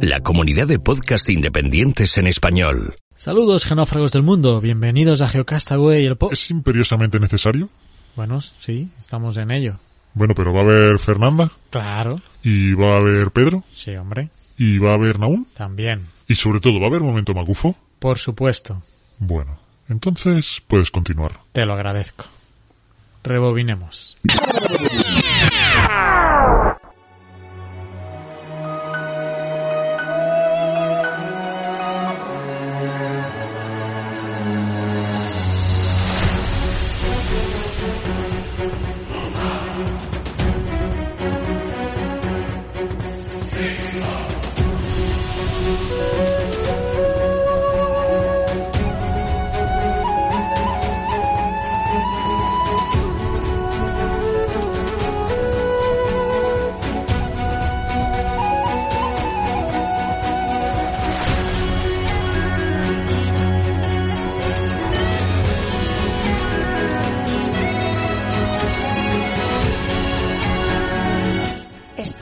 La 0.00 0.20
comunidad 0.20 0.68
de 0.68 0.78
podcast 0.78 1.28
independientes 1.28 2.18
en 2.18 2.28
español. 2.28 2.94
Saludos, 3.16 3.64
genófragos 3.64 4.12
del 4.12 4.22
mundo. 4.22 4.60
Bienvenidos 4.60 5.22
a 5.22 5.28
Geocastaway, 5.28 6.06
el 6.06 6.16
po... 6.16 6.30
¿Es 6.30 6.52
imperiosamente 6.52 7.18
necesario? 7.18 7.68
Bueno, 8.14 8.40
sí, 8.40 8.90
estamos 8.96 9.36
en 9.36 9.50
ello. 9.50 9.80
Bueno, 10.12 10.34
pero 10.36 10.52
va 10.52 10.60
a 10.60 10.62
haber 10.62 11.00
Fernanda. 11.00 11.50
Claro. 11.70 12.20
Y 12.44 12.74
va 12.74 12.94
a 12.94 13.00
haber 13.00 13.32
Pedro. 13.32 13.64
Sí, 13.74 13.96
hombre. 13.96 14.30
Y 14.56 14.78
va 14.78 14.92
a 14.92 14.94
haber 14.94 15.18
Naún. 15.18 15.48
También. 15.52 16.06
Y 16.28 16.36
sobre 16.36 16.60
todo, 16.60 16.78
¿va 16.78 16.86
a 16.86 16.90
haber 16.90 17.00
momento 17.00 17.34
magufo? 17.34 17.74
Por 17.98 18.18
supuesto. 18.18 18.84
Bueno, 19.18 19.58
entonces 19.88 20.62
puedes 20.64 20.92
continuar. 20.92 21.40
Te 21.50 21.66
lo 21.66 21.72
agradezco. 21.72 22.26
Rebobinemos. 23.24 24.16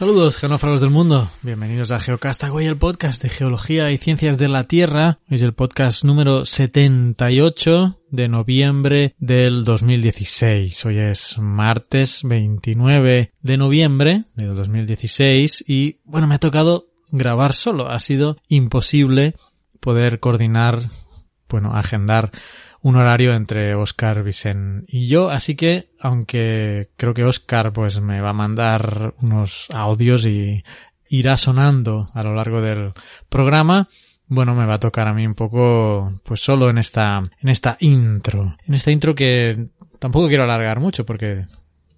Saludos, 0.00 0.38
genófragos 0.38 0.80
del 0.80 0.88
mundo. 0.88 1.30
Bienvenidos 1.42 1.90
a 1.90 2.00
Geocastaway, 2.00 2.64
el 2.64 2.78
podcast 2.78 3.22
de 3.22 3.28
geología 3.28 3.90
y 3.90 3.98
ciencias 3.98 4.38
de 4.38 4.48
la 4.48 4.64
Tierra. 4.64 5.18
Es 5.28 5.42
el 5.42 5.52
podcast 5.52 6.04
número 6.04 6.46
78 6.46 8.00
de 8.08 8.28
noviembre 8.28 9.14
del 9.18 9.62
2016. 9.62 10.86
Hoy 10.86 10.96
es 10.96 11.36
martes 11.36 12.20
29 12.22 13.34
de 13.42 13.56
noviembre 13.58 14.24
del 14.36 14.56
2016 14.56 15.64
y 15.68 15.98
bueno, 16.04 16.26
me 16.26 16.36
ha 16.36 16.40
tocado 16.40 16.86
grabar 17.10 17.52
solo. 17.52 17.90
Ha 17.90 17.98
sido 17.98 18.38
imposible 18.48 19.34
poder 19.80 20.18
coordinar, 20.18 20.88
bueno, 21.46 21.76
agendar 21.76 22.30
un 22.82 22.96
horario 22.96 23.34
entre 23.34 23.74
Oscar, 23.74 24.22
Vicen 24.22 24.84
y 24.88 25.06
yo, 25.06 25.30
así 25.30 25.54
que 25.54 25.90
aunque 26.00 26.90
creo 26.96 27.14
que 27.14 27.24
Oscar 27.24 27.72
pues 27.72 28.00
me 28.00 28.20
va 28.20 28.30
a 28.30 28.34
mandar 28.34 29.14
unos 29.20 29.68
audios 29.72 30.24
y 30.26 30.62
irá 31.08 31.36
sonando 31.36 32.08
a 32.14 32.22
lo 32.22 32.34
largo 32.34 32.62
del 32.62 32.92
programa, 33.28 33.88
bueno, 34.26 34.54
me 34.54 34.64
va 34.64 34.74
a 34.74 34.80
tocar 34.80 35.08
a 35.08 35.14
mí 35.14 35.26
un 35.26 35.34
poco 35.34 36.12
pues 36.24 36.40
solo 36.40 36.70
en 36.70 36.78
esta 36.78 37.22
en 37.40 37.48
esta 37.48 37.76
intro. 37.80 38.56
En 38.66 38.74
esta 38.74 38.92
intro 38.92 39.14
que 39.14 39.68
tampoco 39.98 40.28
quiero 40.28 40.44
alargar 40.44 40.80
mucho 40.80 41.04
porque 41.04 41.46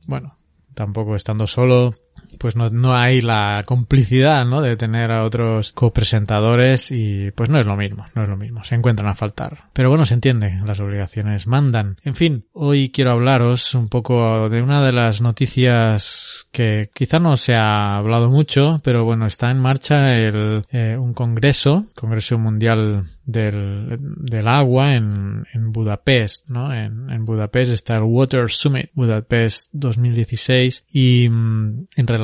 bueno, 0.06 0.38
tampoco 0.74 1.14
estando 1.14 1.46
solo 1.46 1.94
pues 2.38 2.56
no, 2.56 2.70
no 2.70 2.94
hay 2.94 3.20
la 3.20 3.62
complicidad, 3.66 4.44
¿no? 4.44 4.60
De 4.60 4.76
tener 4.76 5.10
a 5.10 5.24
otros 5.24 5.72
copresentadores 5.72 6.90
y 6.90 7.30
pues 7.32 7.50
no 7.50 7.58
es 7.58 7.66
lo 7.66 7.76
mismo, 7.76 8.06
no 8.14 8.22
es 8.22 8.28
lo 8.28 8.36
mismo, 8.36 8.64
se 8.64 8.74
encuentran 8.74 9.08
a 9.08 9.14
faltar. 9.14 9.64
Pero 9.72 9.88
bueno, 9.88 10.04
se 10.06 10.14
entiende, 10.14 10.60
las 10.64 10.80
obligaciones 10.80 11.46
mandan. 11.46 11.98
En 12.04 12.14
fin, 12.14 12.46
hoy 12.52 12.90
quiero 12.90 13.12
hablaros 13.12 13.74
un 13.74 13.88
poco 13.88 14.48
de 14.48 14.62
una 14.62 14.84
de 14.84 14.92
las 14.92 15.20
noticias 15.20 16.46
que 16.52 16.90
quizá 16.94 17.18
no 17.18 17.36
se 17.36 17.54
ha 17.54 17.96
hablado 17.96 18.30
mucho, 18.30 18.80
pero 18.84 19.04
bueno, 19.04 19.26
está 19.26 19.50
en 19.50 19.58
marcha 19.58 20.16
el, 20.18 20.64
eh, 20.70 20.96
un 20.98 21.14
congreso, 21.14 21.86
Congreso 21.94 22.38
Mundial 22.38 23.04
del, 23.24 23.98
del 24.00 24.48
Agua 24.48 24.94
en, 24.94 25.44
en 25.52 25.72
Budapest, 25.72 26.50
¿no? 26.50 26.72
En, 26.72 27.10
en 27.10 27.24
Budapest 27.24 27.72
está 27.72 27.96
el 27.96 28.02
Water 28.02 28.48
Summit 28.48 28.90
Budapest 28.94 29.70
2016 29.72 30.84
y 30.92 31.28
mm, 31.28 31.86
en 31.96 32.06
relación 32.06 32.21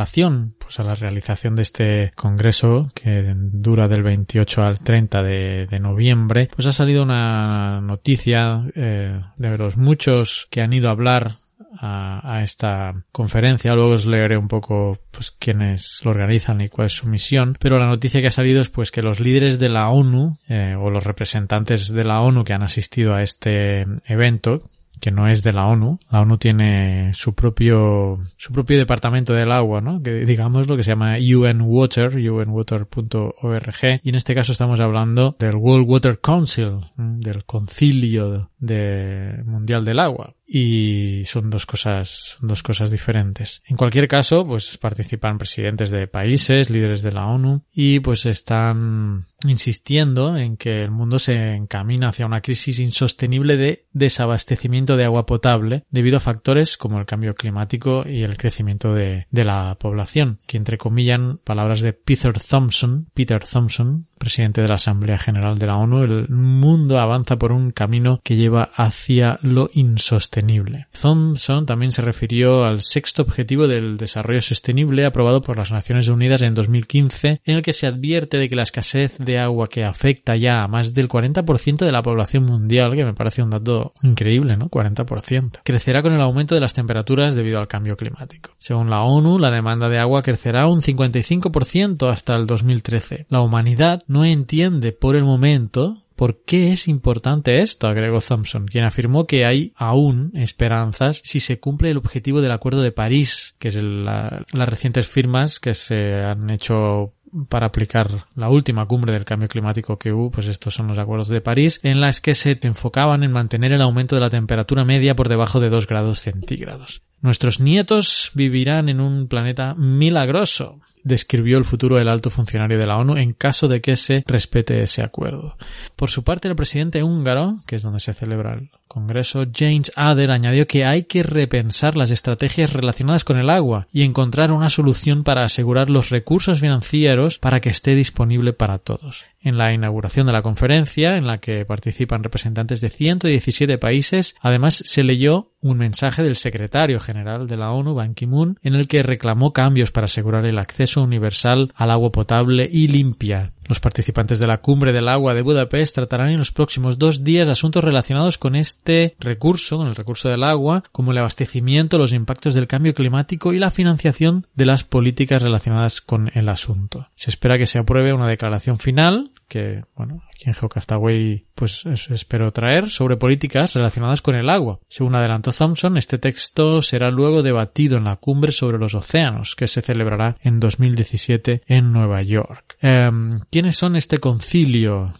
pues 0.59 0.81
a 0.81 0.85
la 0.85 0.95
realización 0.95 1.57
de 1.57 1.63
este 1.63 2.13
congreso 2.15 2.87
que 2.95 3.35
dura 3.37 3.89
del 3.89 4.03
28 4.03 4.63
al 4.63 4.81
30 4.81 5.23
de, 5.23 5.79
noviembre 5.81 6.49
pues 6.55 6.67
ha 6.67 6.73
salido 6.73 7.03
una 7.03 7.81
noticia 7.81 8.65
eh, 8.75 9.21
de 9.37 9.59
los 9.59 9.77
muchos 9.77 10.49
que 10.51 10.61
han 10.61 10.73
ido 10.73 10.89
a 10.89 10.93
hablar 10.93 11.37
a, 11.81 12.37
a, 12.37 12.43
esta 12.43 13.05
conferencia. 13.13 13.75
Luego 13.75 13.91
os 13.91 14.07
leeré 14.07 14.37
un 14.37 14.49
poco 14.49 14.99
pues 15.11 15.31
quiénes 15.31 16.01
lo 16.05 16.11
organizan 16.11 16.61
y 16.61 16.69
cuál 16.69 16.87
es 16.87 16.95
su 16.95 17.07
misión. 17.07 17.57
Pero 17.61 17.79
la 17.79 17.87
noticia 17.87 18.21
que 18.21 18.29
ha 18.29 18.33
salido 18.33 18.61
es 18.61 18.69
pues 18.69 18.91
que 18.91 19.03
los 19.03 19.21
líderes 19.21 19.59
de 19.59 19.69
la 19.69 19.89
ONU 19.91 20.39
eh, 20.49 20.75
o 20.79 20.91
los 20.91 21.05
representantes 21.05 21.93
de 21.93 22.05
la 22.05 22.21
ONU 22.21 22.45
que 22.45 22.55
han 22.55 22.63
asistido 22.63 23.15
a 23.15 23.23
este 23.23 23.87
evento 24.07 24.61
que 25.01 25.11
no 25.11 25.29
es 25.29 25.43
de 25.43 25.53
la 25.53 25.67
ONU. 25.67 25.99
La 26.11 26.21
ONU 26.21 26.39
tiene 26.39 27.13
su 27.15 27.35
propio, 27.35 28.19
su 28.37 28.53
propio 28.53 28.79
departamento 28.79 29.33
del 29.33 29.53
agua, 29.53 29.81
¿no? 29.81 30.03
Que 30.03 30.25
digamos 30.25 30.69
lo 30.69 30.77
que 30.77 30.85
se 30.85 30.91
llama 30.91 31.17
UN 31.19 31.61
Water, 31.63 32.17
unwater.org. 32.17 34.01
Y 34.03 34.09
en 34.09 34.15
este 34.15 34.35
caso 34.35 34.53
estamos 34.53 34.81
hablando 34.81 35.37
del 35.39 35.57
World 35.57 35.89
Water 35.89 36.21
Council, 36.21 36.81
del 36.97 37.45
concilio 37.45 38.51
de 38.59 39.43
mundial 39.45 39.85
del 39.85 40.01
agua. 40.01 40.35
Y 40.51 41.25
son 41.27 41.51
dos 41.51 41.67
cosas, 41.67 42.37
son 42.39 42.49
dos 42.49 42.63
cosas 42.63 42.91
diferentes. 42.91 43.61
En 43.67 43.77
cualquier 43.77 44.09
caso, 44.09 44.47
pues 44.47 44.79
participan 44.79 45.37
presidentes 45.37 45.91
de 45.91 46.07
países, 46.07 46.71
líderes 46.71 47.03
de 47.03 47.13
la 47.13 47.27
ONU 47.27 47.65
y 47.71 48.01
pues 48.01 48.25
están 48.25 49.27
insistiendo 49.45 50.37
en 50.39 50.57
que 50.57 50.83
el 50.83 50.91
mundo 50.91 51.19
se 51.19 51.55
encamina 51.55 52.09
hacia 52.09 52.27
una 52.27 52.41
crisis 52.41 52.81
insostenible 52.81 53.57
de 53.59 53.85
desabastecimiento 53.93 54.97
de 54.97 55.05
agua 55.05 55.27
potable 55.27 55.85
debido 55.91 56.17
a 56.17 56.21
factores 56.21 56.79
como 56.79 56.99
el 56.99 57.07
cambio 57.07 57.35
climático 57.35 58.05
y 58.07 58.23
el 58.23 58.39
crecimiento 58.39 58.95
de, 58.95 59.27
de 59.31 59.45
la 59.45 59.77
población, 59.79 60.41
que 60.47 60.57
entrecomillan 60.57 61.39
palabras 61.45 61.83
de 61.83 61.93
Peter 61.93 62.33
Thompson, 62.41 63.09
Peter 63.13 63.45
Thompson, 63.45 64.07
presidente 64.19 64.61
de 64.61 64.69
la 64.69 64.75
Asamblea 64.75 65.19
General 65.19 65.59
de 65.59 65.67
la 65.67 65.77
ONU, 65.77 66.03
el 66.03 66.29
mundo 66.29 66.99
avanza 66.99 67.37
por 67.37 67.53
un 67.53 67.71
camino 67.71 68.21
que 68.23 68.37
lleva 68.37 68.71
hacia 68.75 69.39
lo 69.43 69.71
insostenible. 69.73 70.87
Thompson 71.01 71.67
también 71.67 71.93
se 71.93 72.03
refirió 72.03 72.65
al 72.65 72.83
sexto 72.83 73.23
objetivo 73.23 73.67
del 73.67 73.97
desarrollo 73.97 74.43
sostenible 74.43 75.05
aprobado 75.05 75.41
por 75.41 75.57
las 75.57 75.71
Naciones 75.71 76.09
Unidas 76.09 76.43
en 76.43 76.55
2015, 76.55 77.41
en 77.45 77.57
el 77.57 77.63
que 77.63 77.73
se 77.73 77.87
advierte 77.87 78.39
de 78.39 78.49
que 78.49 78.57
la 78.57 78.63
escasez 78.63 79.17
de 79.19 79.39
agua 79.39 79.69
que 79.69 79.85
afecta 79.85 80.37
ya 80.37 80.63
a 80.63 80.69
más 80.69 80.95
del 80.95 81.09
40% 81.09 81.79
de 81.79 81.93
la 81.93 82.03
población 82.03 82.45
mundial, 82.45 82.95
que 82.95 83.05
me 83.05 83.15
parece 83.15 83.43
un 83.43 83.51
dato 83.51 83.93
increíble, 84.03 84.57
¿no? 84.57 84.69
40%, 84.69 85.61
crecerá 85.65 86.03
con 86.03 86.13
el 86.13 86.21
aumento 86.21 86.55
de 86.55 86.61
las 86.61 86.75
temperaturas 86.75 87.35
debido 87.35 87.59
al 87.59 87.69
cambio 87.69 87.97
climático. 87.97 88.51
Según 88.59 88.91
la 88.91 89.03
ONU, 89.03 89.39
la 89.39 89.51
demanda 89.51 89.89
de 89.89 89.99
agua 89.99 90.23
crecerá 90.23 90.67
un 90.67 90.81
55% 90.81 92.11
hasta 92.11 92.35
el 92.35 92.47
2013. 92.47 93.27
La 93.29 93.41
humanidad 93.41 94.03
no 94.09 94.25
entiende 94.25 94.91
por 94.93 95.15
el 95.15 95.23
momento 95.23 96.03
¿Por 96.19 96.43
qué 96.45 96.73
es 96.73 96.89
importante 96.89 97.63
esto? 97.63 97.87
agregó 97.87 98.21
Thompson, 98.21 98.67
quien 98.67 98.85
afirmó 98.85 99.25
que 99.29 99.45
hay 99.47 99.73
aún 99.77 100.33
esperanzas 100.35 101.21
si 101.23 101.39
se 101.39 101.61
cumple 101.61 101.91
el 101.91 101.97
objetivo 101.97 102.41
del 102.41 102.51
Acuerdo 102.51 102.83
de 102.83 102.91
París, 102.91 103.55
que 103.61 103.69
es 103.69 103.81
la, 103.81 104.45
las 104.53 104.69
recientes 104.69 105.07
firmas 105.07 105.61
que 105.61 105.75
se 105.75 106.17
han 106.17 106.51
hecho 106.51 107.15
para 107.49 107.67
aplicar 107.67 108.27
la 108.35 108.49
última 108.49 108.87
cumbre 108.87 109.13
del 109.13 109.25
cambio 109.25 109.49
climático 109.49 109.97
que 109.97 110.13
hubo, 110.13 110.33
pues 110.33 110.49
estos 110.49 110.75
son 110.75 110.89
los 110.89 110.99
acuerdos 110.99 111.29
de 111.29 111.41
París, 111.41 111.79
en 111.85 112.01
las 112.01 112.21
que 112.21 112.35
se 112.35 112.59
enfocaban 112.63 113.23
en 113.23 113.31
mantener 113.31 113.73
el 113.73 113.83
aumento 113.83 114.17
de 114.17 114.23
la 114.23 114.31
temperatura 114.31 114.85
media 114.85 115.15
por 115.15 115.29
debajo 115.29 115.61
de 115.61 115.71
2 115.71 115.87
grados 115.87 116.19
centígrados. 116.19 117.03
Nuestros 117.21 117.61
nietos 117.61 118.33
vivirán 118.35 118.89
en 118.89 119.01
un 119.01 119.29
planeta 119.29 119.75
milagroso, 119.75 120.81
describió 121.05 121.59
el 121.59 121.65
futuro 121.65 121.97
del 121.97 122.09
alto 122.09 122.31
funcionario 122.31 122.79
de 122.79 122.87
la 122.87 122.99
ONU 122.99 123.17
en 123.17 123.33
caso 123.33 123.69
de 123.69 123.81
que 123.81 123.97
se 123.97 124.25
respete 124.27 124.83
ese 124.83 125.03
acuerdo. 125.03 125.57
Por 125.97 126.11
su 126.11 126.25
parte, 126.25 126.49
el 126.49 126.57
presidente 126.57 127.03
húngaro, 127.03 127.61
que 127.67 127.77
es 127.77 127.83
donde 127.83 128.01
se 128.01 128.15
celebra 128.15 128.55
el 128.55 128.71
Congreso, 128.89 129.45
James 129.55 129.93
Ader, 129.97 130.31
añadió 130.31 130.67
que 130.67 130.85
hay 130.85 131.05
que 131.05 131.23
repensar 131.23 131.97
las 131.97 132.11
estrategias 132.11 132.73
relacionadas 132.73 133.23
con 133.23 133.39
el 133.39 133.51
agua 133.51 133.87
y 133.93 134.03
encontrar 134.03 134.51
una 134.51 134.71
solución 134.71 135.25
para 135.25 135.45
asegurar 135.45 135.91
los 135.91 136.09
recursos 136.09 136.61
financieros 136.61 137.39
para 137.39 137.61
que 137.61 137.69
esté 137.69 137.95
disponible 137.95 138.55
para 138.55 138.79
todos. 138.79 139.25
En 139.49 139.57
la 139.57 139.73
inauguración 139.73 140.27
de 140.27 140.35
la 140.35 140.43
conferencia, 140.43 141.15
en 141.15 141.27
la 141.27 141.39
que 141.39 141.65
participan 141.65 142.23
representantes 142.23 142.83
de 142.83 142.91
117 142.91 143.79
países, 143.79 144.37
además 144.43 144.83
se 144.85 145.03
leyó 145.03 145.53
un 145.63 145.79
mensaje 145.79 146.23
del 146.23 146.37
secretario 146.37 147.01
general 147.01 147.47
de 147.47 147.57
la 147.57 147.73
ONU, 147.73 147.95
Ban 147.95 148.15
Ki-moon, 148.15 148.59
en 148.63 148.75
el 148.75 148.87
que 148.89 149.03
reclamó 149.03 149.55
cambios 149.55 149.91
para 149.91 150.05
asegurar 150.05 150.45
el 150.45 150.59
acceso 150.59 151.03
universal 151.03 151.73
al 151.75 151.91
agua 151.91 152.13
potable 152.13 152.69
y 152.71 152.89
limpia. 152.89 153.55
Los 153.67 153.81
participantes 153.81 154.39
de 154.39 154.47
la 154.47 154.59
Cumbre 154.59 154.93
del 154.93 155.09
Agua 155.09 155.33
de 155.33 155.43
Budapest 155.43 155.95
tratarán 155.95 156.29
en 156.29 156.39
los 156.39 156.53
próximos 156.53 156.99
dos 156.99 157.25
días 157.25 157.49
asuntos 157.49 157.83
relacionados 157.83 158.37
con 158.37 158.55
este 158.55 159.17
recurso, 159.19 159.79
con 159.79 159.89
el 159.89 159.95
recurso 159.95 160.29
del 160.29 160.45
agua, 160.45 160.85
como 160.93 161.13
el 161.13 161.19
abastecimiento, 161.19 161.97
los 161.97 162.13
impactos 162.13 162.53
del 162.53 162.67
cambio 162.67 162.95
climático 162.95 163.55
y 163.55 163.59
la 163.59 163.71
financiación 163.71 164.47
de 164.55 164.67
las 164.67 164.85
políticas 164.85 165.43
relacionadas 165.43 166.03
con 166.03 166.31
el 166.35 166.51
asunto. 166.51 167.09
Se 167.17 167.31
espera 167.31 167.57
que 167.57 167.67
se 167.67 167.79
apruebe 167.79 168.13
una 168.13 168.29
declaración 168.29 168.79
final 168.79 169.33
que, 169.49 169.85
bueno, 169.97 170.23
aquí 170.29 170.45
en 170.47 170.55
Geocastaway 170.55 171.47
pues 171.55 171.85
espero 171.87 172.53
traer 172.53 172.89
sobre 172.91 173.17
políticas 173.17 173.75
relacionadas 173.75 174.23
con 174.23 174.37
el 174.37 174.49
agua. 174.49 174.79
Según 174.89 175.15
adelantó 175.15 175.53
Thompson, 175.53 175.97
este 175.97 176.19
texto 176.19 176.83
será 176.83 177.11
luego 177.11 177.43
debatido 177.43 177.97
en 177.97 178.05
la 178.05 178.17
cumbre 178.17 178.53
sobre 178.53 178.79
los 178.79 178.95
océanos 178.95 179.57
que 179.57 179.67
se 179.67 179.83
celebrará 179.83 180.37
en 180.43 180.61
2017 180.61 181.63
en 181.67 181.93
Nueva 181.93 182.23
York. 182.23 182.77
Em, 182.81 183.41
¿Quiénes 183.51 183.77
son 183.77 183.97
este 183.97 184.19
concilio? 184.19 185.15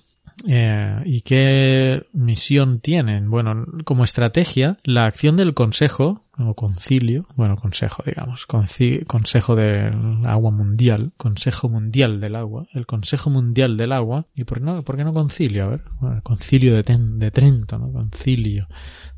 Eh, 0.47 1.03
¿Y 1.05 1.23
qué 1.23 2.07
misión 2.13 2.81
tienen? 2.81 3.31
Bueno, 3.31 3.67
como 3.85 4.05
estrategia, 4.05 4.79
la 4.85 5.07
acción 5.07 5.37
del 5.37 5.55
Consejo, 5.55 6.23
o 6.39 6.55
concilio, 6.55 7.27
bueno, 7.35 7.57
consejo, 7.57 8.03
digamos, 8.07 8.47
consejo 8.47 9.57
del 9.57 10.25
agua 10.25 10.51
mundial, 10.53 11.13
consejo 11.17 11.69
mundial 11.69 12.21
del 12.21 12.37
agua, 12.37 12.67
el 12.75 12.87
consejo 12.87 13.29
mundial 13.31 13.77
del 13.77 13.93
agua, 13.93 14.27
¿y 14.37 14.45
por 14.45 14.59
qué 14.59 14.65
no, 14.65 14.83
por 14.83 14.97
qué 14.97 15.05
no 15.05 15.13
concilio? 15.13 15.65
A 15.65 15.69
ver, 15.69 15.83
concilio 16.23 16.81
de, 16.81 16.85
de 16.97 17.31
Trento, 17.33 17.79
¿no? 17.79 17.93
Concilio. 17.93 18.69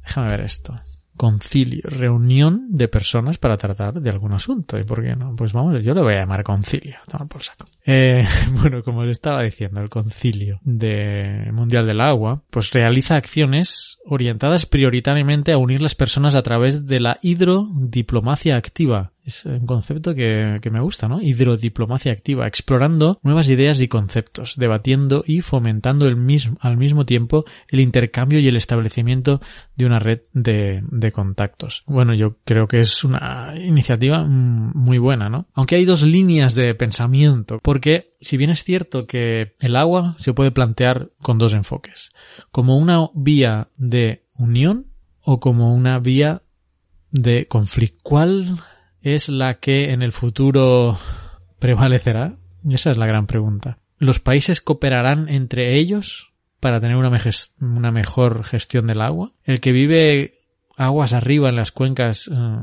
Déjame 0.03 0.31
ver 0.31 0.41
esto 0.41 0.81
concilio, 1.21 1.83
reunión 1.85 2.69
de 2.71 2.89
personas 2.89 3.37
para 3.37 3.59
tratar 3.59 4.01
de 4.01 4.09
algún 4.09 4.33
asunto. 4.33 4.79
¿Y 4.79 4.85
por 4.85 5.03
qué 5.03 5.15
no? 5.15 5.37
Pues 5.37 5.53
vamos, 5.53 5.85
yo 5.85 5.93
lo 5.93 6.03
voy 6.03 6.15
a 6.15 6.21
llamar 6.21 6.43
concilio. 6.43 6.97
por 7.29 7.43
saco. 7.43 7.67
Eh, 7.85 8.27
bueno, 8.53 8.83
como 8.83 9.03
les 9.03 9.19
estaba 9.19 9.43
diciendo, 9.43 9.83
el 9.83 9.91
concilio 9.91 10.61
de 10.63 11.51
mundial 11.53 11.87
del 11.87 12.01
agua, 12.01 12.43
pues 12.49 12.73
realiza 12.73 13.17
acciones 13.17 13.99
orientadas 14.07 14.65
prioritariamente 14.65 15.53
a 15.53 15.59
unir 15.59 15.83
las 15.83 15.95
personas 15.95 16.35
a 16.35 16.43
través 16.43 16.87
de 16.87 17.01
la 17.01 17.19
hidrodiplomacia 17.21 18.57
activa, 18.57 19.13
es 19.25 19.45
un 19.45 19.67
concepto 19.67 20.15
que, 20.15 20.59
que, 20.61 20.71
me 20.71 20.81
gusta, 20.81 21.09
¿no? 21.09 21.21
Hidrodiplomacia 21.21 22.13
activa, 22.13 22.47
explorando 22.47 23.19
nuevas 23.23 23.49
ideas 23.49 23.81
y 23.81 23.89
conceptos, 23.89 24.55
debatiendo 24.57 25.25
y 25.27 25.41
fomentando 25.41 26.07
el 26.07 26.17
mismo, 26.17 26.57
al 26.61 26.77
mismo 26.77 27.07
tiempo 27.07 27.45
el 27.69 27.81
intercambio 27.81 28.41
y 28.41 28.49
el 28.49 28.57
establecimiento 28.57 29.41
de 29.77 29.87
una 29.87 29.99
red 29.99 30.21
de, 30.33 30.83
de 30.91 31.13
contactos. 31.13 31.85
Bueno, 31.87 32.15
yo 32.15 32.37
creo 32.45 32.69
que 32.69 32.81
es 32.81 33.05
una 33.05 33.55
iniciativa 33.57 34.25
muy 34.25 34.99
buena, 34.99 35.29
¿no? 35.29 35.47
Aunque 35.55 35.77
hay 35.77 35.85
dos 35.85 36.03
líneas 36.03 36.55
de 36.55 36.75
pensamiento, 36.75 37.59
porque 37.63 38.11
si 38.21 38.37
bien 38.37 38.51
es 38.51 38.65
cierto 38.65 39.07
que 39.07 39.55
el 39.61 39.77
agua 39.77 40.17
se 40.19 40.33
puede 40.33 40.51
plantear 40.51 41.11
con 41.23 41.39
dos 41.39 41.53
enfoques, 41.53 42.11
como 42.51 42.77
una 42.77 43.09
vía 43.15 43.69
de 43.77 44.25
unión 44.39 44.87
o 45.23 45.41
como 45.41 45.75
una 45.75 45.99
vía 45.99 46.43
de 47.11 47.47
conflicto. 47.47 47.99
¿Cuál 48.03 48.61
es 49.03 49.29
la 49.29 49.55
que 49.55 49.93
en 49.93 50.03
el 50.03 50.13
futuro 50.13 50.99
prevalecerá? 51.59 52.37
Esa 52.69 52.91
es 52.91 52.99
la 52.99 53.07
gran 53.07 53.27
pregunta. 53.27 53.79
¿Los 53.99 54.21
países 54.21 54.61
cooperarán 54.61 55.29
entre 55.29 55.75
ellos 55.75 56.33
para 56.59 56.81
tener 56.81 56.97
una, 56.97 57.11
una 57.61 57.91
mejor 57.91 58.45
gestión 58.45 58.87
del 58.87 59.01
agua? 59.01 59.33
¿El 59.45 59.61
que 59.61 59.73
vive 59.73 60.35
aguas 60.77 61.13
arriba 61.13 61.49
en 61.49 61.57
las 61.57 61.73
cuencas 61.73 62.29
eh, 62.29 62.63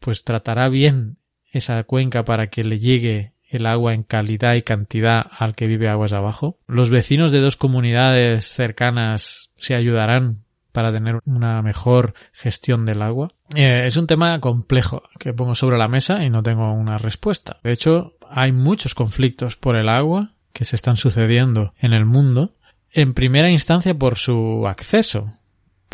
pues 0.00 0.24
tratará 0.24 0.68
bien 0.68 1.18
esa 1.52 1.82
cuenca 1.84 2.24
para 2.24 2.48
que 2.48 2.64
le 2.64 2.78
llegue 2.78 3.32
el 3.48 3.66
agua 3.66 3.94
en 3.94 4.02
calidad 4.02 4.54
y 4.54 4.62
cantidad 4.62 5.26
al 5.30 5.54
que 5.54 5.66
vive 5.66 5.88
aguas 5.88 6.12
abajo. 6.12 6.58
Los 6.66 6.90
vecinos 6.90 7.30
de 7.30 7.40
dos 7.40 7.56
comunidades 7.56 8.46
cercanas 8.46 9.50
se 9.56 9.74
ayudarán 9.74 10.43
para 10.74 10.92
tener 10.92 11.20
una 11.24 11.62
mejor 11.62 12.14
gestión 12.32 12.84
del 12.84 13.00
agua. 13.00 13.32
Eh, 13.54 13.84
es 13.86 13.96
un 13.96 14.08
tema 14.08 14.40
complejo 14.40 15.04
que 15.20 15.32
pongo 15.32 15.54
sobre 15.54 15.78
la 15.78 15.86
mesa 15.86 16.24
y 16.24 16.30
no 16.30 16.42
tengo 16.42 16.72
una 16.72 16.98
respuesta. 16.98 17.60
De 17.62 17.70
hecho, 17.70 18.14
hay 18.28 18.50
muchos 18.50 18.96
conflictos 18.96 19.54
por 19.54 19.76
el 19.76 19.88
agua 19.88 20.32
que 20.52 20.64
se 20.64 20.74
están 20.74 20.96
sucediendo 20.96 21.74
en 21.78 21.92
el 21.92 22.04
mundo. 22.04 22.56
En 22.92 23.14
primera 23.14 23.50
instancia 23.50 23.94
por 23.94 24.16
su 24.16 24.66
acceso 24.66 25.32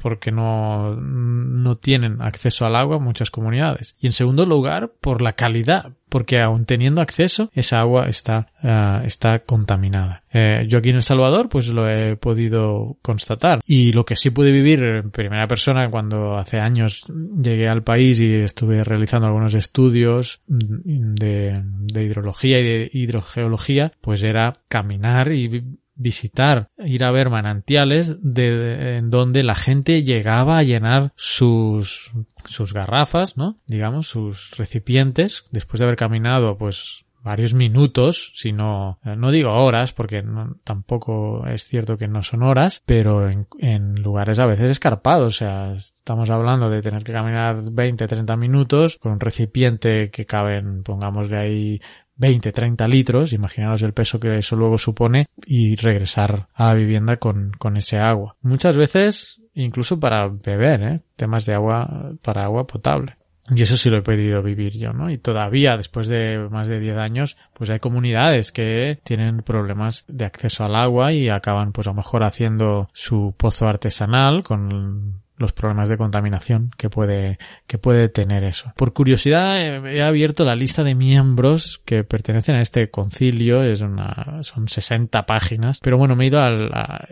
porque 0.02 0.32
no, 0.32 0.96
no 0.96 1.74
tienen 1.74 2.22
acceso 2.22 2.64
al 2.64 2.76
agua 2.76 2.98
muchas 2.98 3.30
comunidades. 3.30 3.96
Y 4.00 4.06
en 4.06 4.12
segundo 4.14 4.46
lugar, 4.46 4.92
por 5.00 5.20
la 5.20 5.34
calidad, 5.34 5.92
porque 6.08 6.40
aun 6.40 6.64
teniendo 6.64 7.02
acceso, 7.02 7.50
esa 7.54 7.80
agua 7.80 8.06
está, 8.08 8.48
uh, 8.62 9.06
está 9.06 9.40
contaminada. 9.40 10.24
Eh, 10.32 10.66
yo 10.68 10.78
aquí 10.78 10.90
en 10.90 10.96
El 10.96 11.02
Salvador, 11.02 11.48
pues 11.48 11.68
lo 11.68 11.88
he 11.88 12.16
podido 12.16 12.96
constatar. 13.02 13.60
Y 13.66 13.92
lo 13.92 14.04
que 14.04 14.16
sí 14.16 14.30
pude 14.30 14.52
vivir 14.52 14.82
en 14.82 15.10
primera 15.10 15.46
persona 15.46 15.90
cuando 15.90 16.36
hace 16.36 16.58
años 16.58 17.04
llegué 17.40 17.68
al 17.68 17.82
país 17.82 18.20
y 18.20 18.34
estuve 18.34 18.82
realizando 18.82 19.26
algunos 19.26 19.54
estudios 19.54 20.40
de, 20.46 21.62
hidrología 21.94 22.58
y 22.58 22.64
de 22.64 22.90
hidrogeología, 22.92 23.92
pues 24.00 24.22
era 24.22 24.54
caminar 24.68 25.32
y 25.32 25.78
visitar, 26.00 26.70
ir 26.78 27.04
a 27.04 27.10
ver 27.10 27.28
manantiales 27.28 28.18
de, 28.22 28.96
en 28.96 29.10
donde 29.10 29.42
la 29.42 29.54
gente 29.54 30.02
llegaba 30.02 30.58
a 30.58 30.62
llenar 30.62 31.12
sus, 31.14 32.12
sus 32.46 32.72
garrafas, 32.72 33.36
¿no? 33.36 33.58
Digamos, 33.66 34.08
sus 34.08 34.50
recipientes, 34.56 35.44
después 35.50 35.78
de 35.78 35.84
haber 35.84 35.96
caminado, 35.96 36.56
pues, 36.56 37.04
varios 37.22 37.52
minutos, 37.52 38.32
si 38.34 38.52
no, 38.52 38.98
no 39.04 39.30
digo 39.30 39.52
horas, 39.52 39.92
porque 39.92 40.24
tampoco 40.64 41.46
es 41.46 41.64
cierto 41.64 41.98
que 41.98 42.08
no 42.08 42.22
son 42.22 42.42
horas, 42.42 42.82
pero 42.86 43.28
en, 43.28 44.02
lugares 44.02 44.38
a 44.38 44.46
veces 44.46 44.70
escarpados, 44.70 45.34
o 45.34 45.36
sea, 45.36 45.72
estamos 45.74 46.30
hablando 46.30 46.70
de 46.70 46.80
tener 46.80 47.04
que 47.04 47.12
caminar 47.12 47.62
20, 47.70 48.06
30 48.06 48.36
minutos 48.36 48.96
con 48.96 49.12
un 49.12 49.20
recipiente 49.20 50.10
que 50.10 50.24
caben, 50.24 50.82
pongamos 50.82 51.28
de 51.28 51.36
ahí 51.36 51.80
20, 52.20 52.52
30 52.52 52.86
litros, 52.86 53.32
imaginaos 53.32 53.82
el 53.82 53.94
peso 53.94 54.20
que 54.20 54.34
eso 54.34 54.54
luego 54.54 54.76
supone, 54.76 55.28
y 55.46 55.74
regresar 55.76 56.48
a 56.54 56.66
la 56.66 56.74
vivienda 56.74 57.16
con, 57.16 57.52
con 57.58 57.78
ese 57.78 57.98
agua. 57.98 58.36
Muchas 58.42 58.76
veces, 58.76 59.40
incluso 59.54 59.98
para 59.98 60.28
beber, 60.28 60.82
¿eh? 60.82 61.00
temas 61.16 61.46
de 61.46 61.54
agua, 61.54 62.12
para 62.22 62.44
agua 62.44 62.66
potable. 62.66 63.16
Y 63.56 63.62
eso 63.62 63.76
sí 63.76 63.90
lo 63.90 63.96
he 63.96 64.02
podido 64.02 64.42
vivir 64.42 64.76
yo, 64.76 64.92
¿no? 64.92 65.10
Y 65.10 65.18
todavía, 65.18 65.76
después 65.76 66.06
de 66.06 66.46
más 66.50 66.68
de 66.68 66.78
10 66.78 66.98
años, 66.98 67.36
pues 67.54 67.70
hay 67.70 67.80
comunidades 67.80 68.52
que 68.52 69.00
tienen 69.02 69.38
problemas 69.38 70.04
de 70.06 70.26
acceso 70.26 70.64
al 70.64 70.76
agua 70.76 71.12
y 71.12 71.30
acaban, 71.30 71.72
pues 71.72 71.86
a 71.86 71.90
lo 71.90 71.96
mejor 71.96 72.22
haciendo 72.22 72.90
su 72.92 73.34
pozo 73.36 73.66
artesanal 73.66 74.44
con 74.44 75.22
los 75.40 75.52
problemas 75.52 75.88
de 75.88 75.96
contaminación 75.96 76.70
que 76.76 76.90
puede, 76.90 77.38
que 77.66 77.78
puede 77.78 78.08
tener 78.08 78.44
eso. 78.44 78.72
Por 78.76 78.92
curiosidad, 78.92 79.86
he 79.86 80.02
abierto 80.02 80.44
la 80.44 80.54
lista 80.54 80.84
de 80.84 80.94
miembros 80.94 81.80
que 81.84 82.04
pertenecen 82.04 82.56
a 82.56 82.60
este 82.60 82.90
concilio, 82.90 83.62
es 83.62 83.80
una, 83.80 84.42
son 84.42 84.68
60 84.68 85.24
páginas, 85.26 85.80
pero 85.82 85.96
bueno, 85.96 86.14
me 86.14 86.24
he 86.24 86.28
ido 86.28 86.40
al, 86.40 86.70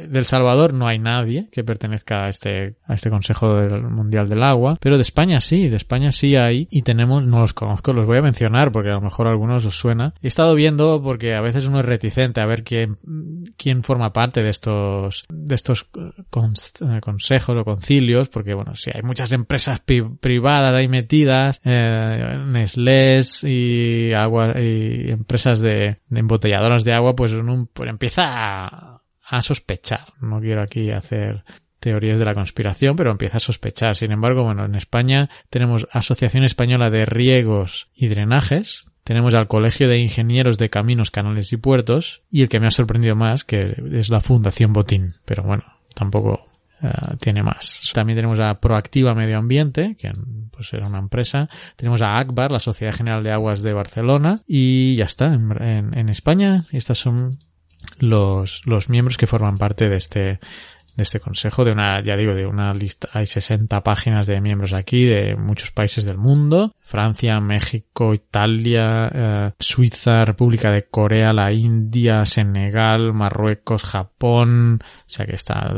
del 0.09 0.25
Salvador, 0.25 0.75
no 0.75 0.87
hay 0.87 0.99
nadie 0.99 1.49
que 1.51 1.65
pertenezca 1.65 2.27
a 2.27 2.29
este, 2.29 2.77
a 2.87 2.95
este 2.95 3.11
Consejo 3.11 3.61
Mundial 3.91 4.29
del 4.29 4.43
Agua, 4.43 4.77
pero 4.81 4.97
de 4.97 5.03
España 5.03 5.41
sí, 5.41 5.69
de 5.69 5.77
España 5.77 6.13
sí 6.13 6.37
hay, 6.37 6.69
y 6.71 6.83
tenemos, 6.83 7.25
no 7.25 7.41
los 7.41 7.55
conozco, 7.55 7.93
los 7.93 8.07
voy 8.07 8.19
a 8.19 8.23
mencionar 8.23 8.73
porque 8.73 8.91
a 8.91 8.95
lo 8.95 9.01
mejor 9.01 9.27
a 9.27 9.31
algunos 9.31 9.65
os 9.65 9.77
suena. 9.79 10.13
He 10.23 10.29
estado 10.29 10.55
viendo 10.55 11.03
porque 11.03 11.35
a 11.35 11.41
veces 11.41 11.65
uno 11.65 11.81
es 11.81 11.87
reticente 11.87 12.41
a 12.41 12.47
ver 12.47 12.63
quién, 12.63 12.99
quién 13.57 13.83
forma 13.83 14.13
parte 14.13 14.43
de 14.43 14.51
estos, 14.51 15.25
de 15.31 15.55
estos 15.55 15.89
consejos 16.31 17.57
o 17.57 17.65
concilios 17.65 18.18
porque 18.27 18.55
bueno, 18.55 18.75
si 18.75 18.91
hay 18.93 19.03
muchas 19.03 19.31
empresas 19.31 19.81
privadas 19.81 20.73
ahí 20.73 20.89
metidas, 20.89 21.61
eh, 21.65 22.43
Nestlé 22.47 23.21
y 23.45 24.13
agua 24.15 24.61
y 24.61 25.11
empresas 25.13 25.61
de, 25.61 26.01
embotelladoras 26.11 26.83
de 26.83 26.95
agua, 26.95 27.15
pues, 27.15 27.33
pues 27.73 27.89
empieza 27.89 29.03
a 29.31 29.43
sospechar. 29.43 30.15
No 30.21 30.41
quiero 30.41 30.63
aquí 30.63 30.91
hacer 30.91 31.45
teorías 31.81 32.19
de 32.19 32.25
la 32.25 32.35
conspiración, 32.35 32.97
pero 32.97 33.11
empieza 33.11 33.37
a 33.37 33.41
sospechar. 33.41 33.97
Sin 33.97 34.11
embargo, 34.11 34.43
bueno, 34.43 34.65
en 34.65 34.75
España 34.75 35.29
tenemos 35.51 35.87
Asociación 35.93 36.45
Española 36.45 36.91
de 36.91 37.07
Riegos 37.07 37.89
y 37.95 38.09
Drenajes, 38.09 38.85
tenemos 39.09 39.33
al 39.33 39.49
Colegio 39.49 39.89
de 39.89 39.99
Ingenieros 39.99 40.59
de 40.59 40.69
Caminos, 40.69 41.11
Canales 41.11 41.51
y 41.55 41.57
Puertos 41.57 42.25
y 42.31 42.43
el 42.43 42.51
que 42.51 42.61
me 42.61 42.67
ha 42.67 42.71
sorprendido 42.71 43.17
más, 43.17 43.43
que 43.43 43.75
es 43.93 44.11
la 44.11 44.21
Fundación 44.21 44.75
Botín. 44.75 45.15
Pero 45.25 45.45
bueno, 45.45 45.65
tampoco 45.95 46.45
eh, 46.83 46.91
tiene 47.21 47.43
más. 47.43 47.91
También 47.93 48.17
tenemos 48.17 48.39
a 48.41 48.61
Proactiva 48.61 49.15
Medio 49.15 49.39
Ambiente, 49.39 49.97
que 49.99 50.13
pues 50.51 50.73
era 50.73 50.89
una 50.89 50.99
empresa. 50.99 51.49
Tenemos 51.77 52.03
a 52.03 52.19
ACBAR, 52.19 52.53
la 52.53 52.61
Sociedad 52.61 52.95
General 52.95 53.23
de 53.23 53.33
Aguas 53.33 53.63
de 53.63 53.73
Barcelona. 53.73 54.41
Y 54.47 54.97
ya 54.97 55.05
está, 55.05 55.27
en, 55.33 56.09
España 56.09 56.65
estas 56.73 56.99
son 56.99 57.39
los, 57.99 58.67
los 58.67 58.89
miembros 58.89 59.17
que 59.17 59.27
forman 59.27 59.59
parte 59.59 59.89
de 59.89 59.97
este 59.97 60.41
de 60.99 61.05
este 61.05 61.21
consejo, 61.21 61.65
de 61.65 61.71
una, 61.71 62.03
ya 62.03 62.17
digo, 62.17 62.35
de 62.35 62.45
una 62.45 62.75
lista, 62.75 63.09
hay 63.13 63.25
60 63.25 63.85
páginas 63.85 64.27
de 64.27 64.41
miembros 64.41 64.73
aquí 64.73 65.05
de 65.05 65.37
muchos 65.37 65.71
países 65.71 66.05
del 66.05 66.19
mundo, 66.19 66.75
Francia, 66.81 67.39
México, 67.39 68.15
Italia, 68.15 69.09
eh, 69.15 69.53
Suiza, 69.61 70.25
República 70.25 70.73
de 70.73 70.89
Corea, 70.89 71.33
la 71.33 71.53
India, 71.53 72.25
Senegal, 72.25 73.13
Marruecos, 73.15 73.85
Japón, 73.85 74.81
o 74.83 75.09
sea 75.09 75.25
que 75.25 75.37
está 75.37 75.73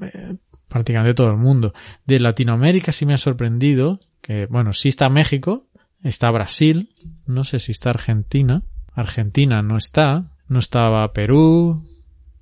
eh, 0.00 0.36
prácticamente 0.68 1.14
todo 1.14 1.30
el 1.30 1.36
mundo. 1.36 1.72
De 2.04 2.20
Latinoamérica 2.20 2.92
sí 2.92 3.06
me 3.06 3.14
ha 3.14 3.18
sorprendido 3.18 4.00
que, 4.20 4.46
bueno, 4.46 4.72
sí 4.72 4.88
está 4.88 5.08
México, 5.08 5.66
está 6.02 6.30
Brasil, 6.30 6.94
no 7.26 7.44
sé 7.44 7.58
si 7.58 7.72
está 7.72 7.90
Argentina, 7.90 8.62
Argentina 8.92 9.62
no 9.62 9.76
está, 9.76 10.30
no 10.48 10.58
estaba 10.58 11.12
Perú, 11.12 11.84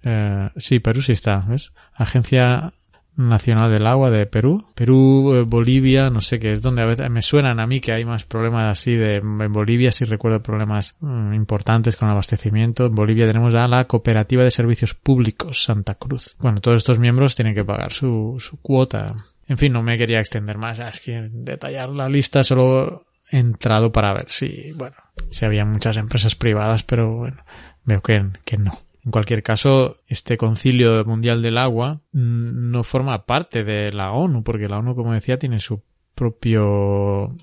eh, 0.03 0.51
sí, 0.57 0.81
Perú 0.81 1.03
sí 1.03 1.13
está, 1.13 1.39
¿ves? 1.49 1.73
Agencia 1.95 2.75
Nacional 3.17 3.71
del 3.71 3.87
Agua 3.87 4.11
de 4.11 4.27
Perú. 4.27 4.65
Perú, 4.75 5.35
eh, 5.35 5.43
Bolivia, 5.43 6.09
no 6.11 6.21
sé 6.21 6.39
qué 6.39 6.53
es 6.53 6.63
donde 6.63 6.83
a 6.83 6.87
veces 6.87 7.11
me 7.11 7.23
suenan 7.23 7.61
a 7.61 7.67
mí 7.67 7.81
que 7.81 7.93
hay 7.93 8.05
más 8.05 8.25
problemas 8.25 8.71
así 8.73 8.95
de 8.95 9.17
en 9.17 9.53
Bolivia 9.53 9.93
sí 9.93 10.05
recuerdo 10.05 10.43
problemas 10.43 10.97
mm, 11.01 11.35
importantes 11.35 11.97
con 11.97 12.09
abastecimiento. 12.09 12.87
En 12.87 12.95
Bolivia 12.95 13.27
tenemos 13.27 13.55
a 13.55 13.69
la 13.69 13.85
Cooperativa 13.87 14.45
de 14.45 14.51
Servicios 14.51 14.95
Públicos 14.95 15.63
Santa 15.63 15.95
Cruz. 15.95 16.37
Bueno, 16.41 16.61
todos 16.61 16.79
estos 16.79 16.99
miembros 16.99 17.37
tienen 17.37 17.55
que 17.55 17.65
pagar 17.65 17.93
su, 17.93 18.37
su 18.39 18.61
cuota. 18.61 19.15
En 19.47 19.59
fin, 19.59 19.73
no 19.73 19.83
me 19.83 19.99
quería 19.99 20.21
extender 20.21 20.57
más. 20.57 20.79
Es 20.79 21.01
que 21.01 21.29
detallar 21.31 21.91
la 21.91 22.09
lista 22.09 22.43
solo 22.43 23.05
he 23.31 23.39
entrado 23.39 23.93
para 23.93 24.13
ver 24.13 24.29
si, 24.29 24.73
bueno, 24.73 24.97
si 25.31 25.45
había 25.45 25.65
muchas 25.65 25.97
empresas 25.97 26.35
privadas, 26.35 26.83
pero 26.83 27.17
bueno, 27.17 27.45
veo 27.85 28.01
que, 28.01 28.25
que 28.45 28.59
no. 28.59 28.73
En 29.05 29.11
cualquier 29.11 29.43
caso, 29.43 29.99
este 30.07 30.37
concilio 30.37 31.05
mundial 31.05 31.43
del 31.43 31.59
agua 31.59 32.01
no 32.13 32.85
forma 32.85 33.27
parte 33.27 33.65
de 33.65 33.93
la 33.93 34.13
ONU, 34.13 34.45
porque 34.45 34.69
la 34.69 34.79
ONU, 34.79 34.95
como 34.95 35.13
decía, 35.13 35.39
tiene 35.39 35.59
su 35.59 35.83
propio 36.15 37.35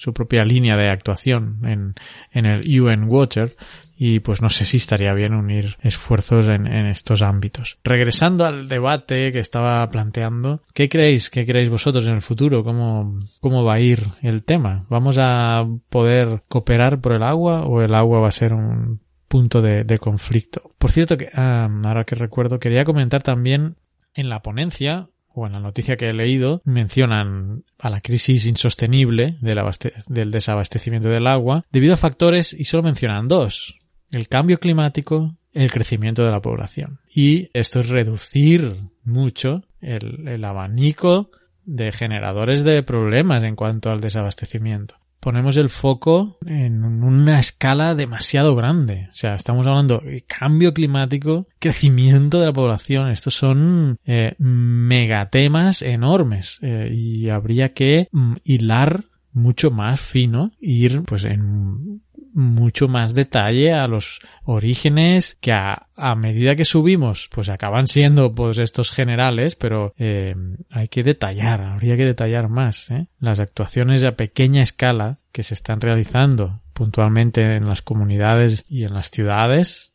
su 0.00 0.14
propia 0.14 0.46
línea 0.46 0.78
de 0.78 0.88
actuación 0.88 1.58
en, 1.62 1.94
en 2.32 2.46
el 2.46 2.80
UN 2.80 3.04
Water 3.04 3.54
y 3.98 4.20
pues 4.20 4.40
no 4.40 4.48
sé 4.48 4.64
si 4.64 4.78
estaría 4.78 5.12
bien 5.12 5.34
unir 5.34 5.76
esfuerzos 5.82 6.48
en, 6.48 6.66
en, 6.66 6.86
estos 6.86 7.20
ámbitos. 7.20 7.76
Regresando 7.84 8.46
al 8.46 8.66
debate 8.66 9.30
que 9.30 9.40
estaba 9.40 9.86
planteando, 9.90 10.62
¿qué 10.72 10.88
creéis? 10.88 11.28
¿Qué 11.28 11.44
creéis 11.44 11.68
vosotros 11.68 12.06
en 12.06 12.14
el 12.14 12.22
futuro? 12.22 12.62
¿Cómo, 12.62 13.20
cómo 13.40 13.62
va 13.62 13.74
a 13.74 13.80
ir 13.80 14.06
el 14.22 14.42
tema? 14.42 14.86
¿Vamos 14.88 15.18
a 15.18 15.66
poder 15.90 16.44
cooperar 16.48 17.02
por 17.02 17.12
el 17.12 17.22
agua 17.22 17.66
o 17.66 17.82
el 17.82 17.94
agua 17.94 18.20
va 18.20 18.28
a 18.28 18.32
ser 18.32 18.54
un 18.54 19.00
punto 19.30 19.62
de, 19.62 19.98
conflicto. 20.00 20.74
Por 20.76 20.90
cierto, 20.90 21.16
que 21.16 21.30
ahora 21.32 22.04
que 22.04 22.16
recuerdo, 22.16 22.58
quería 22.58 22.84
comentar 22.84 23.22
también 23.22 23.76
en 24.12 24.28
la 24.28 24.42
ponencia 24.42 25.08
o 25.28 25.46
en 25.46 25.52
la 25.52 25.60
noticia 25.60 25.96
que 25.96 26.08
he 26.08 26.12
leído, 26.12 26.60
mencionan 26.64 27.62
a 27.78 27.90
la 27.90 28.00
crisis 28.00 28.44
insostenible 28.46 29.38
del, 29.40 29.60
del 30.08 30.30
desabastecimiento 30.32 31.08
del 31.08 31.28
agua 31.28 31.64
debido 31.70 31.94
a 31.94 31.96
factores 31.96 32.52
y 32.52 32.64
solo 32.64 32.82
mencionan 32.82 33.28
dos. 33.28 33.76
El 34.10 34.26
cambio 34.26 34.58
climático, 34.58 35.36
el 35.52 35.70
crecimiento 35.70 36.24
de 36.24 36.32
la 36.32 36.42
población. 36.42 36.98
Y 37.08 37.50
esto 37.52 37.78
es 37.78 37.88
reducir 37.88 38.80
mucho 39.04 39.62
el, 39.80 40.26
el 40.26 40.44
abanico 40.44 41.30
de 41.64 41.92
generadores 41.92 42.64
de 42.64 42.82
problemas 42.82 43.44
en 43.44 43.54
cuanto 43.54 43.90
al 43.90 44.00
desabastecimiento 44.00 44.96
ponemos 45.20 45.56
el 45.56 45.68
foco 45.68 46.38
en 46.44 46.82
una 46.82 47.38
escala 47.38 47.94
demasiado 47.94 48.56
grande. 48.56 49.08
O 49.10 49.14
sea, 49.14 49.34
estamos 49.34 49.66
hablando 49.66 49.98
de 49.98 50.22
cambio 50.22 50.74
climático, 50.74 51.46
crecimiento 51.58 52.40
de 52.40 52.46
la 52.46 52.52
población. 52.52 53.08
Estos 53.10 53.34
son 53.34 53.98
eh, 54.04 54.34
megatemas 54.38 55.82
enormes 55.82 56.58
eh, 56.62 56.90
y 56.92 57.28
habría 57.28 57.72
que 57.72 58.08
mm, 58.10 58.36
hilar 58.44 59.04
mucho 59.32 59.70
más 59.70 60.00
fino, 60.00 60.50
ir 60.60 61.02
pues 61.02 61.24
en 61.24 62.02
mucho 62.32 62.88
más 62.88 63.14
detalle 63.14 63.72
a 63.72 63.86
los 63.86 64.20
orígenes 64.44 65.36
que 65.40 65.52
a, 65.52 65.86
medida 66.16 66.56
que 66.56 66.64
subimos 66.64 67.28
pues 67.32 67.48
acaban 67.48 67.86
siendo 67.86 68.32
pues 68.32 68.58
estos 68.58 68.90
generales 68.90 69.56
pero 69.56 69.94
eh, 69.98 70.34
hay 70.70 70.88
que 70.88 71.02
detallar 71.02 71.60
habría 71.60 71.96
que 71.96 72.04
detallar 72.04 72.48
más 72.48 72.90
¿eh? 72.90 73.06
las 73.18 73.40
actuaciones 73.40 74.04
a 74.04 74.12
pequeña 74.12 74.62
escala 74.62 75.18
que 75.32 75.42
se 75.42 75.54
están 75.54 75.80
realizando 75.80 76.60
puntualmente 76.72 77.56
en 77.56 77.66
las 77.66 77.82
comunidades 77.82 78.64
y 78.68 78.84
en 78.84 78.94
las 78.94 79.10
ciudades 79.10 79.92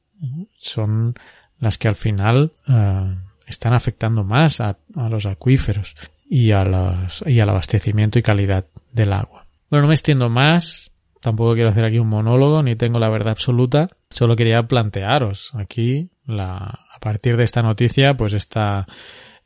son 0.57 1.15
las 1.59 1.77
que 1.77 1.87
al 1.87 1.95
final 1.95 2.51
eh, 2.67 3.15
están 3.47 3.73
afectando 3.73 4.23
más 4.23 4.59
a, 4.61 4.77
a 4.95 5.09
los 5.09 5.25
acuíferos 5.25 5.95
y, 6.29 6.51
a 6.51 6.63
los, 6.63 7.23
y 7.25 7.39
al 7.39 7.49
abastecimiento 7.49 8.19
y 8.19 8.23
calidad 8.23 8.65
del 8.91 9.13
agua. 9.13 9.45
Bueno, 9.69 9.83
no 9.83 9.87
me 9.89 9.93
extiendo 9.93 10.29
más. 10.29 10.91
Tampoco 11.25 11.55
quiero 11.55 11.69
hacer 11.69 11.85
aquí 11.85 11.97
un 11.97 12.07
monólogo, 12.07 12.61
ni 12.61 12.75
tengo 12.75 12.99
la 12.99 13.09
verdad 13.09 13.31
absoluta. 13.31 13.89
Solo 14.11 14.35
quería 14.35 14.61
plantearos 14.61 15.53
aquí 15.55 16.11
la, 16.27 16.57
a 16.57 16.99
partir 17.01 17.35
de 17.35 17.43
esta 17.43 17.63
noticia, 17.63 18.13
pues 18.13 18.33
esta, 18.33 18.85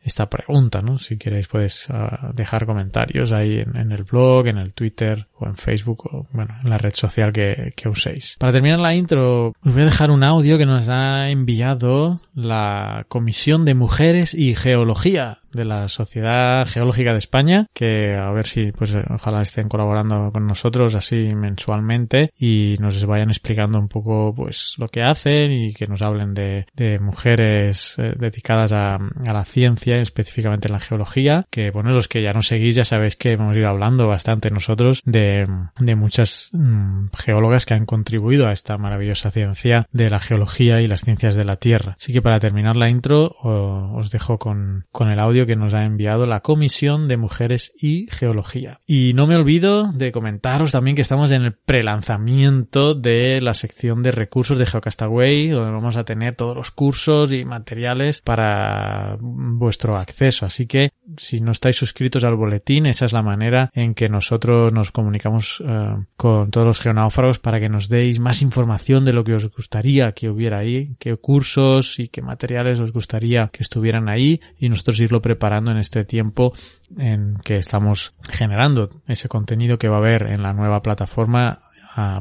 esta 0.02 0.30
pregunta, 0.30 0.82
¿no? 0.82 1.00
Si 1.00 1.18
queréis 1.18 1.48
puedes 1.48 1.90
ah, 1.90 2.32
dejar 2.34 2.66
comentarios 2.66 3.32
ahí 3.32 3.60
en, 3.60 3.94
el 3.94 4.04
blog, 4.04 4.48
en 4.48 4.58
el 4.58 4.74
Twitter 4.74 5.28
o 5.38 5.48
en 5.48 5.56
Facebook 5.56 6.06
o, 6.14 6.28
bueno, 6.34 6.54
en 6.62 6.70
la 6.70 6.78
red 6.78 6.94
social 6.94 7.32
que, 7.32 7.72
que 7.78 7.88
uséis. 7.88 8.36
Para 8.40 8.52
terminar 8.52 8.80
la 8.80 8.94
intro, 8.94 9.48
os 9.48 9.74
voy 9.74 9.84
a 9.84 9.86
dejar 9.86 10.12
un 10.12 10.26
audio 10.26 10.58
que 10.58 10.66
nos 10.66 10.90
ha 10.90 11.30
enviado 11.30 12.20
la 12.34 13.06
Comisión 13.08 13.64
de 13.64 13.74
Mujeres 13.74 14.34
y 14.34 14.54
Geología 14.54 15.40
de 15.52 15.66
la 15.66 15.88
Sociedad 15.88 16.68
Geológica 16.68 17.14
de 17.14 17.20
España, 17.20 17.68
que 17.74 18.16
a 18.16 18.32
ver 18.32 18.48
si 18.48 18.72
pues 18.72 18.96
ojalá 19.10 19.42
estén 19.42 19.70
colaborando 19.70 20.32
con 20.32 20.48
nosotros 20.48 20.96
así 20.96 21.34
mensualmente 21.36 22.32
y 22.38 22.78
nos 22.80 23.06
vayan 23.06 23.30
explicando 23.30 23.80
un 23.80 23.88
poco 23.88 24.34
pues 24.36 24.76
lo 24.78 24.88
que 24.90 25.02
hacen 25.02 25.52
y 25.52 25.74
que 25.74 25.88
nos 25.88 26.02
hablen 26.02 26.34
de, 26.34 26.68
de 26.74 27.00
mujeres 27.00 27.96
eh, 27.98 28.14
dedicadas 28.18 28.72
a, 28.72 28.96
a, 28.96 29.34
la 29.34 29.46
ciencia, 29.46 29.98
específicamente 29.98 30.68
en 30.68 30.74
la 30.74 30.80
geología, 30.80 31.46
que 31.50 31.72
bueno, 31.72 31.92
los 31.92 32.08
que 32.08 32.22
ya 32.22 32.34
nos 32.34 32.48
seguís 32.48 32.76
ya 32.76 32.86
sabéis 32.86 33.16
que 33.16 33.34
hemos 33.34 33.56
ido 33.56 33.70
hablando 33.70 34.08
bastante 34.08 34.52
nosotros 34.52 35.02
de, 35.06 35.48
de 35.80 35.96
muchas 35.96 36.50
mm, 36.54 37.08
geólogas 37.18 37.66
que 37.66 37.74
han 37.74 37.86
contribuido 37.86 38.48
a 38.48 38.54
esta 38.54 38.78
maravillosa 38.78 39.32
ciencia 39.32 39.88
de 39.92 40.10
la 40.10 40.20
geología 40.20 40.82
y 40.82 40.88
las 40.88 41.02
ciencias 41.02 41.36
de 41.36 41.46
la 41.46 41.58
Tierra. 41.58 41.96
Así 42.00 42.14
que 42.14 42.22
para 42.22 42.40
terminar 42.40 42.78
la 42.78 42.90
intro 42.90 43.36
os 43.42 44.12
dejo 44.12 44.38
con, 44.38 44.86
con 44.92 45.10
el 45.10 45.20
audio 45.20 45.39
que 45.46 45.56
nos 45.56 45.74
ha 45.74 45.86
enviado 45.86 46.26
la 46.26 46.42
Comisión 46.42 47.08
de 47.08 47.18
Mujeres 47.18 47.74
y 47.80 48.08
Geología. 48.10 48.82
Y 48.86 49.14
no 49.14 49.28
me 49.28 49.36
olvido 49.36 49.92
de 49.92 50.12
comentaros 50.12 50.72
también 50.72 50.96
que 50.96 51.02
estamos 51.02 51.32
en 51.32 51.44
el 51.44 51.54
prelanzamiento 51.54 52.96
de 52.96 53.42
la 53.42 53.54
sección 53.54 54.04
de 54.04 54.12
recursos 54.12 54.58
de 54.58 54.66
Geocastaway, 54.66 55.50
donde 55.50 55.72
vamos 55.72 55.96
a 55.96 56.04
tener 56.04 56.36
todos 56.36 56.56
los 56.56 56.72
cursos 56.72 57.32
y 57.34 57.46
materiales 57.46 58.22
para 58.22 59.18
vuestro 59.20 59.98
acceso. 59.98 60.46
Así 60.46 60.68
que 60.68 60.92
si 61.18 61.42
no 61.42 61.52
estáis 61.52 61.76
suscritos 61.76 62.24
al 62.24 62.36
boletín, 62.36 62.86
esa 62.86 63.06
es 63.06 63.14
la 63.14 63.24
manera 63.24 63.70
en 63.74 63.94
que 63.94 64.10
nosotros 64.10 64.72
nos 64.74 64.92
comunicamos 64.92 65.64
eh, 65.66 65.96
con 66.16 66.52
todos 66.52 66.68
los 66.68 66.80
geonáufragos 66.80 67.40
para 67.40 67.60
que 67.60 67.70
nos 67.70 67.90
deis 67.90 68.20
más 68.20 68.42
información 68.42 69.06
de 69.06 69.14
lo 69.14 69.24
que 69.24 69.34
os 69.34 69.54
gustaría 69.56 70.12
que 70.14 70.30
hubiera 70.30 70.60
ahí, 70.60 70.96
qué 71.00 71.16
cursos 71.18 72.00
y 72.00 72.08
qué 72.08 72.22
materiales 72.22 72.80
os 72.80 72.92
gustaría 72.92 73.50
que 73.52 73.64
estuvieran 73.64 74.10
ahí 74.10 74.42
y 74.58 74.70
nosotros 74.70 75.00
irlo 75.00 75.22
preparando 75.30 75.70
en 75.70 75.78
este 75.78 76.06
tiempo 76.06 76.54
en 76.98 77.38
que 77.44 77.58
estamos 77.58 78.16
generando 78.32 78.90
ese 79.06 79.30
contenido 79.30 79.78
que 79.78 79.88
va 79.88 79.98
a 79.98 80.00
haber 80.00 80.24
en 80.24 80.42
la 80.42 80.54
nueva 80.54 80.82
plataforma 80.82 81.62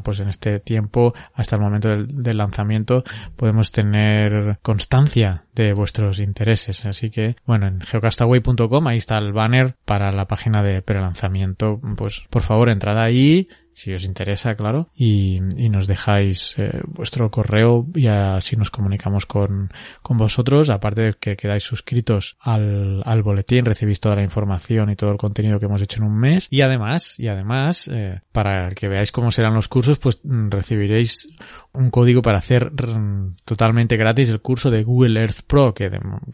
pues 0.02 0.20
en 0.20 0.28
este 0.28 0.60
tiempo, 0.60 1.14
hasta 1.34 1.56
el 1.56 1.62
momento 1.62 1.88
del, 1.88 2.36
lanzamiento, 2.36 3.04
podemos 3.36 3.72
tener 3.72 4.58
constancia 4.62 5.44
de 5.54 5.72
vuestros 5.72 6.18
intereses. 6.18 6.84
Así 6.84 7.10
que, 7.10 7.36
bueno, 7.46 7.66
en 7.66 7.80
geocastaway.com 7.80 8.86
ahí 8.86 8.96
está 8.96 9.18
el 9.18 9.32
banner 9.32 9.76
para 9.84 10.10
la 10.12 10.26
página 10.26 10.62
de 10.62 10.82
prelanzamiento. 10.82 11.80
Pues 11.96 12.22
por 12.30 12.42
favor, 12.42 12.70
entrad 12.70 12.98
ahí, 12.98 13.46
si 13.78 13.94
os 13.94 14.02
interesa, 14.02 14.56
claro, 14.56 14.88
y, 14.94 15.40
nos 15.70 15.86
dejáis 15.86 16.56
eh, 16.58 16.80
vuestro 16.86 17.30
correo 17.30 17.86
y 17.94 18.08
así 18.08 18.56
nos 18.56 18.70
comunicamos 18.70 19.24
con, 19.24 19.70
con 20.02 20.16
vosotros, 20.16 20.68
aparte 20.68 21.02
de 21.02 21.14
que 21.14 21.36
quedáis 21.36 21.62
suscritos 21.62 22.36
al, 22.40 23.02
al 23.04 23.22
boletín, 23.22 23.64
recibís 23.64 24.00
toda 24.00 24.16
la 24.16 24.24
información 24.24 24.90
y 24.90 24.96
todo 24.96 25.12
el 25.12 25.16
contenido 25.16 25.60
que 25.60 25.66
hemos 25.66 25.80
hecho 25.80 26.00
en 26.00 26.08
un 26.08 26.18
mes. 26.18 26.48
Y 26.50 26.62
además, 26.62 27.14
y 27.18 27.28
además, 27.28 27.88
eh, 27.92 28.20
para 28.32 28.70
que 28.70 28.88
veáis 28.88 29.12
cómo 29.12 29.30
serán 29.30 29.54
los 29.54 29.68
cursos, 29.68 29.98
pues 30.00 30.18
mm, 30.24 30.50
recibiréis 30.50 31.28
un 31.72 31.90
código 31.90 32.20
para 32.20 32.38
hacer 32.38 32.72
mm, 32.72 33.36
totalmente 33.44 33.96
gratis 33.96 34.28
el 34.28 34.40
curso 34.40 34.72
de 34.72 34.82
Google 34.82 35.20
Earth 35.20 35.42
Pro, 35.46 35.72
que, 35.72 35.88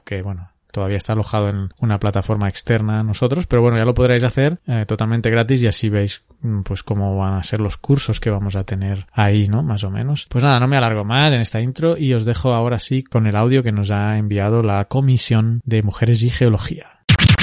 que 0.05 0.23
bueno, 0.23 0.54
todavía 0.75 0.97
está 0.97 1.13
alojado 1.13 1.49
en 1.49 1.69
una 1.81 1.99
plataforma 1.99 2.49
externa 2.49 3.01
a 3.01 3.03
nosotros, 3.05 3.47
pero 3.47 3.63
bueno, 3.63 3.79
ya 3.79 3.85
lo 3.85 3.95
podréis 3.95 4.25
hacer 4.25 4.59
eh, 4.67 4.85
totalmente 4.87 5.31
gratis 5.31 5.63
y 5.63 5.69
así 5.69 5.89
veis 5.89 6.23
mm, 6.43 6.63
pues 6.63 6.83
cómo 6.83 7.17
van 7.17 7.35
a 7.35 7.43
ser 7.45 7.61
los 7.61 7.77
cursos 7.77 8.19
que 8.19 8.31
vamos 8.31 8.57
a 8.57 8.65
tener 8.65 9.07
ahí, 9.13 9.47
¿no? 9.47 9.63
Más 9.63 9.85
o 9.85 9.91
menos. 9.91 10.27
Pues 10.29 10.43
nada, 10.43 10.59
no 10.59 10.67
me 10.67 10.77
alargo 10.77 11.05
más 11.05 11.33
en 11.33 11.41
esta 11.41 11.61
intro 11.61 11.97
y 11.97 12.13
os 12.13 12.25
dejo 12.25 12.53
ahora 12.53 12.81
sí 12.81 13.05
con 13.05 13.27
el 13.27 13.37
audio 13.37 13.63
que 13.63 13.71
nos 13.71 13.93
ha 13.93 14.19
enviado 14.19 14.63
la 14.63 14.85
Comisión 14.87 15.61
de 15.65 15.83
Mujeres 15.83 16.23
y 16.25 16.31
Geología. 16.31 16.89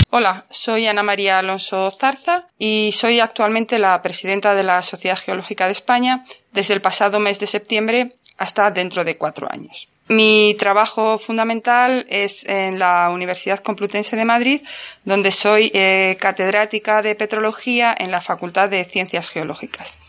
Hola, 0.10 0.44
soy 0.50 0.88
Ana 0.88 1.04
María 1.04 1.40
Alonso 1.40 1.90
Zarza 1.90 2.48
y 2.60 2.92
soy 2.92 3.22
actualmente 3.22 3.80
la 3.80 4.02
presidenta 4.02 4.56
de 4.56 4.64
la 4.64 4.84
Sociedad 4.84 5.18
Geológica 5.18 5.68
de 5.68 5.72
España 5.72 6.26
desde 6.52 6.74
el 6.74 6.82
pasado 6.82 7.22
mes 7.22 7.40
de 7.40 7.48
septiembre 7.48 8.18
hasta 8.38 8.72
dentro 8.72 9.06
de 9.06 9.18
cuatro 9.18 9.48
años. 9.50 9.88
Mi 10.12 10.56
trabajo 10.56 11.18
fundamental 11.18 12.06
es 12.10 12.44
en 12.44 12.80
la 12.80 13.10
Universidad 13.12 13.60
Complutense 13.60 14.18
de 14.18 14.26
Madrid, 14.26 14.62
donde 15.06 15.32
soy 15.32 15.72
eh, 15.74 16.18
catedrática 16.20 17.02
de 17.02 17.16
petrología 17.16 17.96
en 17.98 18.12
la 18.12 18.20
Facultad 18.20 18.68
de 18.68 18.84
Ciencias 18.84 19.30
Geológicas. 19.30 20.00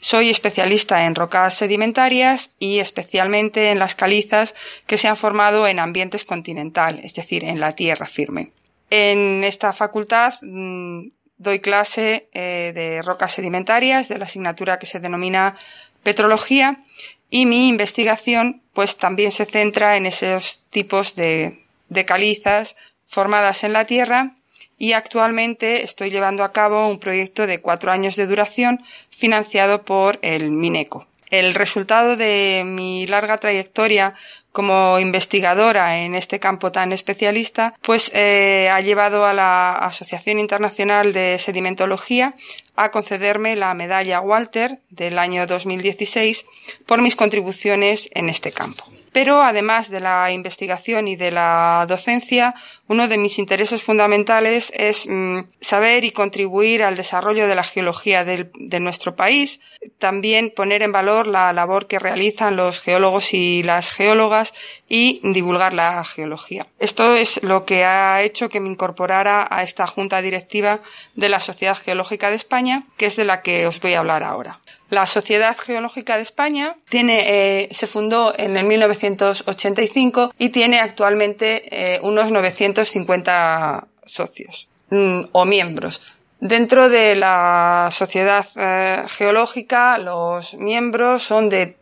Soy 0.00 0.28
especialista 0.28 1.06
en 1.06 1.14
rocas 1.14 1.56
sedimentarias 1.56 2.54
y 2.58 2.80
especialmente 2.80 3.70
en 3.70 3.78
las 3.78 3.94
calizas 3.94 4.54
que 4.86 4.98
se 4.98 5.08
han 5.08 5.16
formado 5.16 5.66
en 5.66 5.78
ambientes 5.78 6.26
continentales, 6.26 7.06
es 7.06 7.14
decir, 7.14 7.42
en 7.42 7.58
la 7.58 7.72
tierra 7.74 8.04
firme. 8.04 8.52
En 8.90 9.44
esta 9.44 9.72
facultad 9.72 10.34
mm, 10.42 11.06
doy 11.38 11.60
clase 11.60 12.28
eh, 12.34 12.72
de 12.74 13.00
rocas 13.00 13.32
sedimentarias 13.32 14.10
de 14.10 14.18
la 14.18 14.26
asignatura 14.26 14.78
que 14.78 14.84
se 14.84 15.00
denomina 15.00 15.56
petrología 16.02 16.84
y 17.32 17.46
mi 17.46 17.70
investigación 17.70 18.60
pues 18.74 18.98
también 18.98 19.32
se 19.32 19.46
centra 19.46 19.96
en 19.96 20.04
esos 20.04 20.62
tipos 20.68 21.16
de, 21.16 21.64
de 21.88 22.04
calizas 22.04 22.76
formadas 23.08 23.64
en 23.64 23.72
la 23.72 23.86
Tierra 23.86 24.36
y 24.76 24.92
actualmente 24.92 25.82
estoy 25.82 26.10
llevando 26.10 26.44
a 26.44 26.52
cabo 26.52 26.86
un 26.88 26.98
proyecto 26.98 27.46
de 27.46 27.62
cuatro 27.62 27.90
años 27.90 28.16
de 28.16 28.26
duración 28.26 28.84
financiado 29.08 29.82
por 29.82 30.18
el 30.20 30.50
Mineco. 30.50 31.06
El 31.32 31.54
resultado 31.54 32.14
de 32.14 32.62
mi 32.62 33.06
larga 33.06 33.38
trayectoria 33.38 34.12
como 34.52 34.98
investigadora 34.98 36.04
en 36.04 36.14
este 36.14 36.38
campo 36.38 36.70
tan 36.72 36.92
especialista, 36.92 37.74
pues 37.80 38.10
eh, 38.12 38.68
ha 38.70 38.82
llevado 38.82 39.24
a 39.24 39.32
la 39.32 39.72
Asociación 39.76 40.38
Internacional 40.38 41.14
de 41.14 41.38
Sedimentología 41.38 42.34
a 42.76 42.90
concederme 42.90 43.56
la 43.56 43.72
medalla 43.72 44.20
Walter 44.20 44.80
del 44.90 45.18
año 45.18 45.46
2016 45.46 46.44
por 46.84 47.00
mis 47.00 47.16
contribuciones 47.16 48.10
en 48.12 48.28
este 48.28 48.52
campo. 48.52 48.84
Pero 49.12 49.42
además 49.42 49.90
de 49.90 50.00
la 50.00 50.30
investigación 50.30 51.06
y 51.06 51.16
de 51.16 51.30
la 51.30 51.84
docencia, 51.88 52.54
uno 52.88 53.08
de 53.08 53.18
mis 53.18 53.38
intereses 53.38 53.82
fundamentales 53.82 54.72
es 54.74 55.06
mm, 55.06 55.40
saber 55.60 56.04
y 56.04 56.12
contribuir 56.12 56.82
al 56.82 56.96
desarrollo 56.96 57.46
de 57.46 57.54
la 57.54 57.64
geología 57.64 58.24
de 58.24 58.80
nuestro 58.80 59.14
país, 59.14 59.60
también 59.98 60.52
poner 60.54 60.82
en 60.82 60.92
valor 60.92 61.26
la 61.26 61.52
labor 61.52 61.86
que 61.86 61.98
realizan 61.98 62.56
los 62.56 62.80
geólogos 62.80 63.34
y 63.34 63.62
las 63.62 63.90
geólogas 63.90 64.54
y 64.88 65.20
divulgar 65.22 65.74
la 65.74 66.04
geología. 66.04 66.66
Esto 66.78 67.14
es 67.14 67.42
lo 67.42 67.64
que 67.64 67.84
ha 67.84 68.22
hecho 68.22 68.48
que 68.48 68.60
me 68.60 68.68
incorporara 68.68 69.46
a 69.50 69.62
esta 69.62 69.86
junta 69.86 70.22
directiva 70.22 70.80
de 71.14 71.28
la 71.28 71.40
Sociedad 71.40 71.76
Geológica 71.76 72.30
de 72.30 72.36
España, 72.36 72.84
que 72.96 73.06
es 73.06 73.16
de 73.16 73.24
la 73.24 73.42
que 73.42 73.66
os 73.66 73.80
voy 73.80 73.94
a 73.94 74.00
hablar 74.00 74.22
ahora. 74.22 74.60
La 74.92 75.06
Sociedad 75.06 75.56
Geológica 75.56 76.16
de 76.16 76.22
España 76.22 76.76
tiene, 76.90 77.62
eh, 77.62 77.68
se 77.72 77.86
fundó 77.86 78.34
en 78.38 78.58
el 78.58 78.66
1985 78.66 80.34
y 80.36 80.50
tiene 80.50 80.80
actualmente 80.80 81.94
eh, 81.94 81.98
unos 82.02 82.30
950 82.30 83.86
socios 84.04 84.68
mm, 84.90 85.22
o 85.32 85.46
miembros. 85.46 86.02
Dentro 86.40 86.90
de 86.90 87.14
la 87.14 87.88
sociedad 87.90 88.44
eh, 88.54 89.04
geológica, 89.08 89.96
los 89.96 90.52
miembros 90.58 91.22
son 91.22 91.48
de 91.48 91.78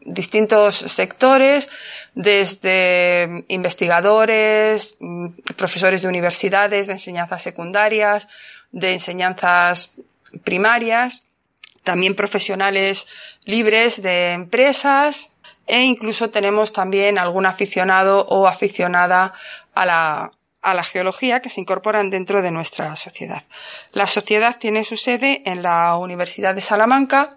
distintos 0.00 0.74
sectores, 0.74 1.68
desde 2.14 3.44
investigadores, 3.48 4.96
mm, 5.00 5.26
profesores 5.54 6.00
de 6.00 6.08
universidades, 6.08 6.86
de 6.86 6.94
enseñanzas 6.94 7.42
secundarias, 7.42 8.26
de 8.72 8.94
enseñanzas 8.94 9.92
primarias, 10.44 11.24
también 11.84 12.16
profesionales 12.16 13.06
libres 13.44 14.02
de 14.02 14.32
empresas 14.32 15.30
e 15.66 15.82
incluso 15.82 16.30
tenemos 16.30 16.72
también 16.72 17.18
algún 17.18 17.46
aficionado 17.46 18.26
o 18.28 18.48
aficionada 18.48 19.34
a 19.74 19.86
la, 19.86 20.32
a 20.60 20.74
la 20.74 20.82
geología 20.82 21.40
que 21.40 21.50
se 21.50 21.60
incorporan 21.60 22.10
dentro 22.10 22.42
de 22.42 22.50
nuestra 22.50 22.96
sociedad. 22.96 23.42
La 23.92 24.06
sociedad 24.06 24.58
tiene 24.58 24.84
su 24.84 24.96
sede 24.96 25.42
en 25.44 25.62
la 25.62 25.96
Universidad 25.96 26.54
de 26.54 26.60
Salamanca 26.60 27.36